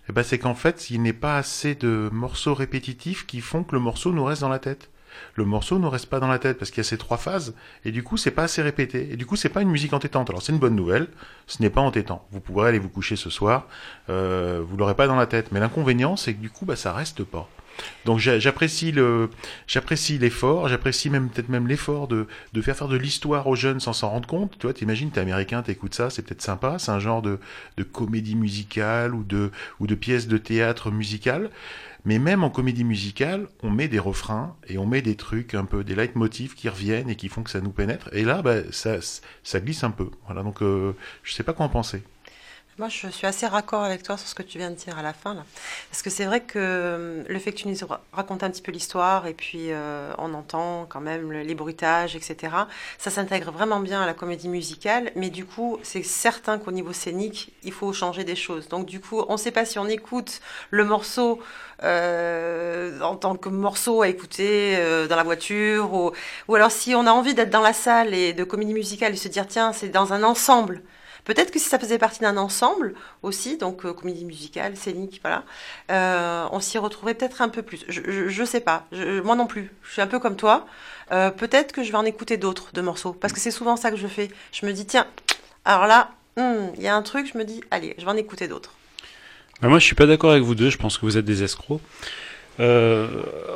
eh 0.08 0.12
ben, 0.12 0.22
c'est 0.22 0.38
qu'en 0.38 0.54
fait, 0.54 0.90
il 0.90 1.00
n'est 1.02 1.12
pas 1.14 1.36
assez 1.38 1.74
de 1.74 2.10
morceaux 2.12 2.54
répétitifs 2.54 3.26
qui 3.26 3.40
font 3.40 3.64
que 3.64 3.74
le 3.74 3.80
morceau 3.80 4.12
nous 4.12 4.24
reste 4.24 4.42
dans 4.42 4.48
la 4.50 4.58
tête. 4.58 4.90
Le 5.34 5.44
morceau 5.44 5.78
ne 5.78 5.86
reste 5.86 6.06
pas 6.06 6.20
dans 6.20 6.28
la 6.28 6.38
tête 6.38 6.58
parce 6.58 6.70
qu'il 6.70 6.78
y 6.78 6.86
a 6.86 6.88
ces 6.88 6.98
trois 6.98 7.16
phases 7.16 7.54
et 7.84 7.92
du 7.92 8.02
coup 8.02 8.16
c'est 8.16 8.30
pas 8.30 8.44
assez 8.44 8.62
répété 8.62 9.08
et 9.12 9.16
du 9.16 9.26
coup 9.26 9.36
c'est 9.36 9.48
pas 9.48 9.62
une 9.62 9.70
musique 9.70 9.92
entêtante. 9.92 10.30
Alors 10.30 10.42
c'est 10.42 10.52
une 10.52 10.58
bonne 10.58 10.76
nouvelle, 10.76 11.08
ce 11.46 11.62
n'est 11.62 11.70
pas 11.70 11.80
entêtant. 11.80 12.26
Vous 12.32 12.40
pourrez 12.40 12.68
aller 12.68 12.78
vous 12.78 12.88
coucher 12.88 13.16
ce 13.16 13.30
soir, 13.30 13.66
euh, 14.08 14.62
vous 14.66 14.76
l'aurez 14.76 14.94
pas 14.94 15.06
dans 15.06 15.16
la 15.16 15.26
tête. 15.26 15.52
Mais 15.52 15.60
l'inconvénient 15.60 16.16
c'est 16.16 16.34
que 16.34 16.40
du 16.40 16.50
coup 16.50 16.64
bah 16.66 16.76
ça 16.76 16.92
reste 16.92 17.24
pas. 17.24 17.48
Donc 18.04 18.18
j'a- 18.18 18.38
j'apprécie 18.38 18.92
le, 18.92 19.30
j'apprécie 19.66 20.18
l'effort, 20.18 20.68
j'apprécie 20.68 21.08
même 21.08 21.30
peut-être 21.30 21.48
même 21.48 21.66
l'effort 21.66 22.08
de, 22.08 22.26
de 22.52 22.60
faire 22.60 22.76
faire 22.76 22.88
de 22.88 22.96
l'histoire 22.96 23.46
aux 23.46 23.54
jeunes 23.56 23.80
sans 23.80 23.94
s'en 23.94 24.10
rendre 24.10 24.28
compte. 24.28 24.58
Tu 24.58 24.66
vois, 24.66 24.74
t'imagines, 24.74 25.10
t'es 25.10 25.20
américain, 25.20 25.62
t'écoutes 25.62 25.94
ça, 25.94 26.10
c'est 26.10 26.20
peut-être 26.22 26.42
sympa. 26.42 26.78
C'est 26.78 26.90
un 26.90 26.98
genre 26.98 27.22
de, 27.22 27.38
de 27.78 27.82
comédie 27.82 28.34
musicale 28.36 29.14
ou 29.14 29.22
de, 29.22 29.50
ou 29.78 29.86
de 29.86 29.94
pièce 29.94 30.28
de 30.28 30.36
théâtre 30.36 30.90
musicale. 30.90 31.48
Mais 32.04 32.18
même 32.18 32.44
en 32.44 32.50
comédie 32.50 32.84
musicale, 32.84 33.48
on 33.62 33.70
met 33.70 33.88
des 33.88 33.98
refrains 33.98 34.56
et 34.68 34.78
on 34.78 34.86
met 34.86 35.02
des 35.02 35.16
trucs 35.16 35.54
un 35.54 35.64
peu, 35.64 35.84
des 35.84 35.94
leitmotifs 35.94 36.54
qui 36.54 36.68
reviennent 36.68 37.10
et 37.10 37.16
qui 37.16 37.28
font 37.28 37.42
que 37.42 37.50
ça 37.50 37.60
nous 37.60 37.70
pénètre. 37.70 38.08
Et 38.12 38.24
là, 38.24 38.42
bah, 38.42 38.70
ça, 38.70 38.96
ça 39.42 39.60
glisse 39.60 39.84
un 39.84 39.90
peu. 39.90 40.10
Voilà, 40.26 40.42
donc 40.42 40.62
euh, 40.62 40.94
je 41.22 41.32
sais 41.32 41.42
pas 41.42 41.52
quoi 41.52 41.66
en 41.66 41.68
penser. 41.68 42.02
Moi, 42.80 42.88
je 42.88 43.08
suis 43.08 43.26
assez 43.26 43.46
raccord 43.46 43.82
avec 43.84 44.02
toi 44.02 44.16
sur 44.16 44.26
ce 44.26 44.34
que 44.34 44.42
tu 44.42 44.56
viens 44.56 44.70
de 44.70 44.74
dire 44.74 44.96
à 44.96 45.02
la 45.02 45.12
fin. 45.12 45.36
Parce 45.90 46.00
que 46.00 46.08
c'est 46.08 46.24
vrai 46.24 46.40
que 46.40 46.58
euh, 46.58 47.22
le 47.28 47.38
fait 47.38 47.52
que 47.52 47.58
tu 47.58 47.68
nous 47.68 47.76
ra- 47.86 48.00
racontes 48.10 48.42
un 48.42 48.48
petit 48.48 48.62
peu 48.62 48.72
l'histoire 48.72 49.26
et 49.26 49.34
puis 49.34 49.70
euh, 49.70 50.14
on 50.16 50.32
entend 50.32 50.86
quand 50.88 51.02
même 51.02 51.30
le- 51.30 51.42
les 51.42 51.54
bruitages, 51.54 52.16
etc., 52.16 52.68
ça 52.96 53.10
s'intègre 53.10 53.52
vraiment 53.52 53.80
bien 53.80 54.00
à 54.00 54.06
la 54.06 54.14
comédie 54.14 54.48
musicale. 54.48 55.12
Mais 55.14 55.28
du 55.28 55.44
coup, 55.44 55.78
c'est 55.82 56.02
certain 56.02 56.56
qu'au 56.58 56.72
niveau 56.72 56.94
scénique, 56.94 57.52
il 57.64 57.72
faut 57.72 57.92
changer 57.92 58.24
des 58.24 58.34
choses. 58.34 58.66
Donc, 58.68 58.86
du 58.86 58.98
coup, 58.98 59.20
on 59.28 59.32
ne 59.34 59.38
sait 59.38 59.50
pas 59.50 59.66
si 59.66 59.78
on 59.78 59.86
écoute 59.86 60.40
le 60.70 60.86
morceau 60.86 61.38
euh, 61.82 62.98
en 63.02 63.14
tant 63.16 63.36
que 63.36 63.50
morceau 63.50 64.00
à 64.00 64.08
écouter 64.08 64.76
euh, 64.78 65.06
dans 65.06 65.16
la 65.16 65.22
voiture 65.22 65.92
ou, 65.92 66.12
ou 66.48 66.54
alors 66.54 66.70
si 66.70 66.94
on 66.94 67.06
a 67.06 67.10
envie 67.12 67.34
d'être 67.34 67.50
dans 67.50 67.60
la 67.60 67.74
salle 67.74 68.14
et 68.14 68.32
de 68.32 68.42
comédie 68.44 68.72
musicale 68.72 69.12
et 69.12 69.16
se 69.16 69.28
dire 69.28 69.46
tiens 69.46 69.72
c'est 69.74 69.88
dans 69.90 70.12
un 70.14 70.22
ensemble 70.22 70.82
peut-être 71.24 71.50
que 71.50 71.58
si 71.58 71.68
ça 71.68 71.78
faisait 71.78 71.98
partie 71.98 72.20
d'un 72.20 72.36
ensemble 72.36 72.94
aussi 73.22 73.56
donc 73.56 73.84
euh, 73.84 73.92
comédie 73.92 74.24
musicale 74.24 74.76
scénique 74.76 75.20
voilà 75.22 75.44
euh, 75.90 76.46
on 76.52 76.60
s'y 76.60 76.78
retrouvait 76.78 77.14
peut-être 77.14 77.42
un 77.42 77.48
peu 77.48 77.62
plus. 77.62 77.84
Je, 77.88 78.00
je, 78.06 78.28
je 78.28 78.44
sais 78.44 78.60
pas. 78.60 78.86
Moi 79.24 79.36
non 79.36 79.46
plus. 79.46 79.70
Je 79.82 79.92
suis 79.92 80.02
un 80.02 80.06
peu 80.06 80.18
comme 80.18 80.36
toi. 80.36 80.66
Euh, 81.12 81.30
peut-être 81.30 81.72
que 81.72 81.82
je 81.82 81.90
vais 81.90 81.98
en 81.98 82.04
écouter 82.04 82.36
d'autres 82.36 82.72
de 82.72 82.80
morceaux 82.80 83.12
parce 83.12 83.32
que 83.32 83.40
c'est 83.40 83.50
souvent 83.50 83.76
ça 83.76 83.90
que 83.90 83.96
je 83.96 84.06
fais. 84.06 84.30
Je 84.52 84.66
me 84.66 84.72
dis 84.72 84.86
tiens 84.86 85.06
alors 85.64 85.86
là 85.86 86.10
hmm, 86.36 86.72
il 86.76 86.82
y 86.82 86.88
a 86.88 86.94
un 86.94 87.02
truc 87.02 87.28
je 87.32 87.38
me 87.38 87.44
dis 87.44 87.62
allez 87.70 87.94
je 87.98 88.04
vais 88.04 88.10
en 88.10 88.16
écouter 88.16 88.48
d'autres. 88.48 88.74
Moi, 89.62 89.78
je 89.78 89.84
suis 89.84 89.94
pas 89.94 90.06
d'accord 90.06 90.30
avec 90.30 90.42
vous 90.42 90.54
deux. 90.54 90.70
Je 90.70 90.78
pense 90.78 90.96
que 90.96 91.04
vous 91.04 91.18
êtes 91.18 91.24
des 91.26 91.42
escrocs. 91.42 91.82
Euh, 92.60 93.08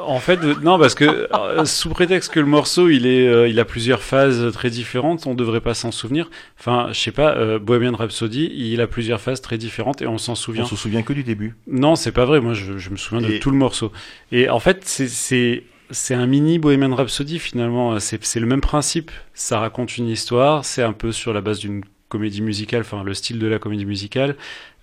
en 0.07 0.19
fait, 0.19 0.43
euh, 0.43 0.55
non, 0.63 0.79
parce 0.79 0.95
que 0.95 1.29
euh, 1.35 1.65
sous 1.65 1.91
prétexte 1.91 2.33
que 2.33 2.41
le 2.41 2.47
morceau 2.47 2.89
il 2.89 3.07
est, 3.07 3.29
euh, 3.29 3.49
il 3.49 3.61
a 3.61 3.65
plusieurs 3.65 4.03
phases 4.03 4.51
très 4.53 4.71
différentes, 4.71 5.27
on 5.27 5.35
devrait 5.35 5.61
pas 5.61 5.75
s'en 5.75 5.93
souvenir. 5.93 6.31
Enfin, 6.59 6.89
je 6.93 6.99
sais 6.99 7.13
pas, 7.13 7.37
euh, 7.37 7.59
Bohemian 7.59 7.95
Rhapsody, 7.95 8.51
il 8.55 8.81
a 8.81 8.87
plusieurs 8.87 9.21
phases 9.21 9.43
très 9.43 9.59
différentes 9.59 10.01
et 10.01 10.07
on 10.07 10.19
s'en 10.19 10.35
souvient. 10.35 10.65
On 10.65 10.67
se 10.67 10.77
souvient 10.77 11.03
que 11.03 11.13
du 11.13 11.23
début. 11.23 11.55
Non, 11.67 11.97
c'est 11.97 12.13
pas 12.13 12.25
vrai. 12.25 12.41
Moi, 12.41 12.55
je, 12.55 12.79
je 12.79 12.91
me 12.91 12.97
souviens 12.97 13.27
de 13.27 13.39
tout 13.39 13.51
le 13.51 13.59
morceau. 13.59 13.93
Et 14.33 14.49
en 14.49 14.61
fait, 14.61 14.83
c'est 14.85 15.65
c'est 15.91 16.15
un 16.15 16.27
mini 16.27 16.59
Bohemian 16.59 16.95
Rhapsody 16.95 17.39
finalement. 17.39 17.99
C'est 18.01 18.41
le 18.41 18.47
même 18.47 18.63
principe. 18.63 19.11
Ça 19.35 19.59
raconte 19.59 19.99
une 19.99 20.09
histoire. 20.09 20.65
C'est 20.65 20.83
un 20.83 20.95
peu 20.95 21.13
sur 21.13 21.33
la 21.35 21.43
base 21.43 21.59
d'une 21.59 21.83
comédie 22.15 22.43
musicale, 22.43 22.83
enfin 22.83 23.03
le 23.03 23.13
style 23.13 23.41
de 23.41 23.49
la 23.49 23.59
comédie 23.59 23.85
musicale. 23.85 24.37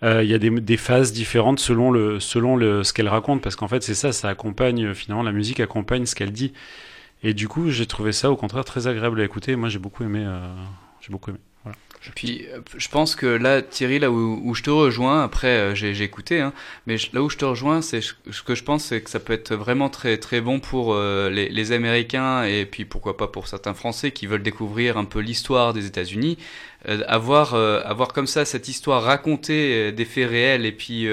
Euh, 0.03 0.21
Il 0.21 0.29
y 0.29 0.33
a 0.33 0.37
des, 0.37 0.77
phases 0.77 1.13
différentes 1.13 1.59
selon 1.61 1.89
le 1.89 2.19
selon 2.19 2.57
le 2.57 2.83
ce 2.83 2.91
qu'elle 2.91 3.07
raconte, 3.07 3.41
parce 3.41 3.55
qu'en 3.55 3.69
fait 3.69 3.81
c'est 3.83 3.95
ça, 3.95 4.11
ça 4.11 4.27
accompagne 4.27 4.87
euh, 4.87 4.93
finalement 4.93 5.23
la 5.23 5.31
musique 5.31 5.61
accompagne 5.61 6.05
ce 6.05 6.13
qu'elle 6.15 6.33
dit. 6.33 6.51
Et 7.23 7.33
du 7.33 7.47
coup, 7.47 7.69
j'ai 7.69 7.85
trouvé 7.85 8.11
ça 8.11 8.29
au 8.31 8.35
contraire 8.35 8.65
très 8.65 8.87
agréable 8.87 9.21
à 9.21 9.23
écouter. 9.23 9.55
Moi, 9.55 9.69
j'ai 9.69 9.79
beaucoup 9.79 10.03
aimé. 10.03 10.23
euh, 10.25 10.41
j'ai 11.01 11.11
beaucoup 11.11 11.29
aimé. 11.31 11.39
Puis 12.15 12.47
euh, 12.49 12.59
je 12.77 12.87
pense 12.89 13.15
que 13.15 13.27
là, 13.27 13.61
Thierry, 13.61 13.99
là 13.99 14.09
où, 14.09 14.41
où 14.43 14.55
je 14.55 14.63
te 14.63 14.69
rejoins, 14.69 15.23
après 15.23 15.47
euh, 15.47 15.75
j'ai 15.75 16.01
écouté, 16.01 16.41
hein, 16.41 16.51
mais 16.87 16.95
là 17.13 17.21
où 17.21 17.29
je 17.29 17.37
te 17.37 17.45
rejoins, 17.45 17.81
c'est 17.81 18.01
ce 18.01 18.41
que 18.43 18.55
je 18.55 18.63
pense, 18.63 18.85
c'est 18.85 19.01
que 19.01 19.09
ça 19.09 19.19
peut 19.19 19.33
être 19.33 19.53
vraiment 19.53 19.89
très 19.89 20.17
très 20.17 20.41
bon 20.41 20.59
pour 20.59 20.93
euh, 20.93 21.29
les, 21.29 21.49
les 21.49 21.71
Américains 21.71 22.43
et 22.43 22.65
puis 22.65 22.85
pourquoi 22.85 23.17
pas 23.17 23.27
pour 23.27 23.47
certains 23.47 23.75
Français 23.75 24.11
qui 24.11 24.25
veulent 24.25 24.41
découvrir 24.41 24.97
un 24.97 25.05
peu 25.05 25.19
l'histoire 25.19 25.73
des 25.73 25.85
États-Unis, 25.85 26.37
euh, 26.87 27.03
avoir 27.07 27.53
euh, 27.53 27.81
avoir 27.85 28.11
comme 28.11 28.25
ça 28.25 28.43
cette 28.43 28.67
histoire 28.67 29.03
racontée 29.03 29.89
euh, 29.89 29.91
des 29.91 30.05
faits 30.05 30.29
réels 30.29 30.65
et 30.65 30.71
puis 30.71 31.07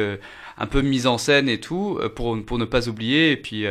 un 0.60 0.66
peu 0.66 0.80
mise 0.80 1.06
en 1.06 1.18
scène 1.18 1.48
et 1.48 1.60
tout 1.60 2.00
pour 2.16 2.42
pour 2.44 2.58
ne 2.58 2.64
pas 2.64 2.88
oublier 2.88 3.32
et 3.32 3.36
puis 3.36 3.64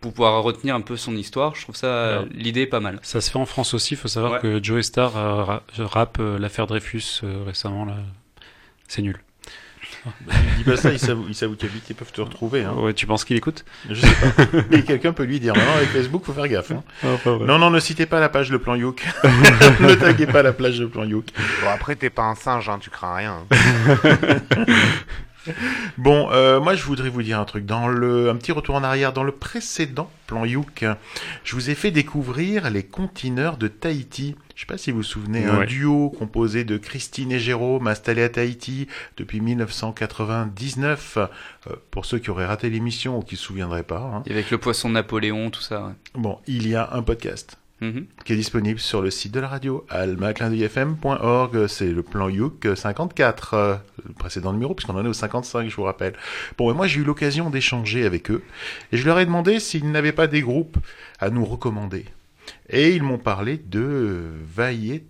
pour 0.00 0.12
pouvoir 0.12 0.42
retenir 0.42 0.74
un 0.74 0.80
peu 0.80 0.96
son 0.96 1.16
histoire. 1.16 1.54
Je 1.54 1.62
trouve 1.62 1.76
ça 1.76 2.24
l'idée 2.32 2.66
pas 2.66 2.80
mal. 2.80 2.98
Ça 3.02 3.20
se 3.20 3.30
fait 3.30 3.38
en 3.38 3.46
France 3.46 3.74
aussi. 3.74 3.94
Il 3.94 3.96
faut 3.96 4.08
savoir 4.08 4.32
Ouais. 4.34 4.40
que 4.40 4.62
Joey 4.62 4.82
Star 4.82 5.16
euh, 5.16 5.42
ra- 5.44 5.62
rappe 5.78 6.18
euh, 6.20 6.38
l'affaire 6.38 6.66
Dreyfus 6.66 7.20
euh, 7.24 7.42
récemment. 7.46 7.84
Là. 7.84 7.94
C'est 8.86 9.02
nul. 9.02 9.18
Dis 10.56 10.64
pas 10.64 10.76
ça, 10.76 10.92
ils 10.92 10.98
savent, 10.98 11.22
ils 11.28 11.34
savent 11.34 11.50
où 11.50 11.56
tu 11.56 11.66
habites, 11.66 11.88
ils 11.90 11.94
peuvent 11.96 12.12
te 12.12 12.20
retrouver. 12.20 12.62
Hein. 12.62 12.72
Ouais, 12.74 12.94
tu 12.94 13.06
penses 13.06 13.24
qu'il 13.24 13.36
écoute? 13.36 13.64
Je 13.90 14.00
sais 14.00 14.06
pas. 14.34 14.44
Mais 14.70 14.82
quelqu'un 14.82 15.12
peut 15.12 15.24
lui 15.24 15.40
dire, 15.40 15.54
non, 15.54 15.62
avec 15.76 15.88
Facebook, 15.88 16.24
faut 16.24 16.32
faire 16.32 16.46
gaffe. 16.48 16.70
hein. 16.70 16.82
Non, 17.26 17.58
non, 17.58 17.70
ne 17.70 17.80
citez 17.80 18.06
pas 18.06 18.20
la 18.20 18.28
page 18.28 18.50
Le 18.50 18.58
Plan 18.58 18.74
Youk. 18.76 19.04
ne 19.24 19.94
taguez 19.94 20.26
pas 20.26 20.42
la 20.42 20.52
plage 20.52 20.80
Le 20.80 20.88
Plan 20.88 21.04
Youk. 21.04 21.26
Bon, 21.62 21.68
après, 21.70 21.96
t'es 21.96 22.10
pas 22.10 22.22
un 22.24 22.34
singe, 22.36 22.68
hein, 22.68 22.78
tu 22.80 22.90
crains 22.90 23.14
rien. 23.16 23.38
Bon, 25.98 26.28
euh, 26.30 26.60
moi 26.60 26.74
je 26.74 26.84
voudrais 26.84 27.08
vous 27.08 27.22
dire 27.22 27.40
un 27.40 27.44
truc. 27.44 27.64
Dans 27.66 27.88
le, 27.88 28.30
un 28.30 28.36
petit 28.36 28.52
retour 28.52 28.74
en 28.74 28.84
arrière, 28.84 29.12
dans 29.12 29.24
le 29.24 29.32
précédent 29.32 30.10
plan 30.26 30.44
Youk, 30.44 30.84
je 31.44 31.54
vous 31.54 31.70
ai 31.70 31.74
fait 31.74 31.90
découvrir 31.90 32.70
les 32.70 32.82
contineurs 32.82 33.56
de 33.56 33.66
Tahiti. 33.68 34.36
Je 34.54 34.60
sais 34.62 34.66
pas 34.66 34.76
si 34.78 34.90
vous 34.90 34.98
vous 34.98 35.02
souvenez, 35.02 35.44
un 35.44 35.64
duo 35.64 36.10
composé 36.10 36.64
de 36.64 36.76
Christine 36.76 37.30
et 37.32 37.38
Jérôme 37.38 37.86
installé 37.86 38.22
à 38.22 38.28
Tahiti 38.28 38.88
depuis 39.16 39.40
1999. 39.40 41.18
Euh, 41.18 41.26
pour 41.90 42.04
ceux 42.04 42.18
qui 42.18 42.30
auraient 42.30 42.46
raté 42.46 42.68
l'émission 42.70 43.18
ou 43.18 43.22
qui 43.22 43.36
se 43.36 43.42
souviendraient 43.44 43.82
pas. 43.84 44.00
hein. 44.00 44.22
Et 44.26 44.32
avec 44.32 44.50
le 44.50 44.58
poisson 44.58 44.88
de 44.88 44.94
Napoléon, 44.94 45.50
tout 45.50 45.60
ça. 45.62 45.86
ouais. 45.86 45.92
Bon, 46.14 46.38
il 46.46 46.68
y 46.68 46.74
a 46.74 46.88
un 46.92 47.02
podcast 47.02 47.58
Mhm. 47.80 48.06
qui 48.24 48.32
est 48.32 48.36
disponible 48.36 48.80
sur 48.80 49.02
le 49.02 49.10
site 49.10 49.32
de 49.32 49.40
la 49.40 49.46
radio 49.48 49.86
almaclindeuilfm.org. 49.88 51.66
C'est 51.68 51.90
le 51.92 52.02
plan 52.02 52.28
Youk 52.28 52.66
54, 52.74 53.54
euh, 53.54 53.76
le 54.06 54.14
précédent 54.14 54.52
numéro, 54.52 54.74
puisqu'on 54.74 54.96
en 54.96 55.04
est 55.04 55.08
au 55.08 55.12
55, 55.12 55.68
je 55.68 55.76
vous 55.76 55.84
rappelle. 55.84 56.14
Bon, 56.56 56.70
et 56.70 56.74
moi 56.74 56.86
j'ai 56.86 57.00
eu 57.00 57.04
l'occasion 57.04 57.50
d'échanger 57.50 58.04
avec 58.04 58.30
eux, 58.30 58.42
et 58.92 58.96
je 58.96 59.04
leur 59.06 59.18
ai 59.18 59.26
demandé 59.26 59.60
s'ils 59.60 59.90
n'avaient 59.90 60.12
pas 60.12 60.26
des 60.26 60.42
groupes 60.42 60.78
à 61.20 61.30
nous 61.30 61.44
recommander. 61.44 62.04
Et 62.70 62.94
ils 62.94 63.02
m'ont 63.02 63.18
parlé 63.18 63.58
de 63.58 64.30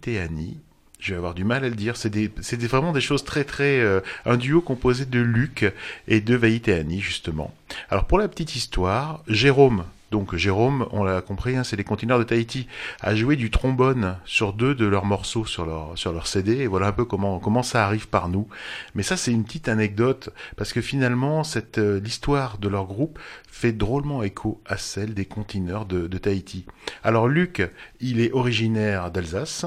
Teani. 0.00 0.58
Je 1.00 1.12
vais 1.12 1.16
avoir 1.16 1.34
du 1.34 1.44
mal 1.44 1.64
à 1.64 1.68
le 1.68 1.76
dire. 1.76 1.96
C'est 1.96 2.10
des, 2.10 2.28
vraiment 2.66 2.92
des 2.92 3.00
choses 3.00 3.22
très 3.24 3.44
très. 3.44 3.78
euh, 3.78 4.00
un 4.26 4.36
duo 4.36 4.60
composé 4.60 5.04
de 5.04 5.20
Luc 5.20 5.72
et 6.08 6.20
de 6.20 6.34
Vaillé 6.34 6.58
Teani, 6.60 7.00
justement. 7.00 7.54
Alors 7.90 8.06
pour 8.06 8.18
la 8.18 8.26
petite 8.26 8.56
histoire, 8.56 9.22
Jérôme, 9.28 9.84
donc 10.10 10.34
Jérôme, 10.36 10.86
on 10.92 11.04
l'a 11.04 11.20
compris, 11.20 11.56
hein, 11.56 11.64
c'est 11.64 11.76
les 11.76 11.84
continueurs 11.84 12.18
de 12.18 12.24
Tahiti, 12.24 12.66
a 13.00 13.14
joué 13.14 13.36
du 13.36 13.50
trombone 13.50 14.16
sur 14.24 14.52
deux 14.52 14.74
de 14.74 14.86
leurs 14.86 15.04
morceaux 15.04 15.44
sur 15.44 15.66
leur, 15.66 15.92
sur 15.96 16.12
leur 16.12 16.26
CD, 16.26 16.58
et 16.58 16.66
voilà 16.66 16.86
un 16.88 16.92
peu 16.92 17.04
comment, 17.04 17.38
comment 17.38 17.62
ça 17.62 17.84
arrive 17.84 18.08
par 18.08 18.28
nous. 18.28 18.48
Mais 18.94 19.02
ça, 19.02 19.16
c'est 19.16 19.32
une 19.32 19.44
petite 19.44 19.68
anecdote, 19.68 20.30
parce 20.56 20.72
que 20.72 20.80
finalement, 20.80 21.44
cette, 21.44 21.78
euh, 21.78 22.00
l'histoire 22.00 22.58
de 22.58 22.68
leur 22.68 22.86
groupe 22.86 23.18
fait 23.50 23.72
drôlement 23.72 24.22
écho 24.22 24.60
à 24.66 24.76
celle 24.76 25.14
des 25.14 25.24
continueurs 25.24 25.84
de, 25.84 26.06
de 26.06 26.18
Tahiti. 26.18 26.64
Alors 27.04 27.28
Luc, 27.28 27.68
il 28.00 28.20
est 28.20 28.32
originaire 28.32 29.10
d'Alsace. 29.10 29.66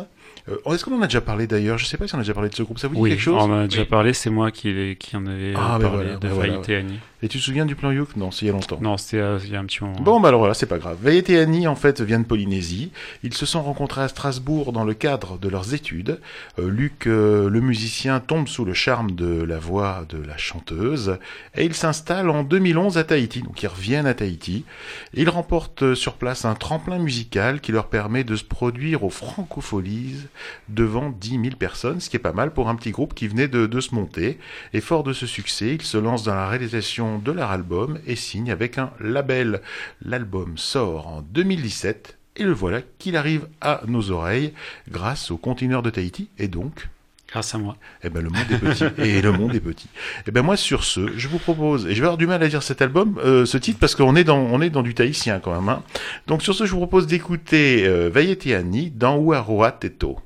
Euh, 0.50 0.58
Est-ce 0.74 0.86
qu'on 0.86 0.98
en 0.98 1.02
a 1.02 1.08
déjà 1.08 1.22
parlé 1.22 1.46
d'ailleurs? 1.46 1.78
Je 1.78 1.86
sais 1.86 1.98
pas 1.98 2.08
si 2.08 2.16
on 2.16 2.18
a 2.18 2.22
déjà 2.22 2.34
parlé 2.34 2.50
de 2.50 2.56
ce 2.56 2.64
groupe. 2.64 2.80
Ça 2.80 2.88
vous 2.88 2.96
dit 2.96 3.02
Oui, 3.02 3.10
quelque 3.12 3.20
chose? 3.22 3.36
on 3.38 3.52
en 3.52 3.60
a 3.60 3.68
déjà 3.68 3.82
Oui. 3.82 3.88
parlé. 3.88 4.14
C'est 4.14 4.30
moi 4.30 4.50
qui, 4.52 4.96
qui 5.00 5.16
en 5.18 5.26
avais 5.28 5.52
euh, 5.54 5.58
Ah, 5.58 5.78
ben 5.78 5.90
parlé 5.90 6.04
voilà, 6.06 6.18
de 6.20 6.28
voilà, 6.30 6.54
Annie. 6.80 7.00
Et 7.24 7.28
tu 7.28 7.38
te 7.38 7.44
souviens 7.44 7.68
du 7.68 7.76
plan 7.76 7.92
Youk? 7.92 8.16
Non, 8.16 8.32
c'est 8.32 8.46
il 8.46 8.48
y 8.48 8.50
a 8.50 8.54
longtemps. 8.54 8.80
Non, 8.82 8.98
c'était 8.98 9.18
euh, 9.18 9.38
il 9.44 9.52
y 9.52 9.56
a 9.56 9.60
un 9.60 9.66
petit 9.66 9.84
moment. 9.84 10.00
Bon, 10.02 10.20
bah 10.20 10.30
alors 10.30 10.40
voilà, 10.40 10.56
c'est 10.56 10.66
pas 10.66 10.80
grave. 10.80 10.98
Veillet 11.00 11.24
et 11.28 11.38
Annie, 11.38 11.68
en 11.68 11.76
fait, 11.76 12.02
viennent 12.02 12.24
de 12.24 12.28
Polynésie. 12.28 12.92
Ils 13.22 13.36
se 13.36 13.46
sont 13.46 13.62
rencontrés 13.62 14.02
à 14.02 14.08
Strasbourg 14.08 14.74
dans 14.74 14.84
le 14.84 14.96
cadre 14.96 15.38
de 15.38 15.48
leurs 15.48 15.76
études. 15.76 16.20
Euh, 16.58 16.68
Luc, 16.68 17.06
euh, 17.06 17.48
le 17.48 17.62
musicien, 17.62 18.20
tombe 18.20 18.48
sous 18.48 18.66
le 18.66 18.74
charme 18.74 19.12
de 19.12 19.44
la 19.44 19.60
voix 19.60 20.06
de 20.10 20.18
la 20.18 20.36
chanteuse. 20.38 21.20
Et 21.56 21.66
ils 21.66 21.76
s'installent 21.76 22.32
en 22.32 22.44
2011 22.44 22.98
à 22.98 23.04
Tahiti. 23.04 23.44
Donc 23.44 23.62
ils 23.62 23.68
reviennent 23.68 24.08
à 24.08 24.16
Tahiti. 24.16 24.66
Ils 25.14 25.30
remportent 25.30 25.94
sur 25.94 26.14
place 26.14 26.44
un 26.46 26.56
tremplin 26.56 26.98
musical 26.98 27.62
qui 27.62 27.72
leur 27.72 27.88
permet 27.90 28.24
de 28.24 28.36
se 28.36 28.44
produire 28.44 29.04
aux 29.04 29.12
Francopholies 29.12 30.26
devant 30.70 31.12
10 31.12 31.30
000 31.30 31.44
personnes, 31.60 32.00
ce 32.00 32.10
qui 32.10 32.16
est 32.16 32.20
pas 32.20 32.34
mal 32.34 32.52
pour 32.52 32.68
un 32.68 32.76
petit 32.76 32.92
groupe 32.92 33.14
qui 33.14 33.28
venait 33.28 33.48
de, 33.48 33.68
de 33.68 33.80
se 33.80 33.94
monter. 33.94 34.40
Et 34.74 34.82
fort 34.82 35.04
de 35.04 35.14
ce 35.14 35.28
succès, 35.28 35.76
ils 35.76 35.84
se 35.84 35.98
lancent 35.98 36.24
dans 36.24 36.34
la 36.34 36.48
réalisation 36.48 37.11
de 37.20 37.32
leur 37.32 37.52
album 37.52 38.00
et 38.08 38.16
signent 38.16 38.52
avec 38.52 38.78
un 38.78 38.92
label. 39.00 39.62
L'album 40.04 40.58
sort 40.58 41.08
en 41.08 41.22
2017 41.22 42.18
et 42.38 42.44
le 42.44 42.54
voilà 42.54 42.82
qu'il 43.00 43.18
arrive 43.18 43.48
à 43.60 43.82
nos 43.88 44.12
oreilles 44.12 44.54
grâce 44.90 45.32
au 45.32 45.38
conteneur 45.38 45.82
de 45.82 45.90
Tahiti 45.90 46.30
et 46.38 46.48
donc 46.48 46.90
Grâce 47.32 47.56
à 47.56 47.58
moi. 47.58 47.78
eh 48.04 48.10
ben, 48.10 48.22
le 48.22 48.30
monde 48.30 48.46
est 48.52 48.58
petit. 48.58 48.84
et 49.02 49.22
le 49.22 49.32
monde 49.32 49.56
est 49.56 49.62
petit. 49.62 49.88
Eh 50.28 50.32
ben, 50.32 50.42
moi, 50.42 50.58
sur 50.58 50.84
ce, 50.84 51.18
je 51.18 51.30
vous 51.30 51.40
propose, 51.40 51.86
et 51.88 51.96
je 51.96 52.02
vais 52.02 52.08
avoir 52.08 52.18
du 52.18 52.28
mal 52.28 52.44
à 52.44 52.48
dire 52.50 52.62
cet 52.62 52.82
album, 52.82 53.18
euh, 53.24 53.46
ce 53.46 53.58
titre, 53.58 53.80
parce 53.80 53.96
qu'on 53.96 54.18
est 54.18 54.26
dans, 54.26 54.38
on 54.38 54.60
est 54.60 54.70
dans 54.70 54.84
du 54.84 54.94
tahitien 54.94 55.40
quand 55.40 55.56
même, 55.56 55.70
hein. 55.70 55.82
Donc, 56.28 56.42
sur 56.42 56.54
ce, 56.54 56.66
je 56.66 56.72
vous 56.72 56.78
propose 56.80 57.08
d'écouter, 57.08 57.88
euh, 57.88 58.10
Vaietiani 58.10 58.92
dans 58.92 59.18
Uaroa 59.18 59.72
Teto. 59.72 60.20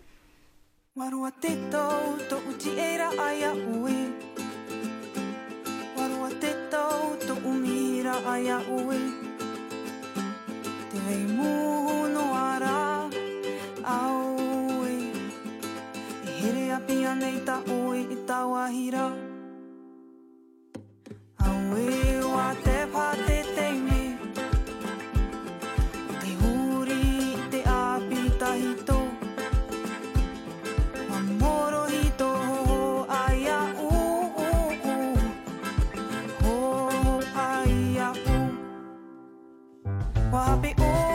to 7.27 7.33
umira 7.49 8.15
aia 8.33 8.57
ui 8.69 8.99
Te 10.89 10.97
vei 11.05 11.23
mūhuno 11.37 12.25
ara 12.37 12.75
aui 13.93 14.97
I 16.27 16.29
here 16.39 16.65
a 16.77 16.79
pia 16.87 17.15
nei 17.21 17.39
ta 17.47 17.57
ui 17.79 18.05
i 18.15 18.17
tau 18.29 18.53
ahira. 18.65 19.05
Aui 21.49 21.89
o 22.29 22.45
te 22.65 22.77
pātete 22.93 23.54
I'll 40.55 40.61
be 40.61 40.73
all 40.79 41.14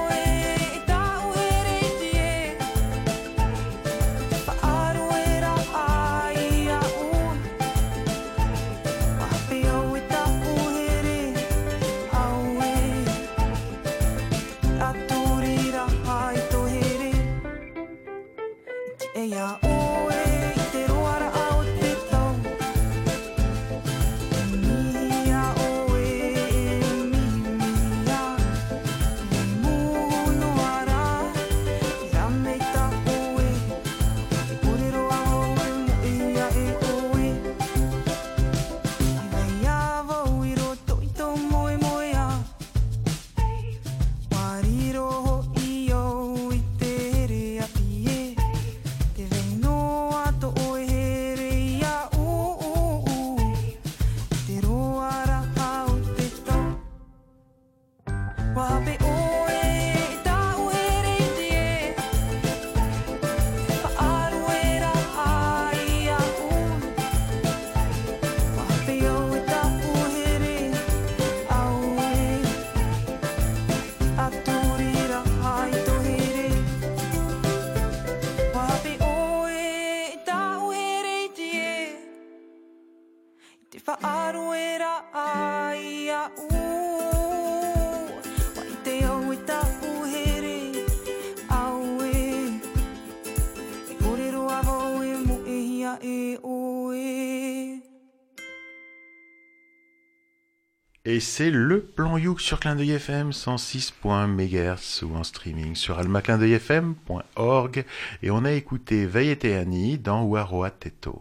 Et 101.13 101.19
c'est 101.19 101.51
le 101.51 101.81
plan 101.81 102.17
Youk 102.19 102.41
sur 102.41 102.61
Clin 102.61 102.77
d'œil 102.77 102.93
FM 102.93 103.31
106.MHz 103.31 105.03
ou 105.05 105.17
en 105.17 105.25
streaming 105.25 105.75
sur 105.75 105.99
almaclindeuilfm.org. 105.99 107.85
Et 108.23 108.31
on 108.31 108.45
a 108.45 108.53
écouté 108.53 109.07
Veilleteani 109.07 109.99
dans 109.99 110.23
Waroa 110.23 110.71
Teto. 110.71 111.21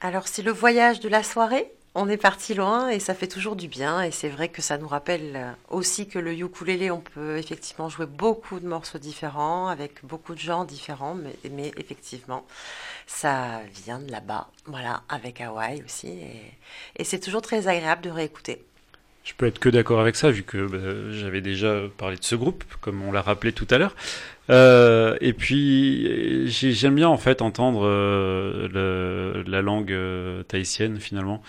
Alors 0.00 0.26
c'est 0.26 0.40
le 0.40 0.52
voyage 0.52 1.00
de 1.00 1.10
la 1.10 1.22
soirée? 1.22 1.70
On 1.98 2.10
est 2.10 2.18
parti 2.18 2.52
loin 2.52 2.90
et 2.90 3.00
ça 3.00 3.14
fait 3.14 3.26
toujours 3.26 3.56
du 3.56 3.68
bien. 3.68 4.02
Et 4.02 4.10
c'est 4.10 4.28
vrai 4.28 4.50
que 4.50 4.60
ça 4.60 4.76
nous 4.76 4.86
rappelle 4.86 5.32
euh, 5.34 5.50
aussi 5.70 6.06
que 6.06 6.18
le 6.18 6.34
ukulélé, 6.34 6.90
on 6.90 7.00
peut 7.00 7.38
effectivement 7.38 7.88
jouer 7.88 8.04
beaucoup 8.04 8.60
de 8.60 8.66
morceaux 8.68 8.98
différents 8.98 9.68
avec 9.68 10.04
beaucoup 10.04 10.34
de 10.34 10.38
gens 10.38 10.66
différents. 10.66 11.14
Mais, 11.14 11.34
mais 11.50 11.72
effectivement, 11.78 12.44
ça 13.06 13.62
vient 13.86 13.98
de 13.98 14.10
là-bas. 14.12 14.48
Voilà, 14.66 15.04
avec 15.08 15.40
Hawaï 15.40 15.82
aussi. 15.86 16.08
Et, 16.98 17.04
c'est 17.04 17.18
toujours 17.18 17.40
très 17.40 17.66
agréable 17.66 18.02
de 18.02 18.10
réécouter. 18.10 18.62
Je 19.24 19.32
peux 19.32 19.46
être 19.46 19.58
que 19.58 19.70
d'accord 19.70 19.98
avec 19.98 20.16
ça, 20.16 20.30
vu 20.30 20.42
que 20.42 20.66
bah, 20.66 21.12
j'avais 21.12 21.40
déjà 21.40 21.80
parlé 21.96 22.18
de 22.18 22.22
ce 22.24 22.34
groupe, 22.36 22.62
comme 22.82 23.02
on 23.02 23.10
l'a 23.10 23.22
rappelé 23.22 23.52
tout 23.52 23.66
à 23.70 23.78
l'heure. 23.78 23.96
Euh, 24.50 25.16
et 25.22 25.32
puis, 25.32 26.46
j'ai- 26.48 26.72
j'aime 26.72 26.94
bien 26.94 27.08
en 27.08 27.16
fait 27.16 27.40
entendre 27.40 27.86
euh, 27.86 29.42
la 29.46 29.62
langue 29.62 29.92
euh, 29.92 30.42
tahitienne 30.42 31.00
finalement. 31.00 31.42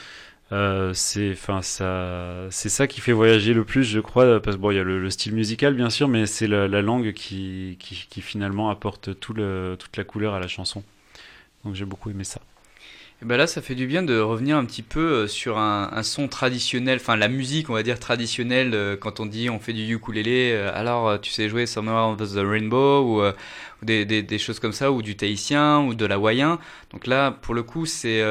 Euh, 0.53 0.93
c'est, 0.93 1.31
enfin, 1.31 1.61
ça, 1.61 2.47
c'est 2.51 2.69
ça 2.69 2.87
qui 2.87 3.01
fait 3.01 3.11
voyager 3.11 3.53
le 3.53 3.65
plus, 3.65 3.83
je 3.83 3.99
crois, 3.99 4.39
parce 4.41 4.55
que 4.55 4.61
bon, 4.61 4.71
il 4.71 4.77
y 4.77 4.79
a 4.79 4.83
le, 4.83 4.99
le 4.99 5.09
style 5.09 5.33
musical 5.33 5.73
bien 5.73 5.89
sûr, 5.89 6.07
mais 6.07 6.25
c'est 6.25 6.47
la, 6.47 6.67
la 6.67 6.81
langue 6.81 7.11
qui, 7.13 7.75
qui, 7.79 8.07
qui 8.09 8.21
finalement 8.21 8.69
apporte 8.69 9.19
tout 9.19 9.33
le, 9.33 9.75
toute 9.77 9.97
la 9.97 10.05
couleur 10.05 10.33
à 10.33 10.39
la 10.39 10.47
chanson. 10.47 10.83
Donc 11.65 11.75
j'ai 11.75 11.85
beaucoup 11.85 12.09
aimé 12.09 12.23
ça. 12.23 12.39
Et 13.21 13.25
ben 13.25 13.35
là, 13.35 13.47
ça 13.47 13.63
fait 13.63 13.73
du 13.73 13.87
bien 13.87 14.03
de 14.03 14.19
revenir 14.19 14.57
un 14.57 14.63
petit 14.63 14.83
peu 14.83 14.99
euh, 14.99 15.27
sur 15.27 15.57
un, 15.57 15.89
un 15.91 16.03
son 16.03 16.27
traditionnel, 16.27 16.99
enfin 17.01 17.15
la 17.15 17.27
musique, 17.27 17.69
on 17.69 17.73
va 17.73 17.81
dire 17.81 17.99
traditionnelle, 17.99 18.75
euh, 18.75 18.95
quand 18.95 19.19
on 19.19 19.25
dit 19.25 19.49
on 19.49 19.59
fait 19.59 19.73
du 19.73 19.91
ukulélé, 19.91 20.53
alors 20.73 21.19
tu 21.19 21.31
sais 21.31 21.49
jouer 21.49 21.65
Summer 21.65 22.09
of 22.09 22.17
the 22.19 22.37
Rainbow 22.37 23.21
ou, 23.21 23.31
des, 23.83 24.05
des, 24.05 24.37
choses 24.37 24.59
comme 24.59 24.71
ça, 24.71 24.91
ou 24.91 25.01
du 25.01 25.17
tahitien 25.17 25.79
ou 25.81 25.93
de 25.93 26.05
l'hawaïen. 26.05 26.59
Donc 26.91 27.05
là, 27.05 27.31
pour 27.31 27.53
le 27.53 27.63
coup, 27.63 27.85
c'est 27.85 28.23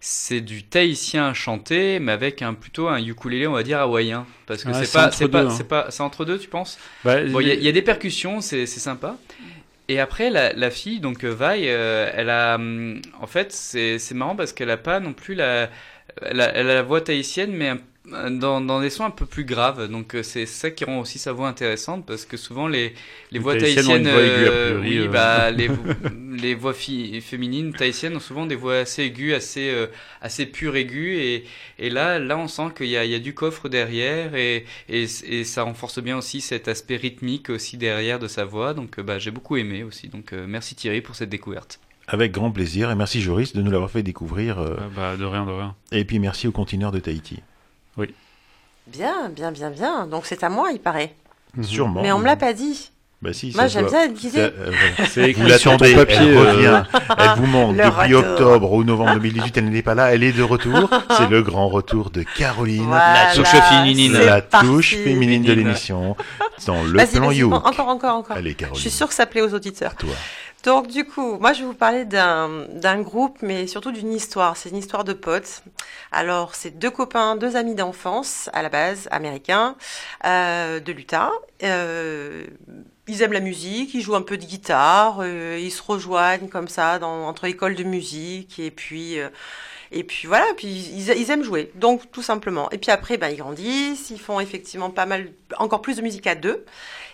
c'est 0.00 0.40
du 0.40 0.64
tahitien 0.64 1.34
chanté, 1.34 1.98
mais 2.00 2.12
avec 2.12 2.42
un 2.42 2.54
plutôt 2.54 2.88
un 2.88 2.98
ukulélé, 3.04 3.46
on 3.46 3.52
va 3.52 3.62
dire 3.62 3.80
hawaïen, 3.80 4.26
parce 4.46 4.64
que 4.64 4.72
Ouais, 4.72 4.72
c'est 4.72 4.90
pas, 4.92 5.10
c'est 5.12 5.28
pas, 5.28 5.48
hein. 5.48 5.48
c'est 5.50 5.68
pas, 5.68 5.86
c'est 5.90 6.02
entre 6.02 6.24
deux, 6.24 6.38
tu 6.38 6.48
penses? 6.48 6.78
Bah, 7.04 7.20
Bon, 7.32 7.40
il 7.40 7.48
y, 7.48 7.50
a- 7.50 7.54
il 7.54 7.62
y 7.62 7.68
a 7.68 7.72
des 7.72 7.82
percussions, 7.82 8.40
c'est 8.40 8.66
c'est 8.66 8.80
sympa. 8.80 9.18
Et 9.88 10.00
après, 10.00 10.30
la, 10.30 10.52
la 10.52 10.70
fille, 10.70 11.00
donc 11.00 11.24
euh, 11.24 11.30
Vi, 11.34 11.68
euh, 11.68 12.10
elle 12.14 12.30
a. 12.30 12.56
hum, 12.56 13.00
En 13.20 13.26
fait, 13.26 13.52
c'est 13.52 13.98
c'est 13.98 14.14
marrant 14.14 14.36
parce 14.36 14.52
qu'elle 14.52 14.70
a 14.70 14.76
pas 14.76 15.00
non 15.00 15.12
plus 15.14 15.34
la. 15.34 15.70
Elle 16.22 16.40
a, 16.40 16.54
elle 16.54 16.70
a 16.70 16.74
la 16.74 16.82
voix 16.82 17.00
tahitienne, 17.00 17.52
mais 17.52 17.68
un- 17.70 17.78
dans, 18.30 18.60
dans 18.60 18.80
des 18.80 18.90
sons 18.90 19.04
un 19.04 19.10
peu 19.10 19.26
plus 19.26 19.44
graves. 19.44 19.88
Donc 19.88 20.14
euh, 20.14 20.22
c'est 20.22 20.46
ça 20.46 20.70
qui 20.70 20.84
rend 20.84 21.00
aussi 21.00 21.18
sa 21.18 21.32
voix 21.32 21.48
intéressante 21.48 22.06
parce 22.06 22.24
que 22.24 22.36
souvent 22.36 22.68
les, 22.68 22.94
les 23.30 23.38
voix 23.38 23.54
tahitiennes 23.56 24.06
euh, 24.06 24.80
oui, 24.80 24.98
euh. 24.98 25.08
bah, 25.08 25.50
les, 25.50 25.68
les 26.30 26.54
voix 26.54 26.74
fi- 26.74 27.20
féminines 27.20 27.72
tahitiennes 27.74 28.16
ont 28.16 28.20
souvent 28.20 28.46
des 28.46 28.56
voix 28.56 28.78
assez 28.78 29.02
aiguës, 29.04 29.34
assez, 29.34 29.70
euh, 29.70 29.86
assez 30.20 30.46
pures 30.46 30.76
aiguës. 30.76 31.18
Et, 31.20 31.44
et 31.78 31.90
là, 31.90 32.18
là, 32.18 32.38
on 32.38 32.48
sent 32.48 32.70
qu'il 32.76 32.86
y 32.88 32.96
a, 32.96 33.04
il 33.04 33.10
y 33.10 33.14
a 33.14 33.18
du 33.18 33.34
coffre 33.34 33.68
derrière 33.68 34.34
et, 34.34 34.64
et, 34.88 35.06
et 35.26 35.44
ça 35.44 35.62
renforce 35.62 35.98
bien 36.00 36.16
aussi 36.18 36.40
cet 36.40 36.68
aspect 36.68 36.96
rythmique 36.96 37.50
aussi 37.50 37.76
derrière 37.76 38.18
de 38.18 38.28
sa 38.28 38.44
voix. 38.44 38.74
Donc, 38.74 38.98
euh, 38.98 39.02
bah, 39.02 39.18
j'ai 39.18 39.30
beaucoup 39.30 39.56
aimé 39.56 39.82
aussi. 39.82 40.08
Donc, 40.08 40.32
euh, 40.32 40.46
merci 40.48 40.74
Thierry 40.74 41.00
pour 41.00 41.14
cette 41.14 41.30
découverte. 41.30 41.80
Avec 42.06 42.32
grand 42.32 42.50
plaisir 42.50 42.90
et 42.90 42.94
merci 42.94 43.20
Joris 43.20 43.52
de 43.52 43.62
nous 43.62 43.70
l'avoir 43.70 43.90
fait 43.90 44.02
découvrir. 44.02 44.58
euh, 44.58 44.76
Ah 44.78 44.88
bah, 44.94 45.16
de 45.16 45.24
rien, 45.24 45.44
de 45.46 45.52
rien. 45.52 45.76
Et 45.92 46.04
puis 46.04 46.18
merci 46.18 46.46
au 46.48 46.52
continent 46.52 46.90
de 46.90 46.98
Tahiti. 47.00 47.42
Bien, 48.86 49.28
bien, 49.28 49.52
bien, 49.52 49.70
bien. 49.70 50.06
Donc 50.06 50.24
c'est 50.26 50.42
à 50.44 50.48
moi, 50.48 50.70
il 50.72 50.80
paraît. 50.80 51.14
Sûrement. 51.62 52.02
Mais 52.02 52.12
on 52.12 52.18
me 52.18 52.24
l'a 52.26 52.36
pas 52.36 52.52
dit. 52.52 52.90
Bah 53.20 53.32
si, 53.32 53.52
Moi, 53.56 53.66
j'aime 53.66 53.86
bien 53.86 54.04
être 54.04 54.14
guidée. 54.14 54.38
Ça, 54.38 54.44
euh. 54.44 54.70
C'est 55.10 55.30
écrit 55.30 55.42
Vous 55.42 55.58
sur 55.58 55.72
ton 55.76 55.78
papier, 55.92 56.16
elle 56.20 56.36
euh. 56.36 56.52
revient. 56.52 56.82
Elle 57.18 57.30
vous 57.36 57.46
manque 57.46 57.76
Le 57.76 57.84
depuis 57.84 58.14
retour. 58.14 58.30
octobre 58.30 58.72
ou 58.74 58.84
novembre 58.84 59.14
2018, 59.14 59.56
elle 59.56 59.70
n'est 59.70 59.82
pas 59.82 59.96
là, 59.96 60.14
elle 60.14 60.22
est 60.22 60.30
de 60.30 60.42
retour. 60.44 60.88
C'est 61.16 61.28
le 61.28 61.42
grand 61.42 61.66
retour 61.68 62.10
de 62.10 62.22
Caroline, 62.22 62.84
Voilà, 62.86 63.34
touche 63.34 63.48
féminine. 63.48 64.12
c'est 64.14 64.24
la 64.24 64.40
parti. 64.40 64.66
touche 64.68 64.94
féminine 64.94 65.42
de 65.42 65.52
l'émission, 65.52 66.16
dans 66.68 66.84
le 66.84 67.04
plan 67.12 67.30
You. 67.32 67.52
encore, 67.52 67.88
encore, 67.88 68.14
encore. 68.18 68.36
Allez 68.36 68.50
Je 68.52 68.56
Caroline, 68.56 68.80
suis 68.80 68.90
sûre 68.90 69.08
que 69.08 69.14
ça 69.14 69.26
plaît 69.26 69.42
aux 69.42 69.52
auditeurs. 69.52 69.90
à 69.90 69.94
toi. 69.96 70.10
Donc 70.68 70.88
du 70.88 71.06
coup, 71.06 71.38
moi 71.38 71.54
je 71.54 71.60
vais 71.60 71.64
vous 71.64 71.72
parler 71.72 72.04
d'un 72.04 73.00
groupe, 73.00 73.38
mais 73.40 73.66
surtout 73.66 73.90
d'une 73.90 74.12
histoire. 74.12 74.54
C'est 74.58 74.68
une 74.68 74.76
histoire 74.76 75.02
de 75.02 75.14
potes. 75.14 75.62
Alors 76.12 76.54
c'est 76.54 76.78
deux 76.78 76.90
copains, 76.90 77.36
deux 77.36 77.56
amis 77.56 77.74
d'enfance 77.74 78.50
à 78.52 78.60
la 78.60 78.68
base, 78.68 79.08
américains, 79.10 79.76
euh, 80.26 80.78
de 80.78 80.92
l'Utah. 80.92 81.32
Euh, 81.62 82.44
ils 83.06 83.22
aiment 83.22 83.32
la 83.32 83.40
musique, 83.40 83.94
ils 83.94 84.02
jouent 84.02 84.14
un 84.14 84.20
peu 84.20 84.36
de 84.36 84.44
guitare, 84.44 85.20
euh, 85.22 85.58
ils 85.58 85.70
se 85.70 85.82
rejoignent 85.82 86.48
comme 86.48 86.68
ça 86.68 86.98
entre 87.02 87.46
écoles 87.46 87.74
de 87.74 87.84
musique 87.84 88.58
et 88.58 88.70
puis 88.70 89.16
et 89.90 90.04
puis 90.04 90.28
voilà, 90.28 90.44
puis 90.56 90.68
ils, 90.68 91.08
ils 91.08 91.30
aiment 91.30 91.42
jouer, 91.42 91.72
donc 91.76 92.10
tout 92.12 92.22
simplement. 92.22 92.70
Et 92.72 92.78
puis 92.78 92.90
après, 92.90 93.16
ben, 93.16 93.28
ils 93.28 93.38
grandissent, 93.38 94.10
ils 94.10 94.20
font 94.20 94.38
effectivement 94.38 94.90
pas 94.90 95.06
mal, 95.06 95.30
encore 95.56 95.80
plus 95.80 95.96
de 95.96 96.02
musique 96.02 96.26
à 96.26 96.34
deux. 96.34 96.66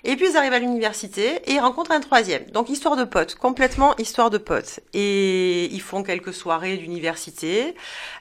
Et 0.07 0.16
puis 0.16 0.30
ils 0.30 0.36
arrivent 0.36 0.52
à 0.52 0.59
l'université 0.59 1.36
et 1.46 1.55
ils 1.55 1.61
rencontrent 1.61 1.90
un 1.90 2.00
troisième. 2.00 2.44
Donc 2.50 2.68
histoire 2.68 2.94
de 2.94 3.05
potes, 3.05 3.36
complètement 3.36 3.96
histoire 3.96 4.28
de 4.28 4.36
potes. 4.36 4.80
Et 4.92 5.64
ils 5.72 5.80
font 5.80 6.02
quelques 6.02 6.34
soirées 6.34 6.76
d'université. 6.76 7.74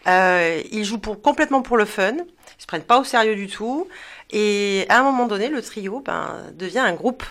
Euh, 0.07 0.61
ils 0.71 0.85
jouent 0.85 0.99
pour, 0.99 1.21
complètement 1.21 1.61
pour 1.61 1.75
le 1.75 1.85
fun. 1.85 2.13
Ils 2.13 2.61
se 2.61 2.67
prennent 2.67 2.83
pas 2.83 2.99
au 2.99 3.03
sérieux 3.03 3.35
du 3.35 3.47
tout. 3.47 3.89
Et 4.31 4.85
à 4.87 4.99
un 4.99 5.03
moment 5.03 5.27
donné, 5.27 5.49
le 5.49 5.61
trio 5.61 5.99
ben, 5.99 6.43
devient 6.53 6.79
un 6.79 6.93
groupe. 6.93 7.23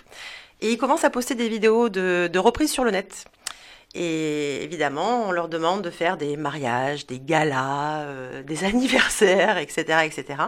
Et 0.60 0.70
ils 0.70 0.78
commencent 0.78 1.04
à 1.04 1.10
poster 1.10 1.34
des 1.34 1.48
vidéos 1.48 1.88
de, 1.88 2.28
de 2.30 2.38
reprises 2.38 2.70
sur 2.70 2.84
le 2.84 2.90
net. 2.90 3.24
Et 3.94 4.62
évidemment, 4.62 5.24
on 5.26 5.32
leur 5.32 5.48
demande 5.48 5.82
de 5.82 5.90
faire 5.90 6.16
des 6.16 6.36
mariages, 6.36 7.06
des 7.06 7.20
galas, 7.20 8.02
euh, 8.02 8.42
des 8.42 8.64
anniversaires, 8.64 9.58
etc., 9.58 10.04
etc. 10.04 10.44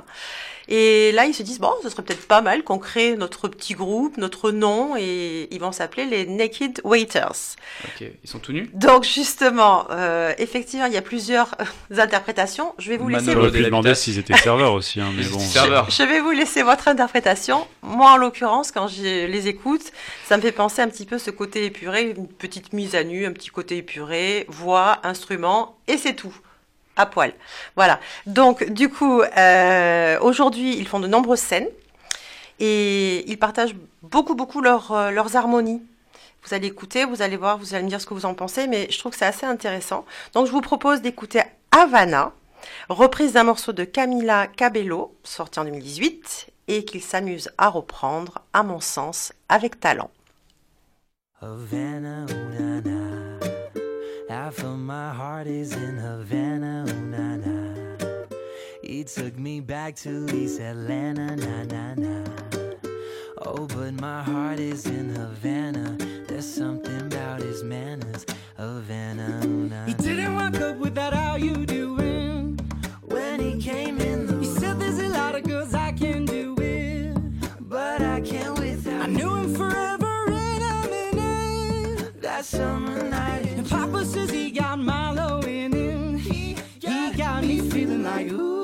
Et 0.68 1.12
là, 1.12 1.26
ils 1.26 1.34
se 1.34 1.42
disent, 1.42 1.60
bon, 1.60 1.72
ce 1.82 1.88
serait 1.88 2.02
peut-être 2.02 2.26
pas 2.26 2.40
mal 2.40 2.62
qu'on 2.64 2.78
crée 2.78 3.16
notre 3.16 3.48
petit 3.48 3.74
groupe, 3.74 4.16
notre 4.16 4.50
nom, 4.50 4.96
et 4.96 5.48
ils 5.50 5.60
vont 5.60 5.72
s'appeler 5.72 6.06
les 6.06 6.26
Naked 6.26 6.80
Waiters. 6.84 7.56
Ok, 7.84 8.06
ils 8.22 8.28
sont 8.28 8.38
tout 8.38 8.52
nus 8.52 8.70
Donc, 8.72 9.04
justement, 9.04 9.86
euh, 9.90 10.32
effectivement, 10.38 10.86
il 10.86 10.92
y 10.92 10.96
a 10.96 11.02
plusieurs 11.02 11.54
euh, 11.60 11.98
interprétations. 11.98 12.74
Je 12.78 12.90
vais 12.90 12.96
vous 12.96 13.08
laisser... 13.08 13.26
Manolo 13.26 13.50
demander 13.50 13.94
s'ils 13.94 14.18
étaient 14.18 14.36
serveurs 14.36 14.72
aussi, 14.72 15.00
hein, 15.00 15.10
mais 15.16 15.24
bon. 15.24 15.38
serveurs. 15.38 15.90
Je 15.90 16.02
vais 16.02 16.20
vous 16.20 16.30
laisser 16.30 16.62
votre 16.62 16.88
interprétation. 16.88 17.66
Moi, 17.82 18.12
en 18.12 18.16
l'occurrence, 18.16 18.72
quand 18.72 18.88
je 18.88 19.26
les 19.26 19.48
écoute, 19.48 19.92
ça 20.26 20.36
me 20.36 20.42
fait 20.42 20.52
penser 20.52 20.82
un 20.82 20.88
petit 20.88 21.06
peu 21.06 21.18
ce 21.18 21.30
côté 21.30 21.66
épuré, 21.66 22.14
une 22.16 22.28
petite 22.28 22.72
mise 22.72 22.94
à 22.94 23.04
nu, 23.04 23.26
un 23.26 23.32
petit 23.32 23.50
côté 23.50 23.78
épuré, 23.78 24.46
voix, 24.48 24.98
instrument, 25.02 25.76
et 25.88 25.98
c'est 25.98 26.14
tout. 26.14 26.34
À 26.96 27.06
poil. 27.06 27.32
Voilà. 27.76 28.00
Donc, 28.26 28.64
du 28.64 28.88
coup, 28.88 29.22
euh, 29.22 30.18
aujourd'hui, 30.20 30.76
ils 30.76 30.86
font 30.86 31.00
de 31.00 31.08
nombreuses 31.08 31.40
scènes 31.40 31.68
et 32.60 33.28
ils 33.30 33.38
partagent 33.38 33.74
beaucoup, 34.02 34.34
beaucoup 34.34 34.62
euh, 34.62 35.10
leurs 35.10 35.36
harmonies. 35.36 35.82
Vous 36.44 36.54
allez 36.54 36.66
écouter, 36.68 37.04
vous 37.04 37.22
allez 37.22 37.36
voir, 37.36 37.58
vous 37.58 37.74
allez 37.74 37.84
me 37.84 37.88
dire 37.88 38.00
ce 38.00 38.06
que 38.06 38.14
vous 38.14 38.26
en 38.26 38.34
pensez, 38.34 38.66
mais 38.66 38.86
je 38.90 38.98
trouve 38.98 39.12
que 39.12 39.18
c'est 39.18 39.24
assez 39.24 39.46
intéressant. 39.46 40.04
Donc, 40.34 40.46
je 40.46 40.52
vous 40.52 40.60
propose 40.60 41.00
d'écouter 41.00 41.42
Havana, 41.70 42.32
reprise 42.88 43.32
d'un 43.32 43.44
morceau 43.44 43.72
de 43.72 43.84
Camila 43.84 44.46
Cabello, 44.46 45.16
sorti 45.24 45.58
en 45.58 45.64
2018, 45.64 46.48
et 46.68 46.84
qu'il 46.84 47.02
s'amuse 47.02 47.50
à 47.58 47.68
reprendre, 47.68 48.42
à 48.52 48.62
mon 48.62 48.80
sens, 48.80 49.32
avec 49.48 49.80
talent. 49.80 50.10
Half 54.34 54.64
of 54.64 54.80
my 54.80 55.12
heart 55.12 55.46
is 55.46 55.72
in 55.74 55.96
Havana, 55.96 56.84
ooh, 56.88 57.06
na, 57.06 57.36
na. 57.36 58.06
He 58.82 59.04
took 59.04 59.38
me 59.38 59.60
back 59.60 59.94
to 59.98 60.26
East 60.34 60.60
Atlanta, 60.60 61.36
na, 61.36 61.62
na, 61.62 61.94
na. 61.94 62.24
Oh, 63.46 63.68
but 63.68 63.92
my 64.00 64.24
heart 64.24 64.58
is 64.58 64.86
in 64.86 65.14
Havana. 65.14 65.96
There's 66.26 66.52
something 66.52 67.02
about 67.02 67.42
his 67.42 67.62
manners, 67.62 68.26
Havana, 68.56 69.40
ooh, 69.44 69.68
na, 69.68 69.86
He 69.86 69.94
didn't 69.94 70.34
walk 70.34 70.60
up 70.60 70.78
without 70.78 71.14
how 71.14 71.36
you 71.36 71.64
doing. 71.64 72.58
When 73.02 73.38
he 73.38 73.62
came 73.62 74.00
in 74.00 74.13
like 88.04 88.30
ooh. 88.32 88.63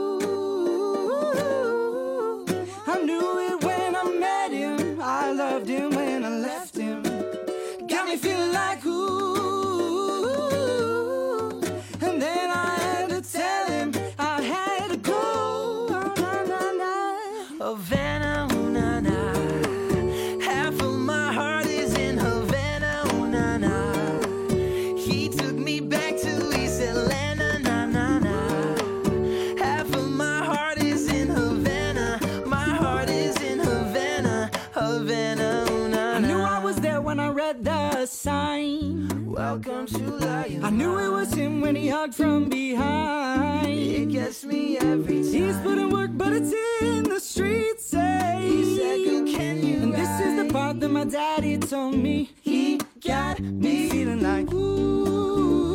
Welcome 39.63 39.87
to 39.89 40.27
life. 40.27 40.65
I 40.65 40.71
knew 40.71 40.99
it 40.99 41.11
was 41.11 41.35
him 41.35 41.61
when 41.61 41.77
he 41.77 41.89
hugged 41.89 42.15
from 42.15 42.49
behind. 42.49 43.69
It 43.69 44.09
gets 44.09 44.43
me 44.43 44.79
every 44.79 45.23
time. 45.23 45.33
He's 45.33 45.57
put 45.59 45.77
in 45.77 45.91
work, 45.91 46.13
but 46.15 46.33
it's 46.33 46.51
in 46.81 47.03
the 47.03 47.21
streets. 47.21 47.85
Say, 47.85 48.39
He 48.41 48.77
said, 48.79 49.05
"Girl, 49.05 49.27
can 49.27 49.63
you 49.63 49.83
And 49.83 49.93
this 49.93 50.21
is 50.21 50.37
the 50.43 50.51
part 50.51 50.81
that 50.81 50.89
my 50.89 51.05
daddy 51.05 51.59
told 51.59 51.95
me. 51.95 52.31
He 52.41 52.81
got 53.05 53.39
me 53.41 53.91
Feeling 53.91 54.23
like, 54.23 54.51
ooh, 54.51 55.70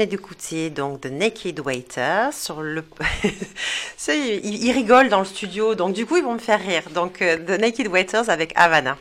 venez 0.00 0.10
d'écouter 0.10 0.70
donc 0.70 1.02
The 1.02 1.10
Naked 1.10 1.60
Waiter 1.60 2.30
sur 2.32 2.62
le. 2.62 2.82
Ils, 4.08 4.64
ils 4.64 4.72
rigolent 4.72 5.10
dans 5.10 5.18
le 5.18 5.26
studio, 5.26 5.74
donc 5.74 5.94
du 5.94 6.06
coup 6.06 6.16
ils 6.16 6.24
vont 6.24 6.32
me 6.34 6.38
faire 6.38 6.58
rire. 6.58 6.84
Donc 6.94 7.20
euh, 7.20 7.36
The 7.36 7.60
Naked 7.60 7.86
Waiters 7.88 8.30
avec 8.30 8.52
Havana. 8.56 8.96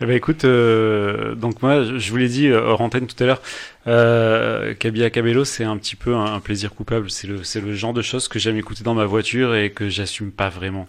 Eh 0.00 0.06
ben 0.06 0.14
écoute, 0.14 0.44
euh, 0.44 1.34
donc 1.34 1.62
moi 1.62 1.82
je 1.82 2.10
vous 2.10 2.16
l'ai 2.18 2.28
dit 2.28 2.46
euh, 2.46 2.60
hors 2.60 2.82
antenne 2.82 3.06
tout 3.06 3.20
à 3.24 3.26
l'heure, 3.26 3.42
euh, 3.86 4.74
Kabila 4.74 5.08
Cabello 5.10 5.44
c'est 5.46 5.64
un 5.64 5.76
petit 5.78 5.96
peu 5.96 6.14
un, 6.14 6.34
un 6.34 6.40
plaisir 6.40 6.74
coupable. 6.74 7.10
C'est 7.10 7.26
le, 7.26 7.42
c'est 7.42 7.62
le 7.62 7.74
genre 7.74 7.94
de 7.94 8.02
choses 8.02 8.28
que 8.28 8.38
j'aime 8.38 8.58
écouter 8.58 8.84
dans 8.84 8.94
ma 8.94 9.06
voiture 9.06 9.54
et 9.56 9.70
que 9.70 9.88
j'assume 9.88 10.30
pas 10.30 10.50
vraiment. 10.50 10.86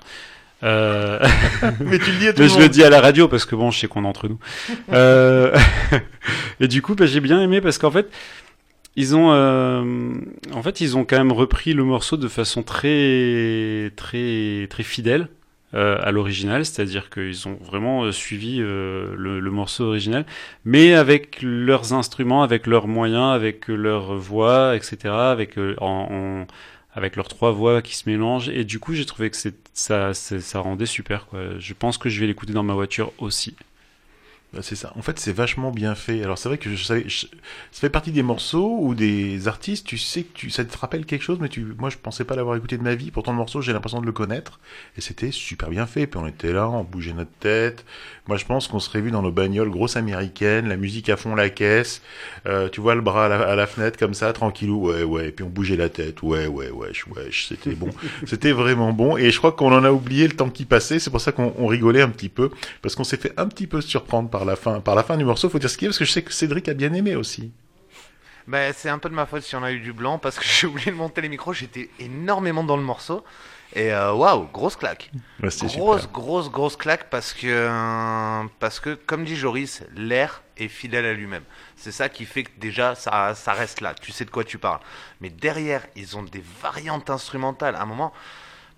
Euh... 0.63 1.19
Mais 1.79 1.99
tu 1.99 2.11
le 2.11 2.17
dis 2.17 2.27
à 2.27 2.33
tout 2.33 2.39
Mais 2.39 2.45
le 2.45 2.49
je 2.49 2.53
monde. 2.55 2.63
le 2.63 2.69
dis 2.69 2.83
à 2.83 2.89
la 2.89 2.99
radio 3.01 3.27
parce 3.27 3.45
que 3.45 3.55
bon, 3.55 3.71
je 3.71 3.79
sais 3.79 3.87
qu'on 3.87 4.03
est 4.03 4.07
entre 4.07 4.27
nous. 4.27 4.39
Euh, 4.91 5.57
et 6.59 6.67
du 6.67 6.81
coup, 6.81 6.95
bah, 6.95 7.05
j'ai 7.05 7.21
bien 7.21 7.41
aimé 7.41 7.61
parce 7.61 7.77
qu'en 7.77 7.91
fait, 7.91 8.09
ils 8.99 9.15
ont, 9.15 9.31
euh, 9.31 10.13
en 10.51 10.61
fait, 10.61 10.81
ils 10.81 10.97
ont 10.97 11.05
quand 11.05 11.17
même 11.17 11.31
repris 11.31 11.73
le 11.73 11.85
morceau 11.85 12.17
de 12.17 12.27
façon 12.27 12.63
très, 12.63 13.93
très, 13.95 14.67
très 14.69 14.83
fidèle 14.83 15.29
euh, 15.73 15.97
à 16.01 16.11
l'original, 16.11 16.65
c'est-à-dire 16.65 17.09
qu'ils 17.09 17.47
ont 17.47 17.57
vraiment 17.63 18.03
euh, 18.03 18.11
suivi 18.11 18.57
le, 18.57 19.49
morceau 19.51 19.85
original, 19.85 20.25
mais 20.65 20.95
avec 20.95 21.41
leurs 21.41 21.93
instruments, 21.93 22.43
avec 22.43 22.67
leurs 22.67 22.89
moyens, 22.89 23.33
avec 23.33 23.69
leur 23.69 24.17
voix, 24.17 24.75
etc., 24.75 24.97
avec 25.13 25.55
en, 25.79 26.45
avec 26.93 27.15
leurs 27.15 27.29
trois 27.29 27.53
voix 27.53 27.81
qui 27.81 27.95
se 27.95 28.09
mélangent. 28.09 28.49
Et 28.49 28.65
du 28.65 28.79
coup, 28.79 28.95
j'ai 28.95 29.05
trouvé 29.05 29.29
que 29.29 29.37
ça, 29.73 30.11
rendait 30.55 30.85
super. 30.85 31.27
Je 31.57 31.73
pense 31.73 31.97
que 31.97 32.09
je 32.09 32.19
vais 32.19 32.27
l'écouter 32.27 32.51
dans 32.51 32.63
ma 32.63 32.73
voiture 32.73 33.13
aussi. 33.17 33.55
Bah, 34.51 34.61
c'est 34.63 34.75
ça. 34.75 34.91
En 34.95 35.03
fait, 35.03 35.19
c'est 35.19 35.31
vachement 35.31 35.69
bien 35.69 35.93
fait. 35.93 36.23
Alors, 36.23 36.39
c'est 36.39 36.49
vrai 36.49 36.57
que 36.57 36.75
je 36.75 36.83
savais, 36.83 37.03
je- 37.07 37.27
ça 37.27 37.81
fait 37.81 37.89
partie 37.91 38.11
des 38.11 38.23
morceaux 38.23 38.79
ou 38.81 38.95
des 38.95 39.47
artistes, 39.47 39.85
tu 39.85 39.99
sais 39.99 40.23
que 40.23 40.33
tu, 40.33 40.49
ça 40.49 40.65
te 40.65 40.75
rappelle 40.75 41.05
quelque 41.05 41.21
chose, 41.21 41.37
mais 41.39 41.49
tu, 41.49 41.63
moi, 41.77 41.91
je 41.91 41.97
pensais 41.97 42.23
pas 42.23 42.35
l'avoir 42.35 42.55
écouté 42.55 42.75
de 42.79 42.81
ma 42.81 42.95
vie. 42.95 43.11
Pourtant, 43.11 43.31
le 43.31 43.37
morceau, 43.37 43.61
j'ai 43.61 43.73
l'impression 43.73 44.01
de 44.01 44.07
le 44.07 44.11
connaître. 44.11 44.59
Et 44.97 45.01
c'était 45.01 45.29
super 45.29 45.69
bien 45.69 45.85
fait. 45.85 46.07
Puis 46.07 46.19
on 46.19 46.25
était 46.25 46.51
là, 46.51 46.67
on 46.67 46.83
bougeait 46.83 47.13
notre 47.13 47.29
tête. 47.39 47.85
Moi, 48.27 48.37
je 48.37 48.45
pense 48.45 48.67
qu'on 48.67 48.79
serait 48.79 49.01
vu 49.01 49.11
dans 49.11 49.21
nos 49.21 49.31
bagnoles 49.31 49.69
grosses 49.69 49.97
américaines, 49.97 50.67
la 50.67 50.77
musique 50.77 51.09
à 51.09 51.17
fond 51.17 51.35
la 51.35 51.49
caisse. 51.51 52.01
Euh, 52.47 52.69
tu 52.69 52.81
vois 52.81 52.95
le 52.95 53.01
bras 53.01 53.25
à 53.25 53.29
la, 53.29 53.39
à 53.41 53.55
la 53.55 53.67
fenêtre 53.67 53.99
comme 53.99 54.15
ça, 54.15 54.33
tranquillou. 54.33 54.89
Ouais, 54.89 55.03
ouais. 55.03 55.27
Et 55.29 55.31
puis 55.31 55.45
on 55.45 55.49
bougeait 55.49 55.75
la 55.77 55.89
tête. 55.89 56.23
Ouais, 56.23 56.47
ouais, 56.47 56.71
wesh, 56.71 57.05
wesh. 57.05 57.49
C'était 57.49 57.75
bon. 57.75 57.89
C'était 58.25 58.51
vraiment 58.51 58.93
bon. 58.93 59.15
Et 59.15 59.29
je 59.29 59.37
crois 59.37 59.51
qu'on 59.51 59.71
en 59.73 59.83
a 59.83 59.91
oublié 59.91 60.27
le 60.27 60.35
temps 60.35 60.49
qui 60.49 60.65
passait. 60.65 60.97
C'est 60.97 61.11
pour 61.11 61.21
ça 61.21 61.31
qu'on 61.31 61.53
on 61.59 61.67
rigolait 61.67 62.01
un 62.01 62.09
petit 62.09 62.29
peu. 62.29 62.49
Parce 62.81 62.95
qu'on 62.95 63.03
s'est 63.03 63.17
fait 63.17 63.33
un 63.37 63.47
petit 63.47 63.67
peu 63.67 63.81
surprendre 63.81 64.29
par 64.29 64.38
la 64.45 64.55
fin, 64.55 64.79
par 64.79 64.95
la 64.95 65.03
fin 65.03 65.17
du 65.17 65.25
morceau. 65.25 65.49
Faut 65.49 65.59
dire 65.59 65.69
ce 65.69 65.77
qu'il 65.77 65.85
y 65.85 65.87
a, 65.87 65.89
parce 65.89 65.99
que 65.99 66.05
je 66.05 66.11
sais 66.11 66.21
que 66.21 66.33
Cédric 66.33 66.67
a 66.69 66.73
bien 66.73 66.93
aimé 66.93 67.15
aussi. 67.15 67.51
Ben, 68.47 68.73
c'est 68.75 68.89
un 68.89 68.97
peu 68.97 69.09
de 69.09 69.13
ma 69.13 69.27
faute 69.27 69.43
si 69.43 69.55
on 69.55 69.63
a 69.63 69.71
eu 69.71 69.79
du 69.79 69.93
blanc 69.93 70.17
parce 70.17 70.39
que 70.39 70.45
j'ai 70.59 70.67
oublié 70.67 70.91
de 70.91 70.97
monter 70.97 71.21
les 71.21 71.29
micros. 71.29 71.53
J'étais 71.53 71.89
énormément 71.99 72.63
dans 72.63 72.77
le 72.77 72.83
morceau. 72.83 73.23
Et 73.75 73.93
euh, 73.93 74.13
waouh, 74.13 74.47
grosse 74.51 74.75
claque. 74.75 75.11
Ouais, 75.43 75.49
grosse, 75.49 75.71
super. 75.71 76.11
grosse, 76.11 76.49
grosse 76.49 76.75
claque 76.75 77.11
parce 77.11 77.33
que, 77.33 78.47
parce 78.59 78.79
que, 78.79 78.95
comme 78.95 79.25
dit 79.25 79.35
Joris, 79.35 79.83
l'air 79.95 80.41
est 80.57 80.67
fidèle 80.67 81.05
à 81.05 81.13
lui-même. 81.13 81.43
C'est 81.75 81.91
ça 81.91 82.09
qui 82.09 82.25
fait 82.25 82.43
que 82.43 82.59
déjà 82.59 82.95
ça, 82.95 83.35
ça 83.35 83.53
reste 83.53 83.81
là. 83.81 83.93
Tu 83.93 84.11
sais 84.11 84.25
de 84.25 84.31
quoi 84.31 84.43
tu 84.43 84.57
parles. 84.57 84.79
Mais 85.21 85.29
derrière, 85.29 85.85
ils 85.95 86.17
ont 86.17 86.23
des 86.23 86.43
variantes 86.61 87.11
instrumentales. 87.11 87.75
À 87.75 87.83
un 87.83 87.85
moment, 87.85 88.11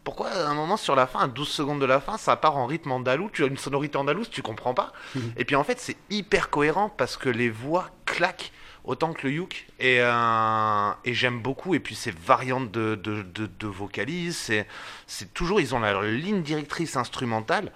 pourquoi 0.03 0.29
à 0.29 0.47
un 0.47 0.53
moment 0.53 0.77
sur 0.77 0.95
la 0.95 1.07
fin, 1.07 1.19
à 1.19 1.27
12 1.27 1.47
secondes 1.47 1.79
de 1.79 1.85
la 1.85 1.99
fin, 1.99 2.17
ça 2.17 2.35
part 2.35 2.57
en 2.57 2.65
rythme 2.65 2.91
andalou 2.91 3.29
Tu 3.31 3.43
as 3.43 3.47
une 3.47 3.57
sonorité 3.57 3.97
andalouse, 3.97 4.29
tu 4.29 4.41
comprends 4.41 4.73
pas. 4.73 4.93
Et 5.37 5.45
puis 5.45 5.55
en 5.55 5.63
fait, 5.63 5.79
c'est 5.79 5.97
hyper 6.09 6.49
cohérent 6.49 6.89
parce 6.89 7.17
que 7.17 7.29
les 7.29 7.49
voix 7.49 7.89
claquent 8.05 8.51
autant 8.83 9.13
que 9.13 9.27
le 9.27 9.33
yuk 9.33 9.67
et, 9.79 9.97
euh, 9.99 10.91
et 11.05 11.13
j'aime 11.13 11.39
beaucoup. 11.39 11.75
Et 11.75 11.79
puis 11.79 11.95
ces 11.95 12.11
variantes 12.11 12.71
de, 12.71 12.95
de, 12.95 13.21
de, 13.21 13.45
de 13.59 13.67
vocalises 13.67 14.37
c'est, 14.37 14.67
c'est 15.07 15.33
toujours 15.33 15.61
ils 15.61 15.75
ont 15.75 15.79
leur 15.79 16.01
ligne 16.01 16.41
directrice 16.41 16.95
instrumentale. 16.95 17.71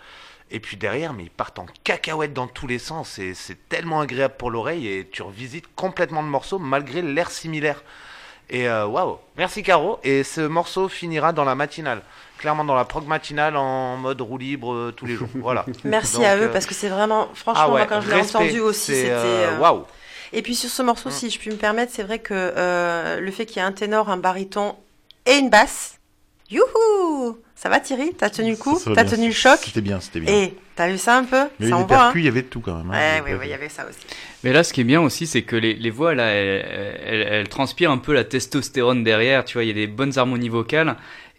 Et 0.52 0.60
puis 0.60 0.78
derrière 0.78 1.14
mais 1.14 1.24
ils 1.24 1.32
partent 1.32 1.60
en 1.60 1.68
cacahuète 1.84 2.34
dans 2.34 2.48
tous 2.48 2.68
les 2.68 2.80
sens. 2.80 3.20
Et 3.20 3.34
c'est 3.34 3.70
tellement 3.70 4.02
agréable 4.02 4.36
pour 4.38 4.52
l'oreille. 4.52 4.88
Et 4.88 5.08
tu 5.08 5.22
revisites 5.22 5.68
complètement 5.76 6.22
le 6.22 6.30
morceau 6.30 6.60
malgré 6.60 7.02
l'air 7.02 7.30
similaire 7.30 7.84
et 8.50 8.68
euh, 8.68 8.86
waouh. 8.86 9.18
Merci 9.38 9.64
Caro. 9.64 10.00
Et 10.04 10.24
ce 10.24 10.41
morceau 10.41 10.88
finira 10.88 11.34
dans 11.34 11.43
la 11.43 11.56
matinale. 11.56 12.02
Clairement 12.38 12.66
dans 12.66 12.76
la 12.76 12.86
prog 12.86 13.08
matinale 13.08 13.56
en 13.56 13.98
mode 13.98 14.22
roue 14.22 14.38
libre 14.38 14.74
euh, 14.74 14.93
tous 14.96 15.06
les 15.06 15.16
jours. 15.16 15.30
Voilà. 15.36 15.66
Merci 15.84 16.18
Donc, 16.18 16.26
à 16.26 16.38
eux 16.38 16.43
euh, 16.43 16.52
parce 16.52 16.66
que 16.66 16.74
c'est 16.74 16.89
vraiment, 16.89 17.30
franchement, 17.34 17.64
ah 17.66 17.70
ouais, 17.70 17.80
moi, 17.80 17.86
quand 17.88 18.02
je 18.02 18.10
l'ai 18.10 18.22
entendu 18.22 18.60
aussi, 18.60 18.93
c'était. 18.93 19.48
waouh. 19.60 19.86
Et 20.34 20.41
puis 20.41 20.54
sur 20.54 20.70
ce 20.70 20.82
morceau, 20.82 21.10
si 21.10 21.30
je 21.30 21.39
puis 21.39 21.50
me 21.50 21.56
permettre, 21.56 21.93
c'est 21.96 22.04
vrai 22.04 22.20
que 22.20 22.34
euh, 22.34 23.22
le 23.22 23.32
fait 23.32 23.46
qu'il 23.46 23.58
y 23.58 23.60
ait 23.60 23.68
un 23.68 23.72
ténor, 23.72 24.10
un 24.10 24.18
baryton 24.18 24.76
et 25.26 25.36
une 25.38 25.50
basse, 25.50 25.98
youhou 26.50 27.14
Ça 27.56 27.70
va 27.70 27.80
Thierry 27.80 28.12
T'as 28.18 28.30
tenu 28.30 28.51
le 28.51 28.58
coup 28.58 28.78
T'as 28.93 29.06
tenu 29.06 29.28
le 29.28 29.34
choc 29.34 29.60
C'était 29.64 29.82
bien, 29.82 29.99
c'était 30.01 30.20
bien. 30.20 30.32
Et 30.34 30.53
t'as 30.76 30.89
vu 30.89 30.97
ça 30.97 31.18
un 31.18 31.24
peu 31.24 31.43
Mais 31.60 31.68
il 31.68 31.70
y 31.70 31.74
avait 31.74 31.86
des 31.86 31.93
hein 31.95 32.12
il 32.16 32.24
y 32.26 32.28
avait 32.28 32.41
de 32.41 32.47
tout 32.47 32.60
quand 32.60 32.76
même. 32.76 32.91
hein. 32.91 32.93
Ouais, 32.93 33.22
oui, 33.26 33.32
euh, 33.32 33.38
oui, 33.39 33.45
il 33.47 33.51
y 33.51 33.53
avait 33.53 33.70
ça 33.70 33.86
aussi. 33.88 33.99
Mais 34.43 34.51
là, 34.51 34.64
ce 34.64 34.74
qui 34.74 34.82
est 34.82 34.86
bien 34.86 35.01
aussi, 35.01 35.26
c'est 35.26 35.43
que 35.43 35.56
les, 35.56 35.74
les 35.74 35.89
voix, 35.89 36.14
là, 36.14 36.28
elles, 36.28 36.99
elles- 37.06 37.28
elles 37.32 37.47
transpirent 37.49 37.91
un 37.91 37.97
peu 37.97 38.14
la 38.14 38.24
testostérone 38.26 39.03
derrière. 39.03 39.45
Tu 39.45 39.53
vois, 39.53 39.64
il 39.64 39.68
y 39.68 39.72
a 39.72 39.74
des 39.74 39.88
bonnes 39.88 40.18
harmonies 40.18 40.49
vocales. 40.49 40.95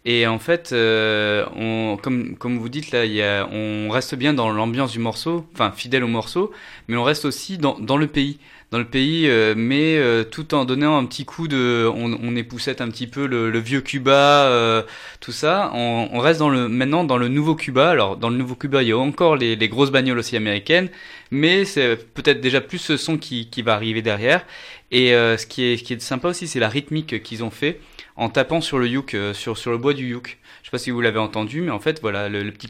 Et 0.09 0.27
en 0.27 0.39
fait, 0.39 0.71
euh, 0.73 1.45
on, 1.57 1.99
comme, 2.01 2.37
comme 2.37 2.59
vous 2.59 2.69
dites, 2.69 2.93
là, 2.93 3.05
il 3.05 3.13
y 3.13 3.23
a, 3.23 3.47
on 3.53 3.91
reste 3.91 4.15
bien 4.15 4.33
dans 4.33 4.51
l'ambiance 4.51 4.93
du 4.93 5.01
morceau, 5.01 5.45
enfin, 5.53 5.73
fidèle 5.77 6.05
au 6.05 6.09
morceau, 6.09 6.53
mais 6.89 6.97
on 6.97 7.03
reste 7.03 7.25
aussi 7.25 7.59
dans, 7.59 7.77
dans 7.79 7.97
le 7.97 8.07
pays. 8.07 8.39
Dans 8.73 8.79
le 8.79 8.85
pays, 8.85 9.29
euh, 9.29 9.55
mais 9.57 9.97
euh, 9.97 10.25
tout 10.25 10.53
en 10.53 10.65
donnant 10.65 10.99
un 10.99 11.05
petit 11.07 11.25
coup 11.25 11.47
de. 11.47 11.89
On, 11.95 12.19
on 12.21 12.35
époussette 12.35 12.81
un 12.81 12.89
petit 12.89 13.07
peu 13.07 13.27
le, 13.27 13.49
le 13.49 13.59
vieux 13.61 13.81
Cuba, 13.81 14.47
euh, 14.47 14.83
tout 15.21 15.31
ça. 15.31 15.71
On, 15.73 16.09
on 16.13 16.19
reste 16.19 16.41
dans 16.41 16.49
le, 16.49 16.67
maintenant 16.67 17.05
dans 17.05 17.17
le 17.17 17.29
nouveau 17.29 17.55
Cuba. 17.55 17.91
Alors, 17.91 18.17
dans 18.17 18.29
le 18.29 18.37
nouveau 18.37 18.57
Cuba, 18.57 18.83
il 18.83 18.89
y 18.89 18.93
a 18.93 18.99
encore 18.99 19.37
les, 19.37 19.55
les 19.55 19.69
grosses 19.69 19.93
bagnoles 19.93 20.19
aussi 20.19 20.37
américaines, 20.37 20.89
mais 21.31 21.65
c'est 21.65 21.97
peut-être 22.13 22.41
déjà 22.41 22.61
plus 22.61 22.79
ce 22.79 22.97
son 22.97 23.19
qui, 23.19 23.49
qui 23.51 23.63
va 23.63 23.75
arriver 23.75 24.03
derrière. 24.03 24.45
Et 24.91 25.11
ce, 25.11 25.47
qui 25.47 25.63
est, 25.63 25.77
ce 25.77 25.85
qui 25.85 25.93
est 25.93 26.01
sympa 26.01 26.29
aussi, 26.29 26.49
c'est 26.49 26.61
la 26.61 26.69
rythmique 26.69 27.23
qu'ils 27.23 27.45
ont 27.45 27.51
fait 27.51 27.81
en 28.17 28.31
tapant 28.31 28.61
sur 28.61 28.79
le 28.79 28.89
yuk, 28.89 29.17
sur, 29.33 29.57
sur 29.57 29.71
le 29.71 29.79
bois 29.79 29.95
du 29.95 30.09
yuk. 30.09 30.39
Je 30.63 30.67
sais 30.67 30.71
pas 30.73 30.79
si 30.79 30.91
vous 30.91 31.01
l'avez 31.01 31.21
entendu, 31.21 31.61
mais 31.61 31.71
en 31.71 31.81
fait, 31.81 32.01
voilà, 32.01 32.29
le, 32.29 32.43
le 32.43 32.51
petit 32.51 32.69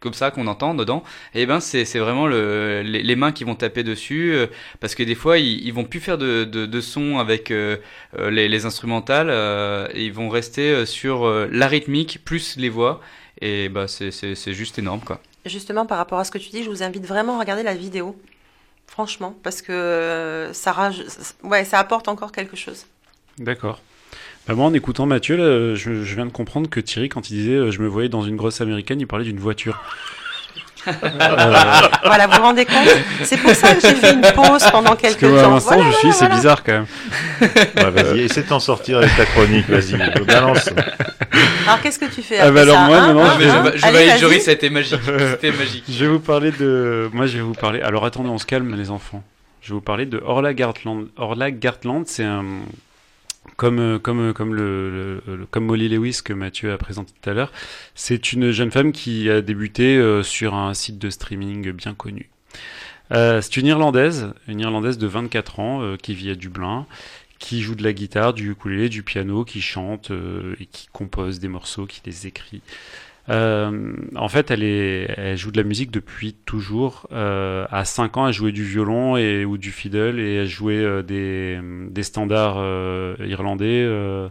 comme 0.00 0.14
ça 0.14 0.30
qu'on 0.30 0.46
entend 0.46 0.74
dedans, 0.74 1.02
et 1.34 1.46
ben 1.46 1.60
c'est 1.60 1.84
c'est 1.84 1.98
vraiment 1.98 2.26
le, 2.26 2.82
les, 2.82 3.02
les 3.02 3.16
mains 3.16 3.32
qui 3.32 3.44
vont 3.44 3.54
taper 3.54 3.82
dessus, 3.82 4.32
euh, 4.32 4.46
parce 4.80 4.94
que 4.94 5.02
des 5.02 5.14
fois 5.14 5.38
ils, 5.38 5.66
ils 5.66 5.72
vont 5.72 5.84
plus 5.84 6.00
faire 6.00 6.18
de, 6.18 6.44
de, 6.44 6.66
de 6.66 6.80
son 6.80 7.18
avec 7.18 7.50
euh, 7.50 7.76
euh, 8.18 8.30
les, 8.30 8.48
les 8.48 8.64
instrumentales, 8.64 9.28
euh, 9.30 9.88
et 9.94 10.04
ils 10.06 10.12
vont 10.12 10.28
rester 10.28 10.86
sur 10.86 11.26
euh, 11.26 11.48
la 11.50 11.68
rythmique 11.68 12.24
plus 12.24 12.56
les 12.56 12.68
voix, 12.68 13.00
et 13.40 13.68
bah 13.68 13.86
c'est 13.88 14.52
juste 14.52 14.78
énorme 14.78 15.00
quoi. 15.00 15.20
Justement, 15.46 15.86
par 15.86 15.98
rapport 15.98 16.18
à 16.18 16.24
ce 16.24 16.30
que 16.30 16.38
tu 16.38 16.50
dis, 16.50 16.62
je 16.64 16.68
vous 16.70 16.82
invite 16.82 17.06
vraiment 17.06 17.36
à 17.36 17.40
regarder 17.40 17.62
la 17.62 17.74
vidéo. 17.74 18.16
franchement, 18.88 19.36
parce 19.44 19.62
que 19.62 20.50
ça, 20.52 20.72
raj... 20.72 21.04
ouais, 21.44 21.64
ça 21.64 21.78
apporte 21.78 22.08
encore 22.08 22.32
quelque 22.32 22.56
chose. 22.56 22.86
D'accord. 23.38 23.80
Bah, 24.48 24.54
moi, 24.54 24.66
en 24.66 24.72
écoutant 24.74 25.06
Mathieu, 25.06 25.36
là, 25.36 25.74
je, 25.74 26.02
je 26.02 26.14
viens 26.14 26.26
de 26.26 26.32
comprendre 26.32 26.68
que 26.70 26.80
Thierry, 26.80 27.08
quand 27.08 27.30
il 27.30 27.34
disait 27.34 27.52
euh, 27.52 27.70
je 27.70 27.80
me 27.80 27.86
voyais 27.86 28.08
dans 28.08 28.22
une 28.22 28.36
grosse 28.36 28.60
américaine, 28.60 28.98
il 29.00 29.06
parlait 29.06 29.24
d'une 29.24 29.38
voiture. 29.40 29.80
Euh, 30.86 30.92
Voilà, 32.06 32.26
vous 32.28 32.36
vous 32.36 32.40
rendez 32.42 32.64
compte? 32.64 32.88
C'est 33.24 33.36
pour 33.36 33.50
ça 33.50 33.74
que 33.74 33.80
j'ai 33.82 33.94
fait 33.94 34.14
une 34.14 34.22
pause 34.22 34.62
pendant 34.72 34.90
Parce 34.96 35.02
quelques 35.02 35.18
que 35.18 35.26
moi, 35.26 35.40
à 35.40 35.42
temps. 35.42 35.50
l'instant, 35.54 35.74
Voilà, 35.74 35.90
je 35.90 35.96
suis, 35.96 36.08
voilà, 36.08 36.16
c'est 36.30 36.34
bizarre 36.34 36.64
quand 36.64 36.72
même. 36.72 36.86
Bah, 37.74 37.90
vas-y, 37.90 38.20
essaie 38.20 38.42
de 38.42 38.48
t'en 38.48 38.60
sortir 38.60 38.98
avec 38.98 39.14
ta 39.14 39.26
chronique, 39.26 39.68
vas-y, 39.68 39.98
balance. 40.26 40.70
Alors, 41.66 41.82
qu'est-ce 41.82 41.98
que 41.98 42.06
tu 42.06 42.22
fais 42.22 42.38
Ah 42.38 42.44
après 42.44 42.52
bah 42.54 42.60
alors 42.62 42.76
ça, 42.76 42.86
moi, 42.86 42.96
hein, 42.96 43.06
maintenant, 43.12 43.24
hein, 43.24 43.32
je 43.38 43.44
vais- 43.44 43.50
hein 43.50 43.72
je 43.74 43.84
Allez. 43.86 44.18
Joris, 44.18 44.44
ça 44.44 44.52
a 44.52 44.54
été 44.54 44.70
magique. 44.70 44.98
C'était 45.04 45.52
magique. 45.52 45.84
Je 45.90 46.04
vais 46.06 46.10
vous 46.10 46.20
parler 46.20 46.52
de. 46.52 47.10
Moi, 47.12 47.26
je 47.26 47.36
vais 47.36 47.42
vous 47.42 47.52
parler. 47.54 47.82
Alors 47.82 48.06
attendez, 48.06 48.30
on 48.30 48.38
se 48.38 48.46
calme, 48.46 48.74
les 48.74 48.90
enfants. 48.90 49.22
Je 49.60 49.70
vais 49.70 49.74
vous 49.74 49.80
parler 49.82 50.06
de 50.06 50.22
Orla 50.24 50.54
Gartland. 50.54 51.08
Orla 51.18 51.50
Gartland, 51.50 52.04
c'est 52.06 52.24
un. 52.24 52.44
Comme, 53.56 53.78
euh, 53.80 53.98
comme, 53.98 54.20
euh, 54.20 54.32
comme, 54.32 54.54
le, 54.54 55.20
le- 55.26 55.46
comme 55.50 55.66
Molly 55.66 55.88
Lewis 55.88 56.20
que 56.24 56.32
Mathieu 56.32 56.72
a 56.72 56.78
présenté 56.78 57.12
tout 57.20 57.28
à 57.30 57.34
l'heure, 57.34 57.52
c'est 57.94 58.32
une 58.32 58.50
jeune 58.52 58.70
femme 58.70 58.92
qui 58.92 59.28
a 59.30 59.40
débuté 59.40 59.96
euh, 59.96 60.22
sur 60.22 60.54
un 60.54 60.74
site 60.74 60.98
de 60.98 61.10
streaming 61.10 61.72
bien 61.72 61.94
connu. 61.94 62.28
C'est 63.10 63.56
une 63.56 63.66
Irlandaise, 63.66 64.34
une 64.48 64.60
Irlandaise 64.60 64.98
de 64.98 65.06
24 65.06 65.60
ans 65.60 65.96
qui 65.96 66.14
vit 66.14 66.28
à 66.30 66.34
Dublin, 66.34 66.86
qui 67.38 67.62
joue 67.62 67.74
de 67.74 67.82
la 67.82 67.94
guitare, 67.94 68.34
du 68.34 68.50
ukulélé, 68.50 68.90
du 68.90 69.02
piano, 69.02 69.46
qui 69.46 69.62
chante 69.62 70.12
et 70.60 70.66
qui 70.66 70.88
compose 70.92 71.40
des 71.40 71.48
morceaux, 71.48 71.86
qui 71.86 72.02
les 72.04 72.26
écrit. 72.26 72.60
Euh, 73.30 73.92
en 74.16 74.28
fait, 74.28 74.50
elle, 74.50 74.62
est, 74.62 75.12
elle 75.16 75.36
joue 75.36 75.50
de 75.50 75.58
la 75.58 75.64
musique 75.64 75.90
depuis 75.90 76.34
toujours. 76.46 77.06
Euh, 77.12 77.66
à 77.70 77.84
5 77.84 78.16
ans, 78.16 78.26
elle 78.28 78.32
jouait 78.34 78.52
du 78.52 78.64
violon 78.64 79.16
et, 79.16 79.44
ou 79.44 79.58
du 79.58 79.70
fiddle 79.70 80.18
et 80.18 80.36
elle 80.36 80.46
jouait 80.48 80.76
euh, 80.76 81.02
des, 81.02 81.58
des 81.90 82.02
standards 82.02 82.56
euh, 82.58 83.14
irlandais. 83.26 83.82
euh. 83.86 84.28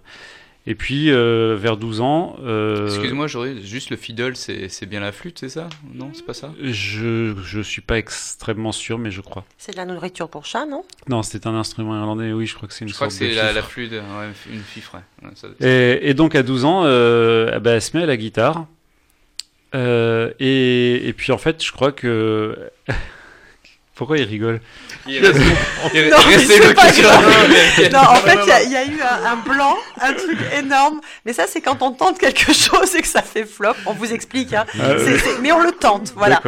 et 0.65 0.73
puis, 0.75 1.11
euh, 1.11 1.55
vers 1.59 1.77
12 1.77 2.01
ans... 2.01 2.37
euh, 2.43 2.87
Excuse-moi, 2.87 3.27
Joris, 3.27 3.63
juste 3.63 3.89
le 3.91 3.97
fiddle, 3.97 4.35
c'est 4.35 4.67
c'est 4.67 4.85
bien 4.85 4.99
la 4.99 5.11
flûte, 5.11 5.37
c'est 5.39 5.49
ça? 5.49 5.69
Non, 5.93 6.09
c'est 6.13 6.25
pas 6.25 6.33
ça? 6.33 6.51
Je, 6.61 7.35
je 7.43 7.61
suis 7.61 7.81
pas 7.81 7.97
extrêmement 7.97 8.71
sûr, 8.71 8.97
mais 8.97 9.11
je 9.11 9.21
crois. 9.21 9.45
C'est 9.57 9.73
de 9.73 9.77
la 9.77 9.85
nourriture 9.85 10.27
pour 10.27 10.45
chat, 10.45 10.65
non? 10.65 10.83
Non, 11.07 11.21
c'est 11.23 11.45
un 11.47 11.55
instrument 11.55 11.95
irlandais, 11.97 12.33
oui, 12.33 12.47
je 12.47 12.55
crois 12.55 12.67
que 12.67 12.73
c'est 12.73 12.83
une 12.83 12.89
Je 12.89 12.95
crois 12.95 13.07
que 13.07 13.13
c'est 13.13 13.33
la, 13.33 13.61
flûte, 13.61 13.91
ouais, 13.91 13.99
une 14.51 14.59
fifre. 14.61 14.95
ouais. 14.95 15.27
Ouais, 15.29 15.35
ça- 15.35 15.47
Et, 15.65 16.09
et 16.09 16.13
donc 16.13 16.35
à 16.35 16.43
12 16.43 16.65
ans, 16.65 16.81
euh, 16.85 17.59
ben, 17.59 17.75
elle 17.75 17.81
se 17.81 17.95
met 17.95 18.03
à 18.03 18.07
la 18.07 18.17
guitare. 18.17 18.65
Euh, 19.75 20.31
et, 20.39 21.07
et 21.07 21.13
puis 21.13 21.31
en 21.31 21.37
fait, 21.37 21.63
je 21.63 21.71
crois 21.71 21.91
que... 21.91 22.57
Pourquoi 23.95 24.19
il 24.19 24.25
rigole 24.25 24.61
Il 25.07 25.25
reste- 25.25 25.41
il 25.95 26.01
Non, 26.11 26.17
mais 26.27 26.35
reste 26.35 26.51
c'est 26.51 26.59
bloqué 26.59 26.73
pas 26.75 26.93
sur 26.93 27.03
grave. 27.03 27.25
la- 27.81 27.89
Non, 27.89 28.07
en 28.09 28.15
fait, 28.17 28.37
il 28.43 28.47
y 28.47 28.51
a- 28.51 28.61
il 28.63 28.71
y, 28.71 28.75
a 28.75 28.85
eu 28.85 28.99
un, 29.01 29.31
un 29.31 29.35
blanc, 29.37 29.75
un 29.99 30.13
truc 30.13 30.37
énorme. 30.55 31.01
Mais 31.25 31.33
ça, 31.33 31.45
c'est 31.47 31.61
quand 31.61 31.81
on 31.81 31.89
tente 31.93 32.19
quelque 32.19 32.53
chose 32.53 32.95
et 32.95 33.01
que 33.01 33.07
ça 33.07 33.23
fait 33.23 33.45
flop. 33.45 33.73
On 33.87 33.93
vous 33.93 34.13
explique. 34.13 34.53
Hein. 34.53 34.65
Ah, 34.79 34.83
C'est- 34.99 35.13
oui. 35.13 35.19
c'est- 35.23 35.41
Mais 35.41 35.51
on 35.51 35.61
le 35.63 35.71
tente, 35.71 36.13
voilà. 36.15 36.39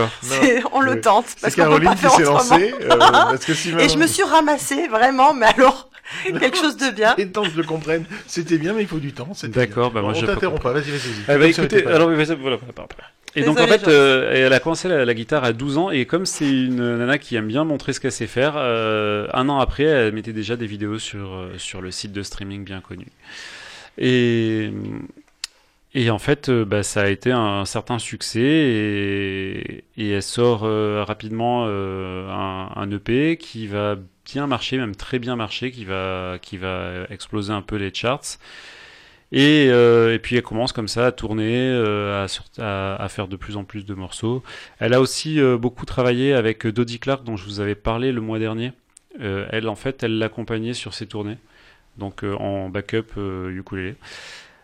On 0.73 0.79
le 0.81 1.01
tente. 1.01 1.25
Parce 1.41 1.55
qu'on 1.55 1.75
peut 1.75 1.81
pas 1.83 1.95
faire 1.95 2.13
autrement. 2.13 2.33
lancée, 2.37 2.71
euh, 2.83 2.95
parce 2.97 3.45
que 3.45 3.53
si 3.55 3.69
Et 3.79 3.89
je 3.89 3.97
me 3.97 4.05
suis 4.05 4.21
ramassée, 4.23 4.87
vraiment, 4.87 5.33
mais 5.33 5.47
alors, 5.47 5.88
quelque 6.39 6.57
chose 6.57 6.77
de 6.77 6.91
bien. 6.91 7.15
Et 7.17 7.27
tant 7.27 7.43
que 7.43 7.49
je 7.49 7.57
le 7.57 7.63
comprenne, 7.63 8.05
c'était 8.27 8.57
bien, 8.57 8.73
mais 8.73 8.81
il 8.81 8.87
faut 8.87 8.99
du 8.99 9.13
temps. 9.13 9.29
D'accord, 9.43 9.91
bah 9.91 10.01
moi 10.01 10.11
on 10.11 10.13
j'ai 10.13 10.25
t'interrompt 10.25 10.61
pas, 10.61 10.73
vas-y, 10.73 10.91
vas-y. 10.91 11.37
vas-y. 11.37 11.39
Comme 11.39 11.51
si 11.53 11.59
on 11.59 11.63
écoutez, 11.63 11.85
alors, 11.85 12.09
vas-y, 12.09 12.25
voilà, 12.35 12.57
voilà, 12.57 12.57
voilà. 12.75 12.87
Et 13.35 13.43
donc 13.43 13.59
en 13.59 13.67
fait, 13.67 13.87
euh, 13.87 14.31
elle 14.47 14.53
a 14.53 14.59
commencé 14.59 14.87
la, 14.87 15.05
la 15.05 15.13
guitare 15.13 15.43
à 15.43 15.53
12 15.53 15.77
ans 15.77 15.91
et 15.91 16.05
comme 16.05 16.25
c'est 16.25 16.49
une 16.49 16.97
nana 16.97 17.17
qui 17.19 17.35
aime 17.35 17.47
bien 17.47 17.63
montrer 17.63 17.93
ce 17.93 17.99
qu'elle 17.99 18.11
sait 18.11 18.27
faire, 18.27 18.53
euh, 18.57 19.27
un 19.33 19.49
an 19.49 19.59
après, 19.59 19.83
elle 19.83 20.13
mettait 20.13 20.33
déjà 20.33 20.55
des 20.55 20.65
vidéos 20.65 20.97
sur 20.97 21.33
euh, 21.33 21.53
sur 21.57 21.81
le 21.81 21.91
site 21.91 22.11
de 22.11 22.23
streaming 22.23 22.63
bien 22.63 22.81
connu. 22.81 23.05
Et 23.99 24.71
et 25.95 26.11
en 26.11 26.19
fait, 26.19 26.51
bah, 26.51 26.83
ça 26.83 27.01
a 27.01 27.07
été 27.07 27.31
un 27.31 27.65
certain 27.65 27.97
succès 27.97 28.39
et, 28.41 29.83
et 29.97 30.09
elle 30.11 30.23
sort 30.23 30.61
euh, 30.63 31.03
rapidement 31.03 31.65
euh, 31.67 32.29
un, 32.29 32.71
un 32.75 32.91
EP 32.91 33.37
qui 33.37 33.65
va 33.65 33.95
bien 34.31 34.47
marcher, 34.47 34.77
même 34.77 34.95
très 34.95 35.19
bien 35.19 35.35
marcher, 35.35 35.71
qui 35.71 35.85
va 35.85 36.37
qui 36.41 36.57
va 36.57 37.05
exploser 37.09 37.53
un 37.53 37.61
peu 37.61 37.75
les 37.75 37.93
charts. 37.93 38.37
Et, 39.31 39.67
euh, 39.69 40.15
et 40.15 40.19
puis 40.19 40.35
elle 40.35 40.41
commence 40.41 40.73
comme 40.73 40.87
ça 40.87 41.05
à 41.07 41.11
tourner, 41.11 41.55
euh, 41.55 42.25
à, 42.57 43.09
faire 43.09 43.27
de 43.27 43.35
plus 43.35 43.57
en 43.57 43.63
plus 43.63 43.85
de 43.85 43.93
morceaux. 43.93 44.43
Elle 44.79 44.93
a 44.93 45.01
aussi 45.01 45.39
euh, 45.39 45.57
beaucoup 45.57 45.85
travaillé 45.85 46.33
avec 46.33 46.65
Dodie 46.65 46.99
Clark, 46.99 47.23
dont 47.23 47.37
je 47.37 47.45
vous 47.45 47.59
avais 47.59 47.75
parlé 47.75 48.11
le 48.11 48.21
mois 48.21 48.39
dernier. 48.39 48.73
Elle, 49.19 49.67
en 49.67 49.75
fait, 49.75 50.03
elle 50.03 50.17
l'accompagnait 50.17 50.73
sur 50.73 50.93
ses 50.93 51.05
tournées, 51.05 51.37
donc 51.97 52.23
en 52.23 52.69
backup 52.69 53.17
ukulélé. 53.49 53.95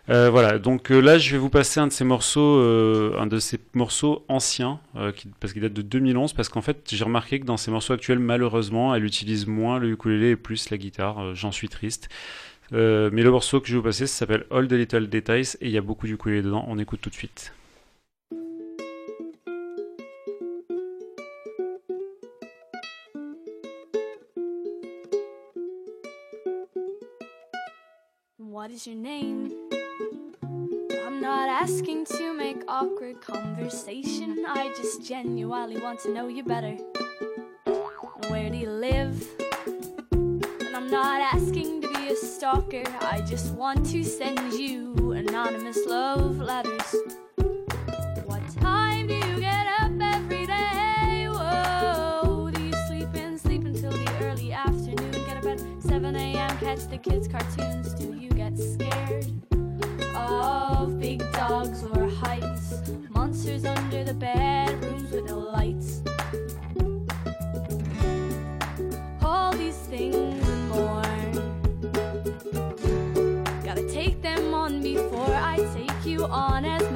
Euh, 0.08 0.30
voilà, 0.30 0.58
donc 0.58 0.92
euh, 0.92 1.00
là 1.00 1.18
je 1.18 1.32
vais 1.32 1.38
vous 1.38 1.50
passer 1.50 1.80
un 1.80 1.88
de 1.88 1.92
ces 1.92 2.04
morceaux, 2.04 2.58
euh, 2.58 3.16
un 3.18 3.26
de 3.26 3.40
ces 3.40 3.58
morceaux 3.74 4.24
anciens, 4.28 4.78
parce 5.40 5.52
qu'il 5.52 5.62
date 5.62 5.72
de 5.72 5.82
2011, 5.82 6.32
parce 6.32 6.48
qu'en 6.48 6.62
fait 6.62 6.88
j'ai 6.92 7.04
remarqué 7.04 7.40
que 7.40 7.44
dans 7.44 7.56
ces 7.56 7.72
morceaux 7.72 7.92
actuels, 7.92 8.20
malheureusement, 8.20 8.94
elle 8.94 9.04
utilise 9.04 9.46
moins 9.46 9.78
le 9.78 9.90
ukulélé 9.90 10.30
et 10.30 10.36
plus 10.36 10.70
la 10.70 10.78
guitare. 10.78 11.34
J'en 11.34 11.52
suis 11.52 11.68
triste. 11.68 12.08
Mais 12.72 13.22
le 13.22 13.30
morceau 13.30 13.60
que 13.60 13.68
je 13.68 13.72
vais 13.72 13.78
vous 13.78 13.84
passer, 13.84 14.06
s'appelle 14.06 14.44
All 14.50 14.68
the 14.68 14.72
Little 14.72 15.08
Details 15.08 15.56
et 15.60 15.66
il 15.66 15.70
y 15.70 15.78
a 15.78 15.82
beaucoup 15.82 16.06
d'ukulélé 16.06 16.42
dedans. 16.42 16.64
On 16.68 16.78
écoute 16.78 17.00
tout 17.00 17.10
de 17.10 17.14
suite. 17.14 17.52
What 28.38 28.70
is 28.70 28.86
your 28.86 28.96
name? 28.96 29.75
Not 31.26 31.48
asking 31.48 32.04
to 32.18 32.32
make 32.34 32.62
awkward 32.68 33.20
conversation. 33.20 34.44
I 34.46 34.68
just 34.76 35.02
genuinely 35.02 35.76
want 35.76 35.98
to 36.02 36.14
know 36.14 36.28
you 36.28 36.44
better. 36.44 36.76
Where 38.28 38.48
do 38.48 38.56
you 38.56 38.70
live? 38.70 39.28
And 40.12 40.76
I'm 40.76 40.88
not 40.88 41.20
asking 41.20 41.82
to 41.82 41.88
be 41.88 42.10
a 42.10 42.14
stalker. 42.14 42.84
I 43.00 43.22
just 43.22 43.52
want 43.54 43.84
to 43.86 44.04
send 44.04 44.52
you 44.52 45.14
anonymous 45.14 45.84
love 45.84 46.38
letters. 46.38 46.94
What 48.26 48.48
time 48.60 49.08
do 49.08 49.14
you 49.14 49.40
get 49.40 49.66
up 49.80 49.90
every 50.00 50.46
day? 50.46 51.26
Whoa, 51.28 52.52
do 52.54 52.62
you 52.62 52.72
sleep 52.86 53.12
in, 53.16 53.36
sleep 53.36 53.64
until 53.64 53.90
the 53.90 54.08
early 54.20 54.52
afternoon? 54.52 55.10
Get 55.10 55.38
up 55.38 55.46
at 55.46 55.60
7 55.82 56.14
a.m., 56.14 56.58
catch 56.58 56.86
the 56.86 56.98
kids' 56.98 57.26
cartoons. 57.26 57.94
Do 57.94 58.14
you 58.14 58.30
get 58.30 58.56
scared 58.56 59.55
of 60.16 60.98
big 60.98 61.20
dogs 61.32 61.84
or 61.84 62.08
heights? 62.08 62.82
Monsters 63.10 63.64
under 63.64 64.02
the 64.04 64.14
bed, 64.14 64.70
rooms 64.84 65.10
with 65.12 65.24
no 65.26 65.38
lights. 65.38 66.02
All 69.22 69.52
these 69.52 69.76
things 69.76 70.48
and 70.48 70.68
more. 70.68 71.02
Gotta 73.64 73.88
take 73.90 74.22
them 74.22 74.54
on 74.54 74.82
before 74.82 75.34
I 75.34 75.56
take 75.74 76.06
you 76.06 76.24
on 76.24 76.64
as 76.64 76.82
mine. 76.90 76.95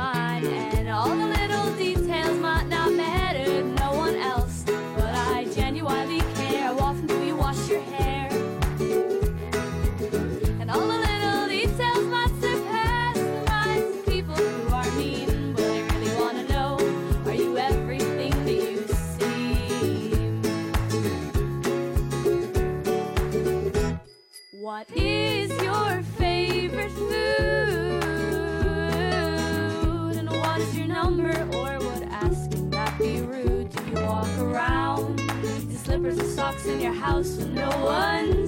In 36.66 36.80
your 36.80 36.92
house 36.92 37.36
with 37.36 37.52
no 37.52 37.68
one's 37.84 38.39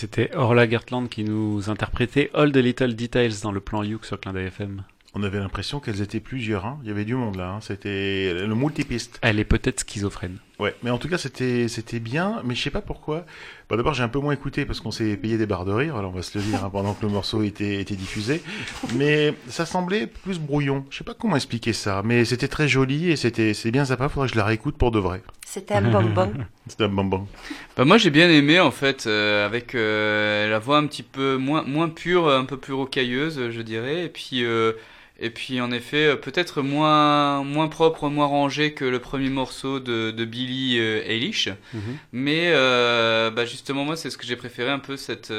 c'était 0.00 0.34
Orla 0.34 0.68
Gertland 0.68 1.08
qui 1.08 1.24
nous 1.24 1.68
interprétait 1.68 2.30
All 2.32 2.52
the 2.52 2.56
Little 2.56 2.94
Details 2.96 3.34
dans 3.42 3.52
le 3.52 3.60
plan 3.60 3.82
Youk 3.82 4.06
sur 4.06 4.18
Clin 4.18 4.32
d'œil 4.32 4.46
FM. 4.46 4.82
On 5.12 5.22
avait 5.24 5.40
l'impression 5.40 5.80
qu'elles 5.80 6.02
étaient 6.02 6.20
plusieurs. 6.20 6.64
hein. 6.64 6.78
Il 6.82 6.88
y 6.88 6.92
avait 6.92 7.04
du 7.04 7.16
monde 7.16 7.34
là. 7.36 7.50
hein. 7.50 7.58
C'était 7.60 8.32
le 8.32 8.54
multipiste. 8.54 9.18
Elle 9.22 9.40
est 9.40 9.44
peut-être 9.44 9.80
schizophrène. 9.80 10.38
Ouais, 10.60 10.74
mais 10.82 10.90
en 10.90 10.98
tout 10.98 11.08
cas 11.08 11.18
c'était 11.18 11.68
c'était 11.68 11.98
bien, 12.00 12.40
mais 12.44 12.54
je 12.54 12.62
sais 12.62 12.70
pas 12.70 12.80
pourquoi. 12.82 13.26
Bon, 13.68 13.76
d'abord 13.76 13.92
j'ai 13.94 14.02
un 14.04 14.08
peu 14.08 14.20
moins 14.20 14.32
écouté 14.34 14.64
parce 14.66 14.78
qu'on 14.80 14.90
s'est 14.90 15.16
payé 15.16 15.36
des 15.36 15.46
barres 15.46 15.64
de 15.64 15.72
rire, 15.72 15.96
alors 15.96 16.12
on 16.12 16.14
va 16.14 16.22
se 16.22 16.36
le 16.38 16.44
dire 16.44 16.64
hein, 16.64 16.70
pendant 16.70 16.94
que 16.94 17.04
le 17.04 17.10
morceau 17.12 17.42
était 17.42 17.80
était 17.80 17.96
diffusé, 17.96 18.42
mais 18.94 19.34
ça 19.48 19.64
semblait 19.66 20.06
plus 20.06 20.38
brouillon. 20.38 20.84
Je 20.90 20.98
sais 20.98 21.04
pas 21.04 21.14
comment 21.14 21.36
expliquer 21.36 21.72
ça, 21.72 22.02
mais 22.04 22.24
c'était 22.24 22.46
très 22.48 22.68
joli 22.68 23.10
et 23.10 23.16
c'était 23.16 23.52
c'est 23.54 23.70
bien 23.70 23.84
sympa. 23.86 24.08
Faudrait 24.08 24.28
que 24.28 24.34
je 24.34 24.38
la 24.38 24.44
réécoute 24.44 24.76
pour 24.78 24.90
de 24.90 24.98
vrai. 24.98 25.22
C'était 25.50 25.74
un 25.74 25.90
bonbon. 25.90 26.32
C'était 26.68 26.84
un 26.84 26.88
bonbon. 26.90 27.26
Bah 27.76 27.84
moi 27.84 27.98
j'ai 27.98 28.10
bien 28.10 28.30
aimé 28.30 28.60
en 28.60 28.70
fait 28.70 29.08
euh, 29.08 29.44
avec 29.44 29.74
euh, 29.74 30.48
la 30.48 30.60
voix 30.60 30.78
un 30.78 30.86
petit 30.86 31.02
peu 31.02 31.38
moins 31.38 31.64
moins 31.64 31.88
pure, 31.88 32.28
un 32.28 32.44
peu 32.44 32.56
plus 32.56 32.72
rocailleuse 32.72 33.50
je 33.50 33.60
dirais 33.60 34.04
et 34.04 34.08
puis 34.08 34.44
euh, 34.44 34.74
et 35.18 35.30
puis 35.30 35.60
en 35.60 35.72
effet 35.72 36.16
peut-être 36.16 36.62
moins 36.62 37.42
moins 37.42 37.66
propre, 37.66 38.08
moins 38.08 38.26
rangé 38.26 38.74
que 38.74 38.84
le 38.84 39.00
premier 39.00 39.28
morceau 39.28 39.80
de, 39.80 40.12
de 40.12 40.24
Billy 40.24 40.78
euh, 40.78 41.02
Eilish. 41.04 41.48
Mais 42.12 42.52
euh, 42.52 43.32
bah 43.32 43.44
justement 43.44 43.84
moi 43.84 43.96
c'est 43.96 44.10
ce 44.10 44.16
que 44.18 44.26
j'ai 44.26 44.36
préféré 44.36 44.70
un 44.70 44.78
peu 44.78 44.96
cette 44.96 45.32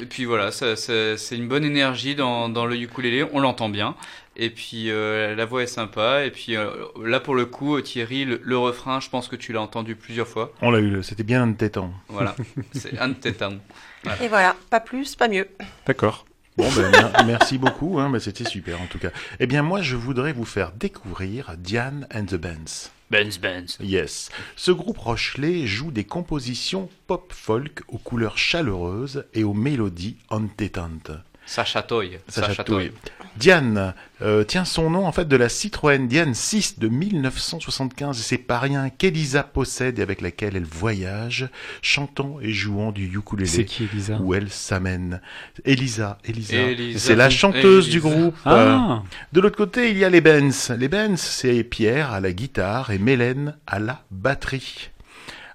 et 0.00 0.06
puis 0.06 0.24
voilà 0.24 0.50
ça, 0.50 0.76
ça- 0.76 1.16
c'est 1.16 1.36
une 1.36 1.48
bonne 1.48 1.64
énergie 1.64 2.14
dans, 2.14 2.48
dans 2.48 2.66
le 2.66 2.76
ukulélé 2.76 3.24
on 3.32 3.40
l'entend 3.40 3.68
bien 3.68 3.94
et 4.36 4.50
puis 4.50 4.90
euh, 4.90 5.34
la 5.34 5.44
voix 5.46 5.62
est 5.62 5.66
sympa 5.66 6.24
et 6.24 6.30
puis 6.30 6.56
euh, 6.56 6.70
là 7.04 7.20
pour 7.20 7.34
le 7.34 7.46
coup 7.46 7.80
Thierry 7.80 8.24
le, 8.24 8.40
le 8.42 8.58
refrain 8.58 9.00
je 9.00 9.08
pense 9.08 9.28
que 9.28 9.36
tu 9.36 9.52
l'as 9.52 9.60
entendu 9.60 9.94
plusieurs 9.96 10.28
fois 10.28 10.52
On 10.62 10.70
l'a 10.70 10.80
eu, 10.80 11.02
c'était 11.02 11.22
bien 11.22 11.42
entêtant. 11.48 11.92
voilà 12.08 12.34
c'est 12.72 12.98
un 12.98 13.08
de 13.08 13.14
tes 13.14 13.32
talents. 13.34 13.60
Voilà. 14.04 14.22
Et 14.22 14.28
voilà, 14.28 14.54
pas 14.70 14.78
plus, 14.80 15.16
pas 15.16 15.26
mieux. 15.28 15.48
D'accord. 15.86 16.26
Bon, 16.56 16.68
ben, 16.76 16.90
mer- 16.90 17.24
merci 17.26 17.58
beaucoup, 17.58 17.98
hein, 17.98 18.08
ben, 18.08 18.20
c'était 18.20 18.44
super 18.44 18.80
en 18.80 18.86
tout 18.86 18.98
cas. 18.98 19.10
Eh 19.40 19.46
bien, 19.48 19.62
moi, 19.62 19.82
je 19.82 19.96
voudrais 19.96 20.32
vous 20.32 20.44
faire 20.44 20.70
découvrir 20.72 21.54
Diane 21.58 22.06
and 22.14 22.26
the 22.26 22.36
Bands. 22.36 22.90
Benz 23.10 23.38
Benz. 23.38 23.78
Yes. 23.80 24.30
Ce 24.56 24.70
groupe 24.72 24.98
Rochelet 24.98 25.66
joue 25.66 25.90
des 25.92 26.04
compositions 26.04 26.88
pop-folk 27.06 27.82
aux 27.88 27.98
couleurs 27.98 28.36
chaleureuses 28.38 29.24
et 29.34 29.44
aux 29.44 29.54
mélodies 29.54 30.16
entêtantes. 30.28 31.12
Ça 31.46 31.64
chatouille. 31.64 32.18
Ça 32.28 32.42
Ça 32.42 32.52
chatouille. 32.52 32.86
chatouille. 32.86 33.00
Diane 33.38 33.94
euh, 34.22 34.44
tient 34.44 34.64
son 34.64 34.90
nom 34.90 35.06
en 35.06 35.12
fait 35.12 35.28
de 35.28 35.36
la 35.36 35.48
Citroën 35.48 36.06
Diane 36.06 36.34
6 36.34 36.78
de 36.78 36.88
1975 36.88 38.18
et 38.18 38.22
c'est 38.22 38.38
pas 38.38 38.58
rien 38.58 38.88
qu'Elisa 38.88 39.42
possède 39.42 39.98
et 39.98 40.02
avec 40.02 40.20
laquelle 40.20 40.56
elle 40.56 40.64
voyage, 40.64 41.48
chantant 41.82 42.38
et 42.40 42.52
jouant 42.52 42.92
du 42.92 43.06
ukulélé. 43.06 43.48
C'est 43.48 43.64
qui 43.64 43.84
Elisa? 43.84 44.18
Où 44.20 44.34
elle 44.34 44.50
s'amène. 44.50 45.20
Elisa, 45.64 46.18
Elisa. 46.24 46.56
Elisa. 46.56 46.98
C'est 46.98 47.16
la 47.16 47.30
chanteuse 47.30 47.88
du 47.88 48.00
groupe. 48.00 48.34
Ah. 48.44 48.54
Euh, 48.54 48.96
de 49.32 49.40
l'autre 49.40 49.56
côté, 49.56 49.90
il 49.90 49.98
y 49.98 50.04
a 50.04 50.10
les 50.10 50.20
Benz. 50.20 50.74
Les 50.78 50.88
Benz, 50.88 51.20
c'est 51.20 51.62
Pierre 51.64 52.12
à 52.12 52.20
la 52.20 52.32
guitare 52.32 52.90
et 52.90 52.98
Mélène 52.98 53.56
à 53.66 53.78
la 53.78 54.02
batterie. 54.10 54.90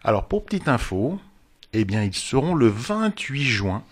Alors, 0.03 0.27
pour 0.27 0.45
petite 0.45 0.67
info, 0.67 1.19
eh 1.73 1.85
bien, 1.85 2.03
ils 2.03 2.13
seront 2.13 2.55
le 2.55 2.67
28 2.67 3.43
juin 3.43 3.83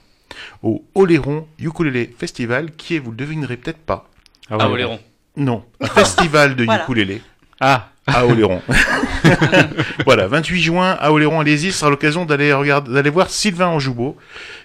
au 0.63 0.83
Oléron 0.95 1.47
Ukulélé 1.59 2.13
Festival, 2.17 2.71
qui 2.75 2.95
est, 2.95 2.99
vous 2.99 3.11
le 3.11 3.17
devinerez 3.17 3.57
peut-être 3.57 3.79
pas, 3.79 4.09
Ah 4.49 4.57
ouais. 4.57 4.63
Oléron. 4.65 4.99
non, 5.37 5.63
un 5.81 5.87
festival 5.87 6.55
de 6.55 6.65
Voilà. 6.65 6.83
ukulélé 6.83 7.21
Ah, 7.59 7.89
à 8.07 8.25
Oléron. 8.25 8.61
voilà, 10.05 10.27
28 10.27 10.61
juin 10.61 10.97
à 10.99 11.11
Oléron, 11.11 11.39
allez-y, 11.39 11.71
ce 11.71 11.79
sera 11.79 11.89
l'occasion 11.91 12.25
d'aller 12.25 12.51
regarder, 12.53 12.91
d'aller 12.93 13.09
voir 13.09 13.29
Sylvain 13.29 13.67
Anjoubeau, 13.67 14.17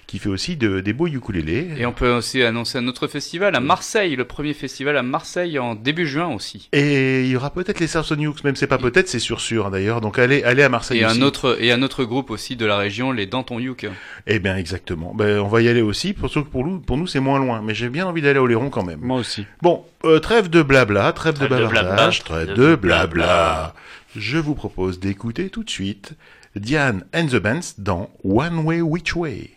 qui 0.06 0.18
fait 0.18 0.28
aussi 0.28 0.56
de- 0.56 0.80
des 0.80 0.92
beaux 0.92 1.06
ukulélés. 1.06 1.68
Et 1.78 1.86
on 1.86 1.92
peut 1.92 2.10
aussi 2.12 2.42
annoncer 2.42 2.78
un 2.78 2.86
autre 2.88 3.06
festival 3.06 3.54
à 3.56 3.60
Marseille, 3.60 4.16
le 4.16 4.24
premier 4.24 4.52
festival 4.54 4.96
à 4.96 5.02
Marseille 5.02 5.58
en 5.58 5.74
début 5.74 6.06
juin 6.06 6.26
aussi. 6.28 6.68
Et 6.72 7.22
il 7.24 7.28
y 7.30 7.36
aura 7.36 7.50
peut-être 7.50 7.80
les 7.80 7.86
Sarsoniux, 7.86 8.34
même 8.44 8.56
c'est 8.56 8.66
pas 8.66 8.78
peut-être, 8.78 9.08
c'est 9.08 9.18
sûr 9.18 9.40
sûr 9.40 9.70
d'ailleurs. 9.70 10.00
Donc 10.00 10.18
allez, 10.18 10.42
allez 10.42 10.62
à 10.62 10.68
Marseille 10.68 11.00
Et 11.00 11.06
aussi. 11.06 11.18
un 11.18 11.22
autre 11.22 11.56
et 11.60 11.72
un 11.72 11.82
autre 11.82 12.04
groupe 12.04 12.30
aussi 12.30 12.56
de 12.56 12.66
la 12.66 12.76
région, 12.76 13.12
les 13.12 13.26
Danton 13.26 13.58
Youk. 13.58 13.86
Eh 14.26 14.38
bien 14.38 14.56
exactement. 14.56 15.14
Ben 15.14 15.38
on 15.40 15.48
va 15.48 15.62
y 15.62 15.68
aller 15.68 15.82
aussi. 15.82 16.12
Pour 16.12 16.30
que 16.32 16.38
pour 16.40 16.66
nous, 16.66 16.80
pour 16.80 16.96
nous 16.96 17.06
c'est 17.06 17.20
moins 17.20 17.38
loin, 17.38 17.62
mais 17.64 17.74
j'ai 17.74 17.88
bien 17.88 18.06
envie 18.06 18.22
d'aller 18.22 18.38
à 18.38 18.42
Oléron 18.42 18.70
quand 18.70 18.84
même. 18.84 19.00
moi 19.02 19.18
aussi. 19.18 19.46
Bon, 19.62 19.84
euh, 20.04 20.18
trêve 20.20 20.50
de 20.50 20.62
blabla, 20.62 21.12
trêve 21.12 21.34
de 21.34 21.46
Trêve 21.46 21.50
de 21.50 21.64
bavardage, 21.66 22.24
blabla, 22.24 22.44
trêve 22.46 22.56
de 22.58 22.74
blabla. 22.76 23.74
Je 24.16 24.38
vous 24.38 24.54
propose 24.54 25.00
d'écouter 25.00 25.48
tout 25.48 25.64
de 25.64 25.70
suite 25.70 26.12
Diane 26.56 27.04
and 27.14 27.26
the 27.26 27.36
Bands 27.36 27.74
dans 27.78 28.10
One 28.22 28.58
Way 28.60 28.80
Which 28.80 29.16
Way. 29.16 29.50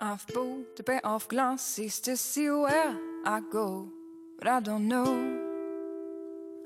I've 0.00 0.24
bought 0.28 0.78
a 0.78 0.82
pair 0.84 1.04
of 1.04 1.26
glasses 1.26 1.98
to 2.00 2.16
see 2.16 2.48
where 2.48 2.96
I 3.26 3.40
go, 3.40 3.88
but 4.38 4.46
I 4.46 4.60
don't 4.60 4.86
know. 4.86 5.40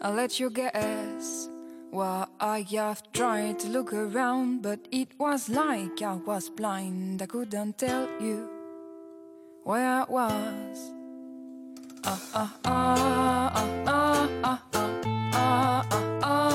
I'll 0.03 0.12
let 0.12 0.39
you 0.39 0.51
guess. 0.51 1.49
Why 1.91 2.26
I 2.39 2.66
have 2.72 3.03
tried 3.12 3.59
to 3.61 3.68
look 3.68 3.95
around, 3.95 4.61
but 4.61 4.80
it 4.91 5.09
was 5.18 5.49
like 5.49 6.03
I 6.03 6.12
was 6.12 6.51
blind. 6.51 7.22
I 7.22 7.26
couldn't 7.26 7.78
tell 7.78 8.07
you 8.20 8.51
where 9.64 9.89
I 9.89 10.05
was. 10.07 10.93
Ah 12.05 12.20
ah 12.35 12.55
ah 12.66 13.51
ah 13.55 13.72
ah 13.87 14.28
ah 14.45 14.61
ah 14.72 14.72
ah 14.74 14.91
ah 15.33 15.87
ah 15.93 16.12
ah 16.22 16.52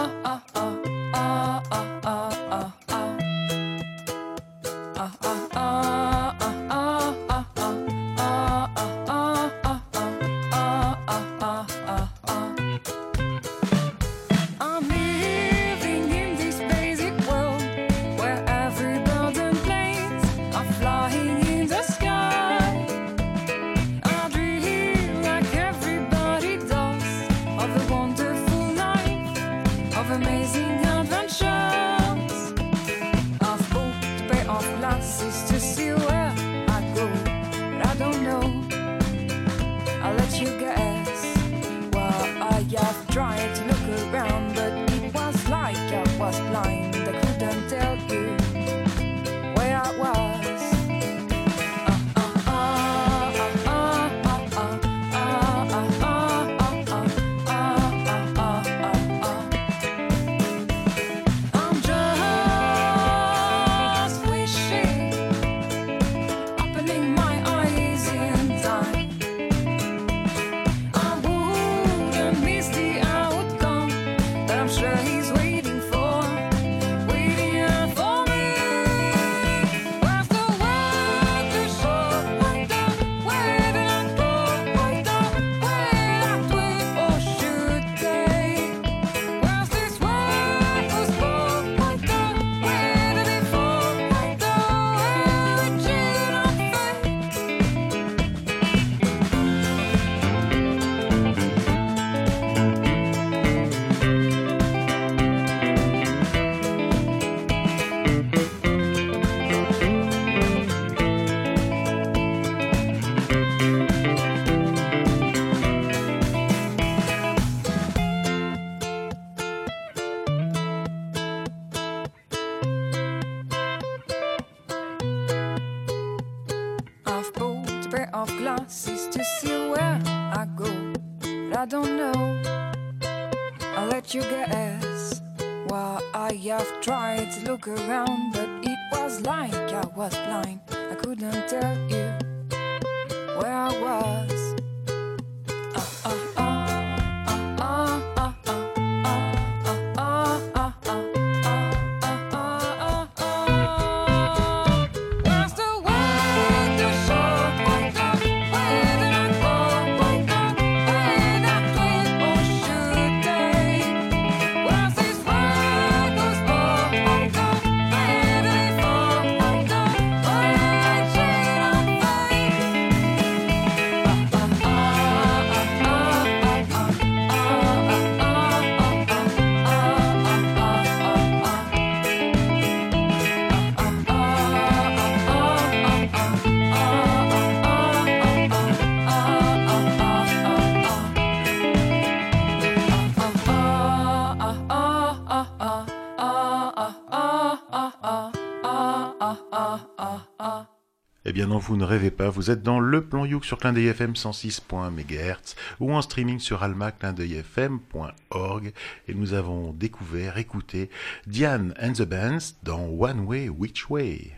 vous 201.58 201.78
ne 201.78 201.84
rêvez 201.84 202.12
pas, 202.12 202.30
vous 202.30 202.52
êtes 202.52 202.62
dans 202.64 202.80
le 202.80 203.04
plan 203.04 203.26
Youk 203.26 203.44
sur 203.46 203.58
Clin 203.58 203.74
d'œil 203.74 203.88
FM 203.88 204.14
106.MHz 204.14 205.56
ou 205.80 205.92
en 205.94 206.02
streaming 206.02 206.40
sur 206.40 206.64
almaclindeuilfm.org 206.64 208.72
et 209.08 209.14
nous 209.14 209.34
avons 209.34 209.74
découvert, 209.74 210.38
écouté 210.38 210.90
Diane 211.26 211.74
and 211.82 211.94
the 211.94 212.04
Bands 212.04 212.54
dans 212.64 212.86
One 212.88 213.22
Way 213.22 213.48
Which 213.50 213.90
Way. 213.90 214.34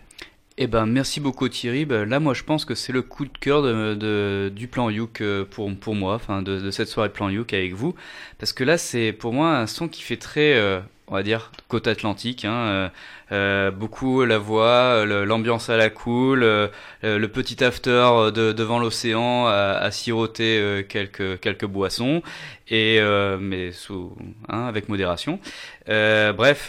Eh 0.61 0.67
ben, 0.67 0.85
merci 0.85 1.21
beaucoup 1.21 1.47
Thierry. 1.47 1.85
Ben, 1.85 2.03
là, 2.03 2.19
moi, 2.19 2.33
je 2.33 2.43
pense 2.43 2.65
que 2.65 2.75
c'est 2.75 2.91
le 2.91 3.01
coup 3.01 3.23
de 3.23 3.37
cœur 3.39 3.61
de, 3.61 4.51
du 4.53 4.67
plan 4.67 4.89
Youk 4.89 5.21
euh, 5.21 5.45
pour, 5.49 5.73
pour 5.73 5.95
moi, 5.95 6.15
enfin, 6.15 6.41
de, 6.41 6.59
de 6.59 6.69
cette 6.69 6.89
soirée 6.89 7.13
plan 7.13 7.29
Youk 7.29 7.53
avec 7.53 7.73
vous. 7.73 7.95
Parce 8.39 8.51
que 8.51 8.65
là, 8.65 8.77
c'est 8.77 9.13
pour 9.13 9.31
moi 9.31 9.57
un 9.57 9.67
son 9.67 9.87
qui 9.87 10.01
fait 10.01 10.17
très, 10.17 10.55
euh, 10.55 10.81
on 11.10 11.15
va 11.15 11.23
dire, 11.23 11.52
côte 11.68 11.88
atlantique. 11.88 12.45
Hein, 12.45 12.53
euh, 12.53 12.90
euh, 13.31 13.69
beaucoup 13.72 14.26
la 14.26 14.40
voix, 14.40 15.06
le- 15.06 15.23
l'ambiance 15.23 15.69
à 15.69 15.77
la 15.77 15.90
cool, 15.91 16.41
euh, 16.44 16.68
euh, 17.03 17.19
le 17.19 17.27
petit 17.27 17.64
after 17.64 18.31
de, 18.34 18.52
devant 18.53 18.80
l'océan 18.80 19.45
à, 19.45 19.91
siroter 19.91 20.57
euh, 20.60 20.81
quelques, 20.81 21.40
quelques 21.40 21.65
boissons, 21.65 22.23
et, 22.69 22.98
euh, 22.99 23.38
mais 23.40 23.72
sous, 23.72 24.15
hein, 24.48 24.65
avec 24.65 24.90
modération. 24.90 25.40
Euh, 25.90 26.34
bref, 26.34 26.65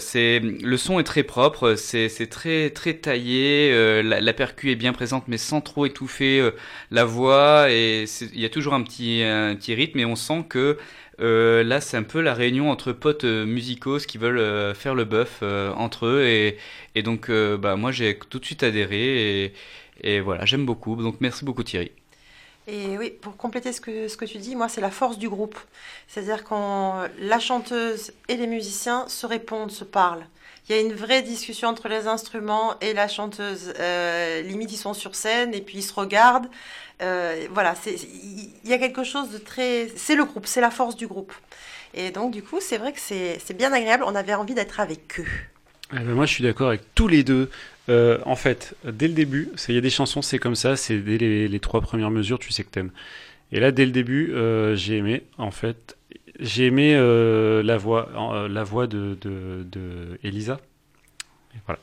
c'est 0.00 0.40
le 0.40 0.76
son 0.76 1.00
est 1.00 1.04
très 1.04 1.22
propre, 1.24 1.74
c'est 1.74 2.08
très 2.30 2.70
très 2.70 2.94
taillé, 2.94 3.72
la, 4.02 4.20
la 4.20 4.32
est 4.64 4.74
bien 4.76 4.92
présente 4.92 5.28
mais 5.28 5.38
sans 5.38 5.60
trop 5.60 5.86
étouffer 5.86 6.50
la 6.90 7.04
voix 7.04 7.70
et 7.70 8.04
il 8.32 8.40
y 8.40 8.44
a 8.44 8.48
toujours 8.48 8.74
un 8.74 8.82
petit 8.82 9.22
un 9.22 9.54
petit 9.54 9.74
rythme 9.74 9.98
et 10.00 10.04
on 10.04 10.16
sent 10.16 10.44
que 10.48 10.78
euh, 11.20 11.62
là 11.62 11.80
c'est 11.80 11.96
un 11.96 12.02
peu 12.02 12.20
la 12.20 12.34
réunion 12.34 12.70
entre 12.70 12.92
potes 12.92 13.24
euh, 13.24 13.44
musicos 13.44 14.06
qui 14.06 14.18
veulent 14.18 14.38
euh, 14.38 14.74
faire 14.74 14.94
le 14.94 15.04
bœuf 15.04 15.42
entre 15.76 16.06
eux 16.06 16.24
et 16.24 17.02
donc 17.02 17.30
bah 17.30 17.76
moi 17.76 17.92
j'ai 17.92 18.18
tout 18.18 18.38
de 18.38 18.44
suite 18.44 18.62
adhéré 18.62 19.44
et 19.44 19.52
et 20.02 20.20
voilà 20.20 20.44
j'aime 20.44 20.66
beaucoup 20.66 20.96
donc 20.96 21.16
merci 21.20 21.44
beaucoup 21.44 21.62
Thierry. 21.62 21.92
Et 22.66 22.96
oui, 22.98 23.10
pour 23.10 23.36
compléter 23.36 23.72
ce 23.72 23.80
que, 23.80 24.06
ce 24.06 24.16
que 24.16 24.24
tu 24.24 24.38
dis, 24.38 24.54
moi, 24.54 24.68
c'est 24.68 24.82
la 24.82 24.92
force 24.92 25.18
du 25.18 25.28
groupe. 25.28 25.58
C'est-à-dire 26.06 26.44
quand 26.44 27.02
la 27.18 27.40
chanteuse 27.40 28.12
et 28.28 28.36
les 28.36 28.46
musiciens 28.46 29.08
se 29.08 29.26
répondent, 29.26 29.72
se 29.72 29.82
parlent. 29.82 30.24
Il 30.70 30.76
y 30.76 30.78
a 30.78 30.82
une 30.82 30.92
vraie 30.92 31.22
discussion 31.22 31.66
entre 31.66 31.88
les 31.88 32.06
instruments 32.06 32.78
et 32.80 32.92
la 32.92 33.08
chanteuse. 33.08 33.74
Euh, 33.80 34.40
limite, 34.42 34.70
ils 34.70 34.76
sont 34.76 34.94
sur 34.94 35.16
scène 35.16 35.52
et 35.52 35.62
puis 35.62 35.78
ils 35.78 35.82
se 35.82 35.92
regardent. 35.92 36.46
Euh, 37.02 37.48
voilà, 37.50 37.74
il 37.86 38.70
y 38.70 38.72
a 38.72 38.78
quelque 38.78 39.02
chose 39.02 39.30
de 39.30 39.38
très... 39.38 39.88
C'est 39.96 40.14
le 40.14 40.24
groupe, 40.24 40.46
c'est 40.46 40.60
la 40.60 40.70
force 40.70 40.94
du 40.94 41.08
groupe. 41.08 41.32
Et 41.92 42.12
donc, 42.12 42.30
du 42.30 42.44
coup, 42.44 42.58
c'est 42.60 42.78
vrai 42.78 42.92
que 42.92 43.00
c'est 43.00 43.56
bien 43.56 43.72
agréable. 43.72 44.04
On 44.06 44.14
avait 44.14 44.34
envie 44.34 44.54
d'être 44.54 44.78
avec 44.78 45.18
eux. 45.18 45.26
Eh 45.92 45.96
ben, 45.96 46.14
moi, 46.14 46.24
je 46.24 46.34
suis 46.34 46.44
d'accord 46.44 46.68
avec 46.68 46.82
tous 46.94 47.08
les 47.08 47.24
deux. 47.24 47.50
Euh, 47.88 48.20
en 48.24 48.36
fait, 48.36 48.76
dès 48.84 49.08
le 49.08 49.14
début, 49.14 49.50
il 49.68 49.74
y 49.74 49.78
a 49.78 49.80
des 49.80 49.90
chansons, 49.90 50.22
c'est 50.22 50.38
comme 50.38 50.54
ça, 50.54 50.76
c'est 50.76 50.98
dès 50.98 51.18
les, 51.18 51.48
les 51.48 51.58
trois 51.58 51.80
premières 51.80 52.12
mesures, 52.12 52.38
tu 52.38 52.52
sais 52.52 52.62
que 52.62 52.70
t'aimes. 52.70 52.92
Et 53.50 53.58
là, 53.58 53.72
dès 53.72 53.86
le 53.86 53.90
début, 53.90 54.32
euh, 54.34 54.76
j'ai 54.76 54.98
aimé, 54.98 55.24
en 55.36 55.50
fait, 55.50 55.96
j'ai 56.40 56.66
aimé 56.66 56.94
euh, 56.94 57.62
la 57.62 57.76
voix, 57.76 58.08
euh, 58.16 58.48
la 58.48 58.64
voix 58.64 58.86
de, 58.86 59.16
de, 59.20 59.64
de 59.70 60.18
Elisa. 60.22 60.60
Voilà. 61.66 61.80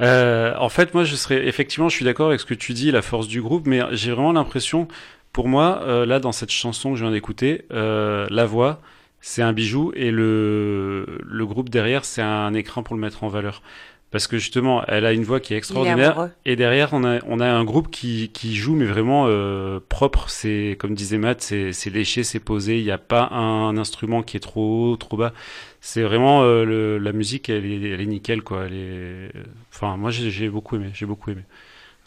Euh, 0.00 0.54
en 0.58 0.68
fait, 0.68 0.94
moi, 0.94 1.04
je 1.04 1.14
serais 1.14 1.46
effectivement, 1.46 1.88
je 1.88 1.96
suis 1.96 2.04
d'accord 2.04 2.28
avec 2.28 2.40
ce 2.40 2.46
que 2.46 2.54
tu 2.54 2.72
dis, 2.72 2.90
la 2.90 3.02
force 3.02 3.28
du 3.28 3.42
groupe, 3.42 3.66
mais 3.66 3.80
j'ai 3.92 4.12
vraiment 4.12 4.32
l'impression, 4.32 4.88
pour 5.32 5.48
moi, 5.48 5.82
euh, 5.82 6.06
là, 6.06 6.20
dans 6.20 6.32
cette 6.32 6.50
chanson 6.50 6.92
que 6.92 6.96
je 6.96 7.04
viens 7.04 7.12
d'écouter, 7.12 7.64
euh, 7.72 8.26
la 8.30 8.46
voix, 8.46 8.80
c'est 9.20 9.42
un 9.42 9.52
bijou 9.52 9.92
et 9.94 10.10
le, 10.10 11.18
le 11.22 11.46
groupe 11.46 11.68
derrière, 11.68 12.04
c'est 12.06 12.22
un 12.22 12.54
écran 12.54 12.82
pour 12.82 12.94
le 12.94 13.00
mettre 13.02 13.24
en 13.24 13.28
valeur. 13.28 13.62
Parce 14.10 14.26
que 14.26 14.38
justement, 14.38 14.84
elle 14.86 15.06
a 15.06 15.12
une 15.12 15.22
voix 15.22 15.38
qui 15.38 15.54
est 15.54 15.56
extraordinaire. 15.56 16.30
et 16.44 16.56
derrière, 16.56 16.92
on 16.92 17.04
a, 17.04 17.20
on 17.26 17.38
a 17.38 17.46
un 17.48 17.62
groupe 17.64 17.90
qui, 17.90 18.30
qui 18.32 18.56
joue, 18.56 18.74
mais 18.74 18.84
vraiment 18.84 19.26
euh, 19.28 19.78
propre. 19.88 20.28
C'est, 20.28 20.76
comme 20.80 20.94
disait 20.94 21.18
Matt, 21.18 21.42
c'est, 21.42 21.72
c'est 21.72 21.90
léché, 21.90 22.24
c'est 22.24 22.40
posé. 22.40 22.78
Il 22.78 22.84
n'y 22.84 22.90
a 22.90 22.98
pas 22.98 23.28
un 23.28 23.76
instrument 23.76 24.22
qui 24.22 24.36
est 24.36 24.40
trop 24.40 24.90
haut, 24.92 24.96
trop 24.96 25.16
bas. 25.16 25.32
C'est 25.80 26.02
vraiment 26.02 26.42
euh, 26.42 26.64
le, 26.64 26.98
la 26.98 27.12
musique, 27.12 27.48
elle 27.48 27.64
est, 27.64 27.90
elle 27.90 28.00
est 28.00 28.06
nickel, 28.06 28.42
quoi. 28.42 28.64
Elle 28.66 28.74
est... 28.74 29.32
Enfin, 29.72 29.96
moi, 29.96 30.10
j'ai, 30.10 30.30
j'ai 30.30 30.48
beaucoup 30.48 30.74
aimé. 30.74 30.90
J'ai 30.92 31.06
beaucoup 31.06 31.30
aimé. 31.30 31.42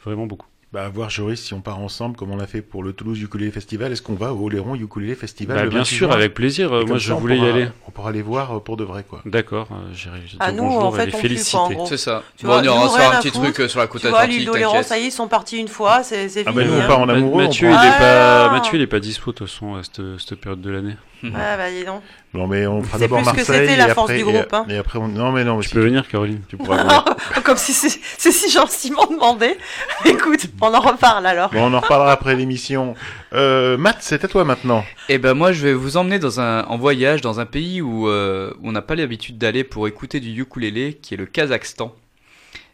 Vraiment 0.03 0.27
beaucoup. 0.27 0.47
Bah, 0.73 0.85
à 0.85 0.89
voir 0.89 1.11
Joris 1.11 1.39
si 1.39 1.53
on 1.53 1.61
part 1.61 1.77
ensemble 1.77 2.15
comme 2.15 2.31
on 2.31 2.35
l'a 2.35 2.47
fait 2.47 2.63
pour 2.63 2.81
le 2.83 2.93
Toulouse 2.93 3.21
Ukulele 3.21 3.51
Festival. 3.51 3.91
Est-ce 3.91 4.01
qu'on 4.01 4.15
va 4.15 4.33
au 4.33 4.45
Oléron 4.47 4.73
Ukulele 4.73 5.15
Festival 5.15 5.55
Bah, 5.55 5.63
le 5.65 5.69
bien 5.69 5.79
28 5.81 5.95
sûr, 5.95 6.11
avec 6.11 6.33
plaisir. 6.33 6.71
Et 6.73 6.77
Euh, 6.77 6.85
Moi, 6.87 6.97
ça, 6.97 7.05
je 7.05 7.13
on 7.13 7.17
voulais 7.19 7.35
y 7.35 7.39
pourra- 7.41 7.51
aller. 7.51 7.67
On 7.87 7.91
pourra 7.91 8.09
aller 8.09 8.21
voir 8.23 8.55
euh, 8.55 8.59
pour 8.59 8.75
de 8.75 8.83
vrai, 8.83 9.05
quoi. 9.07 9.21
D'accord, 9.23 9.67
euh, 9.71 9.75
j'irai 9.93 10.17
Ah, 10.39 10.51
nous, 10.51 10.63
bonjour 10.63 10.85
en 10.85 10.91
fait, 10.91 11.05
les 11.05 11.13
on 11.13 11.17
féliciter. 11.19 11.77
C'est 11.85 11.97
ça. 11.97 12.23
Tu 12.37 12.47
Bon, 12.47 12.53
vois, 12.53 12.61
on 12.61 12.63
ira 12.63 12.89
se 12.89 12.97
faire 12.97 13.11
un 13.11 13.19
petit 13.19 13.27
foutre. 13.29 13.43
truc 13.43 13.59
euh, 13.59 13.67
sur 13.67 13.79
la 13.81 13.85
côte 13.87 14.01
Tu 14.01 14.07
vois, 14.07 14.17
atlantique, 14.21 14.39
l'île 14.39 14.47
d'Oléron, 14.47 14.81
ça 14.81 14.97
y 14.97 15.03
est, 15.03 15.07
ils 15.09 15.11
sont 15.11 15.27
partis 15.27 15.59
une 15.59 15.67
fois, 15.67 16.01
c'est 16.01 16.27
c'est 16.27 16.43
Ah 16.47 16.51
fini. 16.51 16.63
bah, 16.63 16.69
nous, 16.71 16.73
on 16.75 16.81
hein. 16.81 16.87
part 16.87 16.99
en 17.01 17.09
amoureux. 17.09 17.43
Mathieu, 17.43 17.67
il 17.69 17.71
est 17.73 17.99
pas. 17.99 18.49
Mathieu, 18.51 18.79
il 18.79 18.81
est 18.81 18.87
pas 18.87 18.99
dispo 18.99 19.31
de 19.31 19.37
toute 19.37 19.47
façon 19.47 19.75
à 19.75 19.81
cette 19.83 20.35
période 20.41 20.61
de 20.61 20.71
l'année. 20.71 20.95
Ouais, 21.23 21.31
bah, 21.57 21.69
dis 21.71 21.85
donc. 21.85 22.01
Non, 22.33 22.47
mais 22.47 22.67
on 22.67 22.81
fera 22.83 22.97
C'est 22.97 23.03
d'abord 23.05 23.19
plus 23.21 23.31
que 23.31 23.35
Marseille. 23.37 23.67
c'était 23.67 23.77
la 23.77 23.89
et 23.89 23.93
force 23.93 24.09
après- 24.09 24.23
du 24.23 24.29
et- 24.29 24.33
groupe, 24.33 24.53
hein. 24.53 24.65
Et 24.69 24.77
après, 24.77 24.99
on... 24.99 25.07
non, 25.07 25.31
mais 25.31 25.43
non, 25.43 25.59
Tu 25.61 25.69
si, 25.69 25.73
peux 25.75 25.81
venir, 25.81 26.07
Caroline. 26.07 26.41
tu 26.49 26.57
pourras 26.57 26.77
venir. 26.83 27.05
Comme 27.43 27.57
si 27.57 27.71
c'est 27.73 27.97
c'est 28.17 28.31
si 28.31 28.49
gentiment 28.51 29.05
demandé. 29.05 29.57
Écoute, 30.05 30.47
on 30.61 30.73
en 30.73 30.79
reparle 30.81 31.25
alors. 31.25 31.49
Bon, 31.51 31.71
on 31.71 31.73
en 31.73 31.79
reparlera 31.79 32.11
après 32.11 32.35
l'émission. 32.35 32.95
Euh, 33.33 33.77
Matt, 33.77 33.97
c'est 34.01 34.23
à 34.23 34.27
toi 34.27 34.43
maintenant. 34.43 34.83
Eh 35.09 35.17
ben 35.17 35.33
moi 35.33 35.51
je 35.53 35.63
vais 35.63 35.73
vous 35.73 35.95
emmener 35.97 36.19
dans 36.19 36.39
un 36.41 36.63
en 36.65 36.77
voyage 36.77 37.21
dans 37.21 37.39
un 37.39 37.45
pays 37.45 37.81
où, 37.81 38.07
euh, 38.09 38.51
où 38.61 38.69
on 38.69 38.71
n'a 38.73 38.81
pas 38.81 38.95
l'habitude 38.95 39.37
d'aller 39.37 39.63
pour 39.63 39.87
écouter 39.87 40.19
du 40.19 40.39
ukulélé 40.41 40.95
qui 41.01 41.13
est 41.13 41.17
le 41.17 41.25
Kazakhstan. 41.25 41.93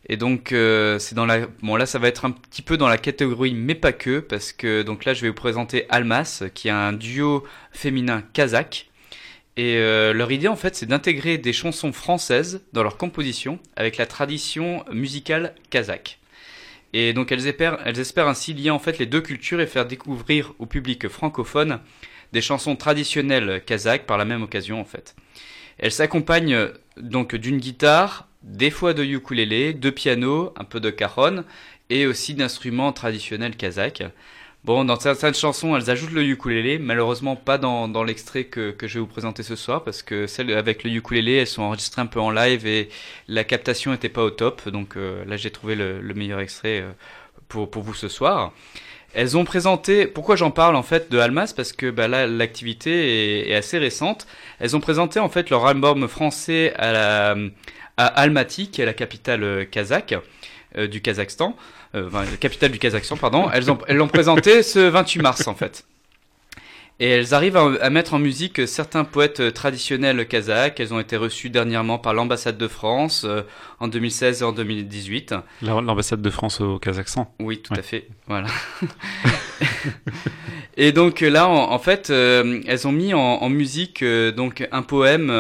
Et 0.09 0.17
donc 0.17 0.51
euh, 0.51 0.97
c'est 0.97 1.13
dans 1.13 1.27
la 1.27 1.45
bon 1.61 1.75
là 1.75 1.85
ça 1.85 1.99
va 1.99 2.07
être 2.07 2.25
un 2.25 2.31
petit 2.31 2.63
peu 2.63 2.77
dans 2.77 2.87
la 2.87 2.97
catégorie 2.97 3.53
mais 3.53 3.75
pas 3.75 3.91
que 3.93 4.19
parce 4.19 4.51
que 4.51 4.81
donc 4.81 5.05
là 5.05 5.13
je 5.13 5.21
vais 5.21 5.27
vous 5.27 5.35
présenter 5.35 5.85
Almas 5.89 6.43
qui 6.55 6.67
est 6.67 6.71
un 6.71 6.93
duo 6.93 7.43
féminin 7.71 8.23
kazakh 8.33 8.89
et 9.55 9.75
euh, 9.75 10.11
leur 10.13 10.31
idée 10.31 10.47
en 10.47 10.55
fait 10.55 10.75
c'est 10.75 10.87
d'intégrer 10.87 11.37
des 11.37 11.53
chansons 11.53 11.91
françaises 11.91 12.63
dans 12.73 12.81
leur 12.81 12.97
composition 12.97 13.59
avec 13.75 13.97
la 13.97 14.07
tradition 14.07 14.83
musicale 14.91 15.53
kazakh. 15.69 16.19
Et 16.93 17.13
donc 17.13 17.31
elles 17.31 17.45
espèrent, 17.45 17.77
elles 17.85 17.99
espèrent 17.99 18.29
ainsi 18.29 18.53
lier 18.53 18.71
en 18.71 18.79
fait 18.79 18.97
les 18.97 19.05
deux 19.05 19.21
cultures 19.21 19.61
et 19.61 19.67
faire 19.67 19.85
découvrir 19.85 20.53
au 20.57 20.65
public 20.65 21.07
francophone 21.07 21.81
des 22.33 22.41
chansons 22.41 22.75
traditionnelles 22.75 23.61
kazakhs 23.63 24.07
par 24.07 24.17
la 24.17 24.25
même 24.25 24.41
occasion 24.41 24.79
en 24.81 24.85
fait. 24.85 25.15
Elles 25.77 25.91
s'accompagnent 25.91 26.69
donc 26.97 27.35
d'une 27.35 27.57
guitare, 27.57 28.28
des 28.43 28.71
fois 28.71 28.93
de 28.93 29.03
ukulélé, 29.03 29.73
de 29.73 29.89
piano, 29.89 30.53
un 30.57 30.63
peu 30.63 30.79
de 30.79 30.89
cajon 30.89 31.43
et 31.89 32.05
aussi 32.07 32.33
d'instruments 32.33 32.93
traditionnels 32.93 33.55
kazakhs. 33.55 34.03
Bon, 34.65 34.83
dans 34.83 34.99
certaines 34.99 35.33
chansons, 35.33 35.77
elles 35.77 35.89
ajoutent 35.89 36.11
le 36.11 36.23
ukulélé, 36.23 36.79
malheureusement 36.79 37.37
pas 37.37 37.57
dans, 37.57 38.03
l'extrait 38.03 38.43
que, 38.43 38.75
je 38.81 38.93
vais 38.95 38.99
vous 38.99 39.07
présenter 39.07 39.41
ce 39.41 39.55
soir, 39.55 39.83
parce 39.85 40.03
que 40.03 40.27
celles 40.27 40.51
avec 40.53 40.83
le 40.83 40.91
ukulélé, 40.91 41.35
elles 41.35 41.47
sont 41.47 41.61
enregistrées 41.61 42.01
un 42.01 42.07
peu 42.07 42.19
en 42.19 42.29
live 42.29 42.67
et 42.67 42.89
la 43.29 43.45
captation 43.45 43.91
n'était 43.91 44.09
pas 44.09 44.23
au 44.23 44.29
top, 44.31 44.67
donc 44.67 44.97
euh, 44.97 45.23
là 45.25 45.37
j'ai 45.37 45.49
trouvé 45.49 45.75
le, 45.75 46.01
le 46.01 46.13
meilleur 46.13 46.41
extrait 46.41 46.81
euh, 46.81 46.91
pour, 47.47 47.71
pour 47.71 47.83
vous 47.83 47.93
ce 47.93 48.09
soir. 48.09 48.51
Elles 49.13 49.37
ont 49.37 49.45
présenté, 49.45 50.05
pourquoi 50.05 50.35
j'en 50.35 50.51
parle 50.51 50.75
en 50.75 50.83
fait 50.83 51.11
de 51.11 51.17
Almas? 51.17 51.53
Parce 51.55 51.73
que 51.73 51.89
bah, 51.89 52.07
là 52.07 52.27
l'activité 52.27 52.91
est, 53.47 53.49
est 53.49 53.55
assez 53.55 53.79
récente. 53.79 54.27
Elles 54.59 54.75
ont 54.75 54.79
présenté 54.79 55.19
en 55.19 55.29
fait 55.29 55.49
leur 55.49 55.65
album 55.65 56.07
français 56.07 56.73
à, 56.75 56.91
la, 56.91 57.35
à 57.99 58.21
Almaty, 58.21 58.69
qui 58.69 58.81
est 58.81 58.85
la 58.85 58.93
capitale 58.93 59.43
euh, 59.43 59.65
kazakh 59.65 60.15
euh, 60.77 60.87
du 60.87 61.01
Kazakhstan, 61.01 61.55
euh, 61.95 62.07
enfin, 62.07 62.23
la 62.29 62.37
capitale 62.37 62.71
du 62.71 62.79
Kazakhstan, 62.79 63.17
pardon. 63.17 63.49
Elles 63.51 63.69
ont 63.71 63.77
elles 63.87 63.97
l'ont 63.97 64.07
présenté 64.07 64.63
ce 64.63 64.79
28 64.79 65.21
mars 65.21 65.47
en 65.47 65.55
fait. 65.55 65.85
Et 67.01 67.09
elles 67.09 67.33
arrivent 67.33 67.55
à, 67.55 67.63
à 67.81 67.89
mettre 67.89 68.13
en 68.13 68.19
musique 68.19 68.67
certains 68.67 69.05
poètes 69.05 69.39
euh, 69.39 69.51
traditionnels 69.51 70.27
kazakhs. 70.27 70.79
Elles 70.81 70.93
ont 70.93 70.99
été 70.99 71.15
reçues 71.15 71.49
dernièrement 71.49 71.97
par 71.97 72.13
l'ambassade 72.13 72.57
de 72.57 72.67
France 72.67 73.23
euh, 73.25 73.43
en 73.79 73.87
2016 73.87 74.41
et 74.41 74.45
en 74.45 74.51
2018. 74.51 75.33
La- 75.61 75.79
L'ambassade 75.81 76.21
de 76.21 76.29
France 76.29 76.59
au 76.59 76.77
Kazakhstan. 76.77 77.33
Oui, 77.39 77.61
tout 77.61 77.71
Ouais. 77.73 77.79
à 77.79 77.83
fait. 77.83 78.05
Voilà. 78.27 78.47
Et 80.77 80.91
donc 80.91 81.21
euh, 81.21 81.29
là, 81.29 81.47
en, 81.47 81.79
fait, 81.79 82.09
euh, 82.09 82.61
elles 82.65 82.87
ont 82.87 82.91
mis 82.91 83.13
en, 83.13 83.49
musique 83.49 84.01
euh, 84.01 84.31
donc 84.31 84.67
un 84.71 84.81
poème 84.81 85.31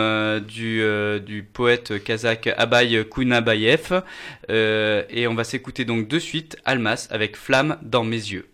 du, 0.41 1.45
poète 1.53 2.03
kazakh 2.03 2.49
Abay 2.57 3.05
Kunabayev. 3.09 4.01
Et 4.49 5.27
on 5.27 5.35
va 5.35 5.43
s'écouter 5.43 5.85
donc 5.85 6.07
de 6.07 6.19
suite 6.19 6.57
Almas 6.65 7.07
avec 7.11 7.37
Flamme 7.37 7.77
dans 7.81 8.03
mes 8.03 8.17
yeux. 8.17 8.47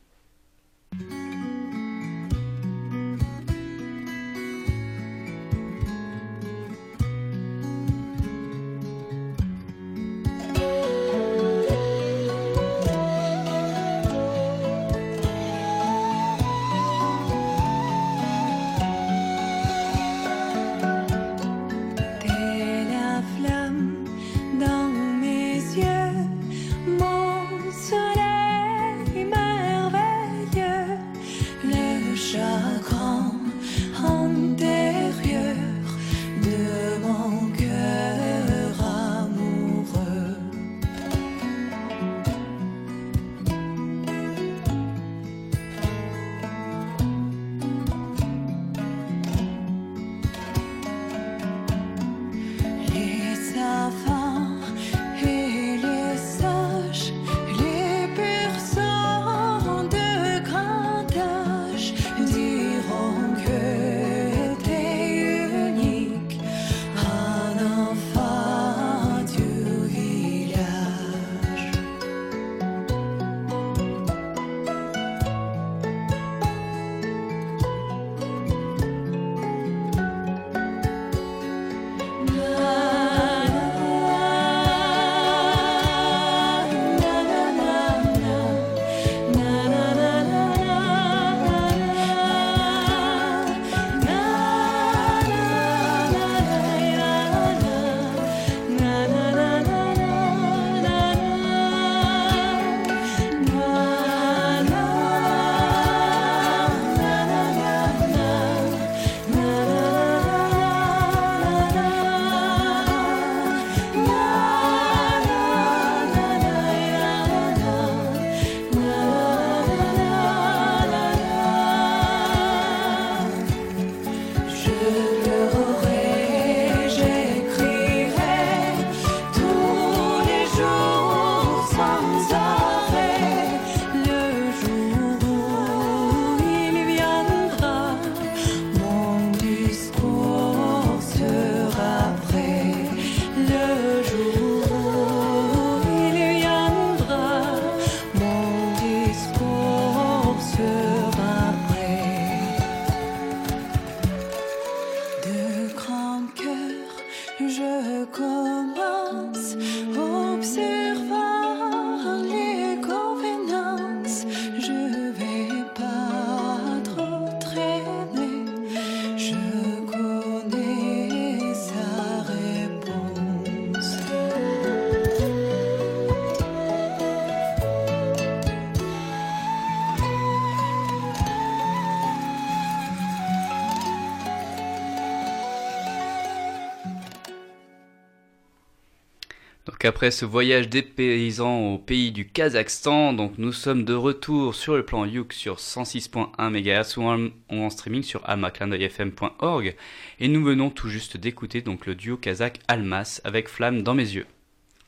Après 189.85 190.11
ce 190.11 190.25
voyage 190.25 190.69
des 190.69 190.81
paysans 190.81 191.73
au 191.73 191.77
pays 191.77 192.11
du 192.11 192.27
Kazakhstan, 192.27 193.13
donc 193.13 193.37
nous 193.37 193.51
sommes 193.51 193.83
de 193.83 193.93
retour 193.93 194.55
sur 194.55 194.75
le 194.75 194.83
plan 194.83 195.05
Youk 195.05 195.33
sur 195.33 195.57
106.1 195.57 196.49
MHz 196.49 196.97
ou 196.97 197.03
en, 197.03 197.25
ou 197.51 197.63
en 197.63 197.69
streaming 197.69 198.03
sur 198.03 198.27
amaclindeuilfm.org 198.27 199.75
et 200.19 200.27
nous 200.27 200.43
venons 200.43 200.69
tout 200.69 200.89
juste 200.89 201.17
d'écouter 201.17 201.61
donc 201.61 201.85
le 201.85 201.95
duo 201.95 202.17
kazakh 202.17 202.59
Almas 202.67 203.21
avec 203.23 203.47
Flamme 203.47 203.83
dans 203.83 203.93
mes 203.93 204.09
yeux. 204.09 204.27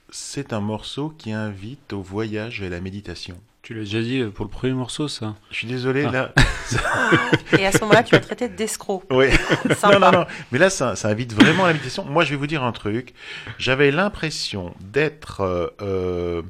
C'est 0.10 0.54
un 0.54 0.62
morceau 0.62 1.10
qui 1.10 1.32
invite 1.32 1.94
au 1.94 2.02
voyage 2.02 2.62
et 2.62 2.68
à 2.68 2.70
la 2.70 2.82
méditation. 2.82 3.38
Tu 3.68 3.74
l'as 3.74 3.82
déjà 3.82 4.02
dit 4.02 4.22
euh, 4.22 4.30
pour 4.30 4.46
le 4.46 4.50
premier 4.50 4.72
morceau, 4.72 5.10
ça 5.10 5.36
Je 5.52 5.58
suis 5.58 5.68
désolé, 5.68 6.06
Ah. 6.08 6.12
là. 6.12 6.34
Et 7.60 7.66
à 7.66 7.72
ce 7.74 7.80
moment-là, 7.82 8.02
tu 8.02 8.12
vas 8.16 8.22
traiter 8.22 8.48
d'escroc. 8.48 9.04
Oui. 9.12 9.26
Non, 9.84 10.00
non, 10.00 10.10
non. 10.10 10.26
Mais 10.54 10.58
là, 10.58 10.70
ça, 10.70 10.96
ça 10.96 11.10
invite 11.10 11.34
vraiment 11.34 11.66
à 11.66 11.68
la 11.68 11.74
méditation. 11.74 12.06
Moi, 12.06 12.24
je 12.24 12.30
vais 12.30 12.38
vous 12.38 12.48
dire 12.48 12.64
un 12.64 12.72
truc. 12.72 13.14
J'avais 13.58 13.92
l'impression 13.92 14.74
d'être 14.80 15.42
euh, 15.42 16.42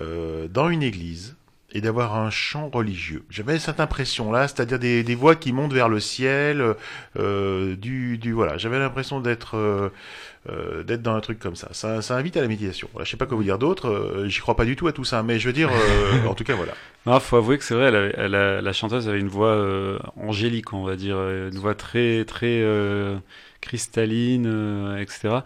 euh, 0.00 0.48
dans 0.48 0.70
une 0.70 0.82
église 0.82 1.36
et 1.74 1.80
d'avoir 1.80 2.16
un 2.16 2.30
chant 2.30 2.70
religieux. 2.72 3.24
J'avais 3.30 3.58
cette 3.58 3.80
impression-là, 3.80 4.48
c'est-à-dire 4.48 4.78
des, 4.78 5.02
des 5.02 5.14
voix 5.16 5.34
qui 5.34 5.52
montent 5.52 5.72
vers 5.72 5.88
le 5.88 6.00
ciel, 6.00 6.74
euh, 7.18 7.76
du, 7.76 8.16
du 8.18 8.32
voilà. 8.32 8.56
J'avais 8.58 8.78
l'impression 8.78 9.20
d'être 9.20 9.56
euh, 9.56 9.90
euh, 10.50 10.82
d'être 10.84 11.02
dans 11.02 11.14
un 11.14 11.20
truc 11.20 11.38
comme 11.38 11.56
ça. 11.56 11.68
ça. 11.72 12.02
Ça 12.02 12.16
invite 12.16 12.36
à 12.36 12.42
la 12.42 12.48
méditation. 12.48 12.88
Voilà, 12.92 13.04
je 13.04 13.10
sais 13.10 13.16
pas 13.16 13.26
quoi 13.26 13.36
vous 13.36 13.42
dire 13.44 13.58
d'autre. 13.58 13.88
euh, 13.88 14.28
J'y 14.28 14.40
crois 14.40 14.56
pas 14.56 14.64
du 14.64 14.76
tout 14.76 14.86
à 14.86 14.92
tout 14.92 15.04
ça, 15.04 15.22
mais 15.22 15.38
je 15.38 15.46
veux 15.48 15.52
dire, 15.54 15.70
euh, 15.72 16.26
en 16.28 16.34
tout 16.34 16.44
cas, 16.44 16.54
voilà. 16.54 16.72
Non, 17.06 17.20
faut 17.20 17.36
avouer 17.36 17.58
que 17.58 17.64
c'est 17.64 17.74
vrai, 17.74 17.88
elle 18.16 18.34
avait- 18.34 18.62
la 18.62 18.72
chanteuse 18.72 19.08
avait 19.08 19.20
une 19.20 19.28
voix 19.28 19.48
euh, 19.48 19.98
angélique, 20.16 20.72
on 20.72 20.84
va 20.84 20.96
dire, 20.96 21.16
une 21.18 21.58
voix 21.58 21.74
très 21.74 22.24
très 22.24 22.62
cristalline, 23.64 24.46
euh, 24.46 24.98
etc. 24.98 25.38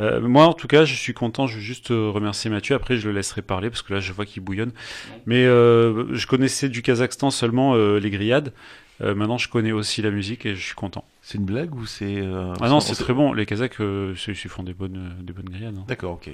Euh, 0.00 0.20
moi, 0.20 0.46
en 0.46 0.52
tout 0.54 0.66
cas, 0.66 0.84
je 0.84 0.94
suis 0.94 1.14
content. 1.14 1.46
Je 1.46 1.56
veux 1.56 1.60
juste 1.62 1.90
euh, 1.90 2.10
remercier 2.10 2.50
Mathieu. 2.50 2.74
Après, 2.74 2.96
je 2.96 3.08
le 3.08 3.14
laisserai 3.14 3.42
parler 3.42 3.70
parce 3.70 3.82
que 3.82 3.92
là, 3.94 4.00
je 4.00 4.12
vois 4.12 4.24
qu'il 4.26 4.42
bouillonne. 4.42 4.72
Mais 5.26 5.44
euh, 5.44 6.14
je 6.14 6.26
connaissais 6.26 6.68
du 6.68 6.82
Kazakhstan 6.82 7.30
seulement 7.30 7.74
euh, 7.74 7.98
les 8.00 8.10
grillades. 8.10 8.52
Euh, 9.00 9.14
maintenant, 9.14 9.38
je 9.38 9.48
connais 9.48 9.70
aussi 9.70 10.02
la 10.02 10.10
musique 10.10 10.44
et 10.44 10.56
je 10.56 10.64
suis 10.64 10.74
content. 10.74 11.04
C'est 11.22 11.38
une 11.38 11.44
blague 11.44 11.72
ou 11.74 11.86
c'est 11.86 12.16
euh, 12.20 12.52
Ah 12.60 12.68
non, 12.68 12.80
c'est- 12.80 12.94
très 12.94 13.12
bon. 13.14 13.32
Les 13.32 13.46
Kazakhs, 13.46 13.80
euh, 13.80 14.14
ils 14.26 14.34
font 14.34 14.64
des 14.64 14.74
bonnes, 14.74 15.14
des 15.20 15.32
bonnes 15.32 15.48
grillades. 15.50 15.76
hein. 15.78 15.84
D'accord, 15.86 16.14
ok. 16.14 16.30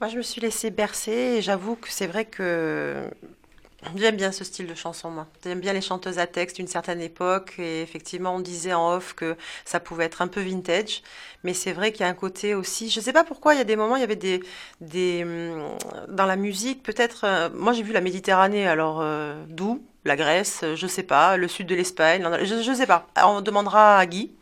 Moi, 0.00 0.08
je 0.10 0.16
me 0.16 0.22
suis 0.22 0.40
laissée 0.40 0.70
bercer 0.70 1.36
et 1.38 1.42
j'avoue 1.42 1.74
que 1.76 1.88
c'est 1.90 2.06
vrai 2.06 2.24
que 2.24 3.08
j'aime 3.96 4.16
bien 4.16 4.32
ce 4.32 4.44
style 4.44 4.66
de 4.66 4.74
chanson, 4.74 5.10
moi. 5.10 5.26
J'aime 5.44 5.60
bien 5.60 5.72
les 5.72 5.80
chanteuses 5.80 6.18
à 6.18 6.26
texte 6.26 6.56
d'une 6.56 6.66
certaine 6.66 7.00
époque 7.00 7.54
et 7.58 7.82
effectivement, 7.82 8.34
on 8.34 8.40
disait 8.40 8.74
en 8.74 8.94
off 8.94 9.14
que 9.14 9.36
ça 9.64 9.80
pouvait 9.80 10.04
être 10.04 10.22
un 10.22 10.28
peu 10.28 10.40
vintage, 10.40 11.02
mais 11.44 11.54
c'est 11.54 11.72
vrai 11.72 11.92
qu'il 11.92 12.00
y 12.02 12.04
a 12.04 12.08
un 12.08 12.14
côté 12.14 12.54
aussi, 12.54 12.90
je 12.90 13.00
sais 13.00 13.12
pas 13.12 13.24
pourquoi, 13.24 13.54
il 13.54 13.58
y 13.58 13.60
a 13.60 13.64
des 13.64 13.76
moments, 13.76 13.96
il 13.96 14.00
y 14.00 14.04
avait 14.04 14.16
des, 14.16 14.40
des 14.80 15.22
hum, 15.24 15.76
dans 16.08 16.26
la 16.26 16.36
musique, 16.36 16.82
peut-être, 16.82 17.24
euh, 17.24 17.48
moi 17.54 17.72
j'ai 17.72 17.82
vu 17.82 17.92
la 17.92 18.00
Méditerranée, 18.00 18.66
alors 18.66 19.00
euh, 19.00 19.42
d'où? 19.48 19.82
La 20.04 20.16
Grèce, 20.16 20.60
euh, 20.62 20.76
je 20.76 20.86
sais 20.86 21.02
pas, 21.02 21.36
le 21.36 21.48
sud 21.48 21.66
de 21.66 21.74
l'Espagne, 21.74 22.26
je, 22.42 22.62
je 22.62 22.72
sais 22.72 22.86
pas. 22.86 23.06
On 23.22 23.40
demandera 23.42 23.98
à 23.98 24.06
Guy. 24.06 24.32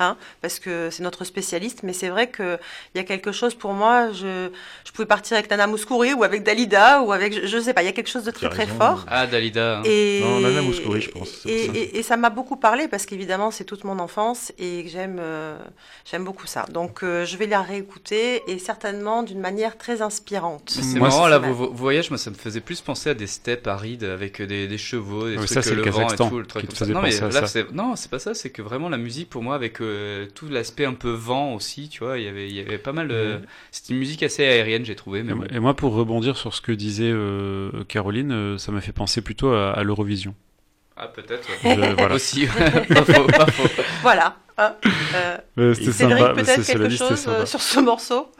Hein, 0.00 0.16
parce 0.42 0.58
que 0.58 0.88
c'est 0.90 1.04
notre 1.04 1.22
spécialiste, 1.24 1.84
mais 1.84 1.92
c'est 1.92 2.08
vrai 2.08 2.28
qu'il 2.28 2.58
y 2.96 2.98
a 2.98 3.04
quelque 3.04 3.30
chose 3.30 3.54
pour 3.54 3.74
moi, 3.74 4.10
je, 4.12 4.50
je 4.84 4.90
pouvais 4.90 5.06
partir 5.06 5.36
avec 5.36 5.48
Nana 5.48 5.68
Mouskouri 5.68 6.12
ou 6.14 6.24
avec 6.24 6.42
Dalida 6.42 7.00
ou 7.02 7.12
avec, 7.12 7.32
je, 7.32 7.46
je 7.46 7.58
sais 7.60 7.72
pas, 7.72 7.82
il 7.82 7.86
y 7.86 7.88
a 7.88 7.92
quelque 7.92 8.10
chose 8.10 8.24
de 8.24 8.32
très 8.32 8.48
très 8.48 8.64
raison. 8.64 8.76
fort. 8.76 9.04
Ah, 9.08 9.28
Dalida. 9.28 9.78
hein. 9.78 9.82
Et, 9.84 10.18
Non, 10.20 10.40
Nana 10.40 10.62
Mouskouri, 10.62 11.00
je 11.00 11.10
pense, 11.10 11.46
Et, 11.46 11.66
ça. 11.66 11.72
et- 11.74 11.98
et 11.98 12.02
ça 12.02 12.16
m'a 12.16 12.30
beaucoup 12.30 12.56
parlé 12.56 12.88
parce 12.88 13.06
qu'évidemment 13.06 13.52
c'est 13.52 13.62
toute 13.64 13.84
mon 13.84 14.00
enfance 14.00 14.52
et 14.58 14.82
que 14.84 14.90
j'aime 14.90 15.18
euh, 15.20 15.56
j'aime 16.10 16.24
beaucoup 16.24 16.46
ça. 16.48 16.66
Donc 16.72 17.04
euh, 17.04 17.24
je 17.24 17.36
vais 17.36 17.46
la 17.46 17.62
réécouter 17.62 18.42
et 18.50 18.58
certainement 18.58 19.22
d'une 19.22 19.40
manière 19.40 19.78
très 19.78 20.02
inspirante. 20.02 20.72
Mais 20.76 20.82
C'est 20.82 20.98
Moi, 20.98 21.08
marrant, 21.08 21.28
là, 21.28 21.38
vos, 21.38 21.52
vos 21.54 21.72
voyages, 21.72 22.10
moi, 22.10 22.18
ça 22.18 22.30
me 22.30 22.34
faisait 22.34 22.60
plus 22.60 22.80
penser 22.80 23.10
à 23.10 23.14
des 23.14 23.26
steppes 23.28 23.66
arides 23.68 24.02
avec 24.04 24.42
des, 24.42 24.66
des 24.66 24.78
chevaux, 24.78 25.28
des 25.28 25.36
Ouais, 25.36 25.46
trucs 25.46 25.62
ça, 25.62 25.70
le 25.70 25.82
le 25.84 25.90
vent 25.90 26.08
et 26.12 26.16
tout, 26.16 26.38
le 26.38 26.46
truc 26.46 26.62
qui 26.62 26.66
te 26.68 26.72
comme 26.72 26.78
ça. 26.78 26.84
faisait 26.84 26.92
Non, 26.94 27.02
mais 27.02 27.10
là, 27.32 27.46
c'est 27.46 27.70
non, 27.72 27.94
c'est 27.96 28.10
pas 28.10 28.18
ça. 28.18 28.34
C'est 28.34 28.50
que 28.50 28.62
vraiment 28.62 28.88
la 28.88 28.96
musique, 28.98 29.30
pour 29.30 29.42
moi, 29.42 29.54
avec 29.54 29.80
euh, 29.84 30.26
tout 30.34 30.48
l'aspect 30.48 30.84
un 30.84 30.94
peu 30.94 31.10
vent 31.10 31.54
aussi, 31.54 31.88
tu 31.88 32.02
vois, 32.04 32.18
il 32.18 32.24
y 32.24 32.28
avait, 32.28 32.48
il 32.48 32.54
y 32.54 32.60
avait 32.60 32.78
pas 32.78 32.92
mal. 32.92 33.08
de... 33.08 33.40
C'était 33.70 33.92
une 33.92 33.98
musique 33.98 34.22
assez 34.22 34.44
aérienne, 34.44 34.84
j'ai 34.84 34.96
trouvé. 34.96 35.22
Mais 35.22 35.32
Et, 35.32 35.34
bon. 35.34 35.44
et 35.50 35.58
moi, 35.60 35.74
pour 35.74 35.94
rebondir 35.94 36.36
sur 36.36 36.54
ce 36.54 36.60
que 36.60 36.72
disait 36.72 37.10
euh, 37.12 37.84
Caroline, 37.88 38.32
euh, 38.32 38.58
ça 38.58 38.72
m'a 38.72 38.80
fait 38.80 38.92
penser 38.92 39.20
plutôt 39.22 39.52
à, 39.52 39.70
à 39.72 39.82
l'Eurovision. 39.84 40.34
Ah, 40.96 41.08
peut-être. 41.08 41.48
Je- 41.62 41.94
voilà. 41.94 42.14
Aussi, 42.16 42.46
pas 42.46 43.04
faux, 43.04 43.26
pas 43.26 43.46
faux. 43.46 43.82
Voilà. 44.02 44.36
hein. 44.58 44.74
Euh, 45.58 45.74
c'était 45.74 45.92
Cédric, 45.92 46.18
sympa, 46.18 46.34
peut-être 46.34 46.62
c'est- 46.62 46.72
quelque 46.72 46.90
chose 46.96 47.16
sympa. 47.18 47.38
euh, 47.38 47.46
sur 47.46 47.60
ce 47.60 47.80
morceau? 47.80 48.30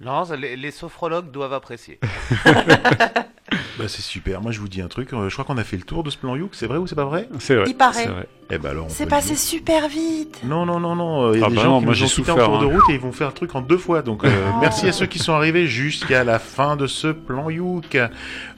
Non, 0.00 0.24
les, 0.38 0.56
les 0.56 0.70
sophrologues 0.70 1.30
doivent 1.30 1.52
apprécier. 1.54 1.98
Bah, 3.78 3.84
c'est 3.88 4.02
super. 4.02 4.40
Moi, 4.42 4.52
je 4.52 4.60
vous 4.60 4.68
dis 4.68 4.80
un 4.80 4.88
truc. 4.88 5.12
euh, 5.12 5.28
je 5.28 5.34
crois 5.34 5.44
qu'on 5.44 5.58
a 5.58 5.64
fait 5.64 5.76
le 5.76 5.82
tour 5.82 6.02
de 6.02 6.10
ce 6.10 6.16
plan 6.18 6.36
Youk. 6.36 6.50
C'est 6.54 6.66
vrai 6.66 6.78
ou 6.78 6.86
c'est 6.86 6.94
pas 6.94 7.04
vrai 7.04 7.28
C'est 7.38 7.54
vrai. 7.56 7.64
Il 7.68 7.74
paraît. 7.76 8.04
c'est 8.04 8.08
vrai. 8.10 8.28
Eh 8.50 8.58
ben 8.58 8.70
alors. 8.70 8.86
on 8.86 8.88
C'est 8.90 9.04
peut 9.04 9.10
le 9.10 9.16
passé 9.16 9.28
dire. 9.30 9.38
super 9.38 9.88
vite. 9.88 10.40
Non, 10.44 10.66
non, 10.66 10.78
non, 10.78 10.94
non. 10.94 11.32
Il 11.32 11.40
y 11.40 11.42
a 11.42 11.46
Ah 11.46 11.48
des 11.50 11.56
bah 11.56 11.62
gens 11.62 11.70
non, 11.70 11.78
qui 11.78 11.84
moi, 11.86 11.94
nous 11.94 11.98
j'ai 11.98 12.04
ont 12.04 12.08
quittés 12.08 12.30
en 12.30 12.34
souffert, 12.34 12.44
cours 12.46 12.58
de 12.60 12.66
hein. 12.66 12.72
route 12.74 12.90
et 12.90 12.92
ils 12.94 13.00
vont 13.00 13.12
faire 13.12 13.28
le 13.28 13.32
truc 13.32 13.54
en 13.54 13.62
deux 13.62 13.78
fois. 13.78 14.02
Donc, 14.02 14.22
euh, 14.24 14.28
merci 14.60 14.86
à 14.86 14.92
ceux 14.92 15.06
qui 15.06 15.18
sont 15.18 15.32
arrivés 15.32 15.66
jusqu'à 15.66 16.24
la 16.24 16.38
fin 16.38 16.76
de 16.76 16.86
ce 16.86 17.08
plan 17.08 17.48
Youk. 17.48 17.96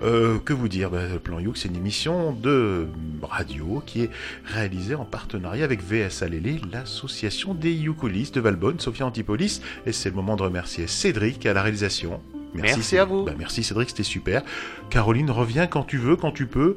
Euh, 0.02 0.38
que 0.44 0.52
vous 0.52 0.68
dire? 0.68 0.90
Bah, 0.90 1.02
Le 1.12 1.18
plan 1.20 1.38
Youk, 1.38 1.56
c'est 1.56 1.68
une 1.68 1.76
émission 1.76 2.32
de 2.32 2.88
radio 3.22 3.82
qui 3.86 4.02
est 4.02 4.10
réalisée 4.44 4.96
en 4.96 5.04
partenariat 5.04 5.64
avec 5.64 5.80
VSA 5.82 6.28
Lélé, 6.28 6.60
l'association 6.72 7.54
des 7.54 7.72
ukulistes 7.84 8.34
de 8.34 8.40
Valbonne, 8.40 8.80
Sophia 8.80 9.06
Antipolis. 9.06 9.60
Et 9.86 9.92
c'est 9.92 10.08
le 10.10 10.16
moment 10.16 10.34
de 10.36 10.42
remercier 10.42 10.88
Cédric 10.88 11.46
à 11.46 11.52
la 11.52 11.62
réalisation. 11.62 12.20
Merci 12.54 12.82
Cé- 12.82 12.98
à 12.98 13.04
vous. 13.04 13.24
Bah, 13.24 13.32
merci 13.38 13.62
Cédric, 13.62 13.90
c'était 13.90 14.02
super. 14.02 14.42
Caroline, 14.90 15.30
reviens 15.30 15.66
quand 15.66 15.82
tu 15.84 15.98
veux, 15.98 16.16
quand 16.16 16.32
tu 16.32 16.46
peux. 16.46 16.76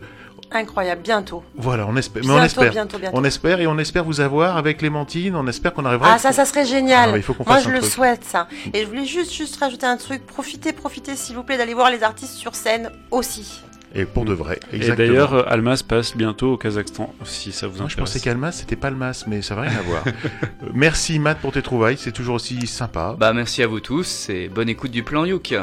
Incroyable, 0.52 1.02
bientôt. 1.04 1.44
Voilà, 1.56 1.86
on 1.88 1.96
espère. 1.96 2.24
mais 2.26 2.32
on 2.32 2.42
espère. 2.44 2.72
bientôt, 2.72 2.98
bientôt. 2.98 3.16
On 3.18 3.24
espère 3.24 3.60
et 3.62 3.68
on 3.68 3.78
espère 3.78 4.04
vous 4.04 4.20
avoir 4.20 4.58
avec 4.58 4.80
Clémentine. 4.80 5.36
On 5.36 5.46
espère 5.46 5.74
qu'on 5.76 5.86
arrivera. 5.86 6.14
Ah 6.14 6.18
ça, 6.18 6.32
ça 6.32 6.44
serait 6.46 6.66
génial. 6.66 7.12
Ah, 7.14 7.18
il 7.18 7.22
faut 7.24 7.36
qu'on 7.36 7.44
Moi, 7.46 7.56
fasse 7.56 7.66
je 7.66 7.70
un 7.70 7.74
le 7.74 7.80
truc. 7.82 7.92
souhaite, 7.92 8.24
ça. 8.24 8.48
Et 8.74 8.82
je 8.82 8.88
voulais 8.88 9.06
juste, 9.06 9.32
juste 9.32 9.58
rajouter 9.58 9.86
un 9.86 9.98
truc. 9.98 10.26
Profitez, 10.26 10.74
profitez, 10.74 11.16
s'il 11.16 11.36
vous 11.36 11.44
plaît, 11.44 11.58
d'aller 11.58 11.76
voir 11.76 11.92
les 11.92 12.02
artistes 12.02 12.34
sur 12.34 12.56
scène 12.56 12.90
aussi. 13.12 13.62
Et 13.96 14.06
pour 14.06 14.26
de 14.26 14.34
vrai. 14.34 14.60
Et 14.72 14.80
d'ailleurs, 14.92 15.34
euh, 15.34 15.44
Almas 15.48 15.84
passe 15.88 16.16
bientôt 16.16 16.54
au 16.54 16.58
Kazakhstan, 16.58 17.14
si 17.24 17.52
ça 17.52 17.68
vous 17.68 17.78
Moi, 17.78 17.86
intéresse. 17.86 17.92
je 17.94 17.98
pensais 17.98 18.20
qu'Almas 18.20 18.52
c'était 18.52 18.76
Palmas, 18.76 19.24
mais 19.28 19.42
ça 19.42 19.56
n'a 19.56 19.62
rien 19.62 19.80
à 19.80 19.82
voir. 19.82 20.04
Merci 20.74 21.18
Matt 21.20 21.40
pour 21.40 21.52
tes 21.52 21.62
trouvailles, 21.62 21.98
c'est 21.98 22.12
toujours 22.12 22.36
aussi 22.36 22.68
sympa. 22.68 23.16
Bah, 23.18 23.34
merci 23.34 23.64
à 23.64 23.68
vous 23.68 23.80
tous 23.80 24.30
et 24.30 24.48
bonne 24.48 24.70
écoute 24.70 24.92
du 24.92 25.02
plan 25.04 25.26
Youk. 25.26 25.56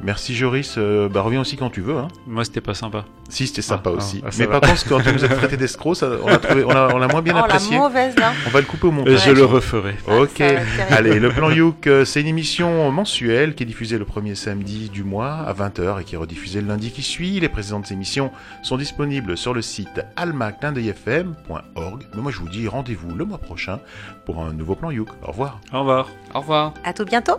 Merci 0.00 0.34
Joris, 0.36 0.76
euh, 0.78 1.08
bah 1.08 1.22
reviens 1.22 1.40
aussi 1.40 1.56
quand 1.56 1.70
tu 1.70 1.80
veux. 1.80 1.96
Hein. 1.96 2.06
Moi, 2.26 2.44
c'était 2.44 2.60
pas 2.60 2.74
sympa. 2.74 3.04
Si, 3.28 3.48
c'était 3.48 3.62
sympa 3.62 3.90
Ah, 3.92 3.96
aussi. 3.96 4.22
ah, 4.24 4.28
mais 4.38 4.46
va. 4.46 4.60
par 4.60 4.70
contre, 4.70 4.88
quand 4.88 5.00
tu 5.00 5.12
nous 5.12 5.24
as 5.24 5.28
traité 5.28 5.56
d'escroc, 5.56 5.96
ça, 5.96 6.08
on 6.22 6.28
l'a 6.28 6.38
trouvé- 6.38 6.62
on 6.64 6.70
on 6.70 7.08
moins 7.08 7.20
bien 7.20 7.34
oh, 7.36 7.40
apprécié. 7.44 7.74
la 7.76 7.82
mauvaise, 7.82 8.16
là. 8.16 8.32
On 8.46 8.50
va 8.50 8.60
le 8.60 8.66
couper 8.66 8.86
au 8.86 8.90
Et 8.90 8.94
montage. 8.94 9.24
je 9.26 9.30
le 9.32 9.44
referai. 9.44 9.96
Ok, 10.06 10.40
Ah, 10.40 10.94
allez, 10.94 11.18
le 11.18 11.30
plan 11.30 11.50
Youk, 11.50 11.86
euh, 11.88 12.04
c'est 12.04 12.20
une 12.20 12.28
émission 12.28 12.90
mensuelle 12.92 13.54
qui 13.56 13.64
est 13.64 13.66
diffusée 13.66 13.98
le 13.98 14.04
premier 14.04 14.36
samedi 14.36 14.88
du 14.88 15.02
mois 15.02 15.32
à 15.46 15.52
20h 15.52 16.00
et 16.00 16.04
qui 16.04 16.14
est 16.14 16.18
rediffusée 16.18 16.60
le 16.60 16.68
lundi 16.68 16.92
qui 16.92 17.02
suit. 17.02 17.40
Les 17.40 17.48
précédentes 17.48 17.90
émissions 17.90 18.30
sont 18.62 18.76
disponibles 18.76 19.36
sur 19.36 19.52
le 19.52 19.62
site 19.62 20.00
almaclindeuilfm.org. 20.16 22.06
Mais 22.14 22.22
moi 22.22 22.30
je 22.32 22.38
vous 22.38 22.48
dis 22.48 22.68
rendez-vous 22.68 23.14
le 23.16 23.24
mois 23.24 23.38
prochain 23.38 23.80
pour 24.26 24.40
un 24.42 24.52
nouveau 24.52 24.74
plan 24.76 24.90
Youk. 24.92 25.08
Au 25.24 25.32
revoir. 25.32 25.60
Au 25.72 25.80
revoir. 25.80 26.08
Au 26.34 26.40
revoir. 26.40 26.72
À 26.84 26.92
tout 26.92 27.04
bientôt. 27.04 27.38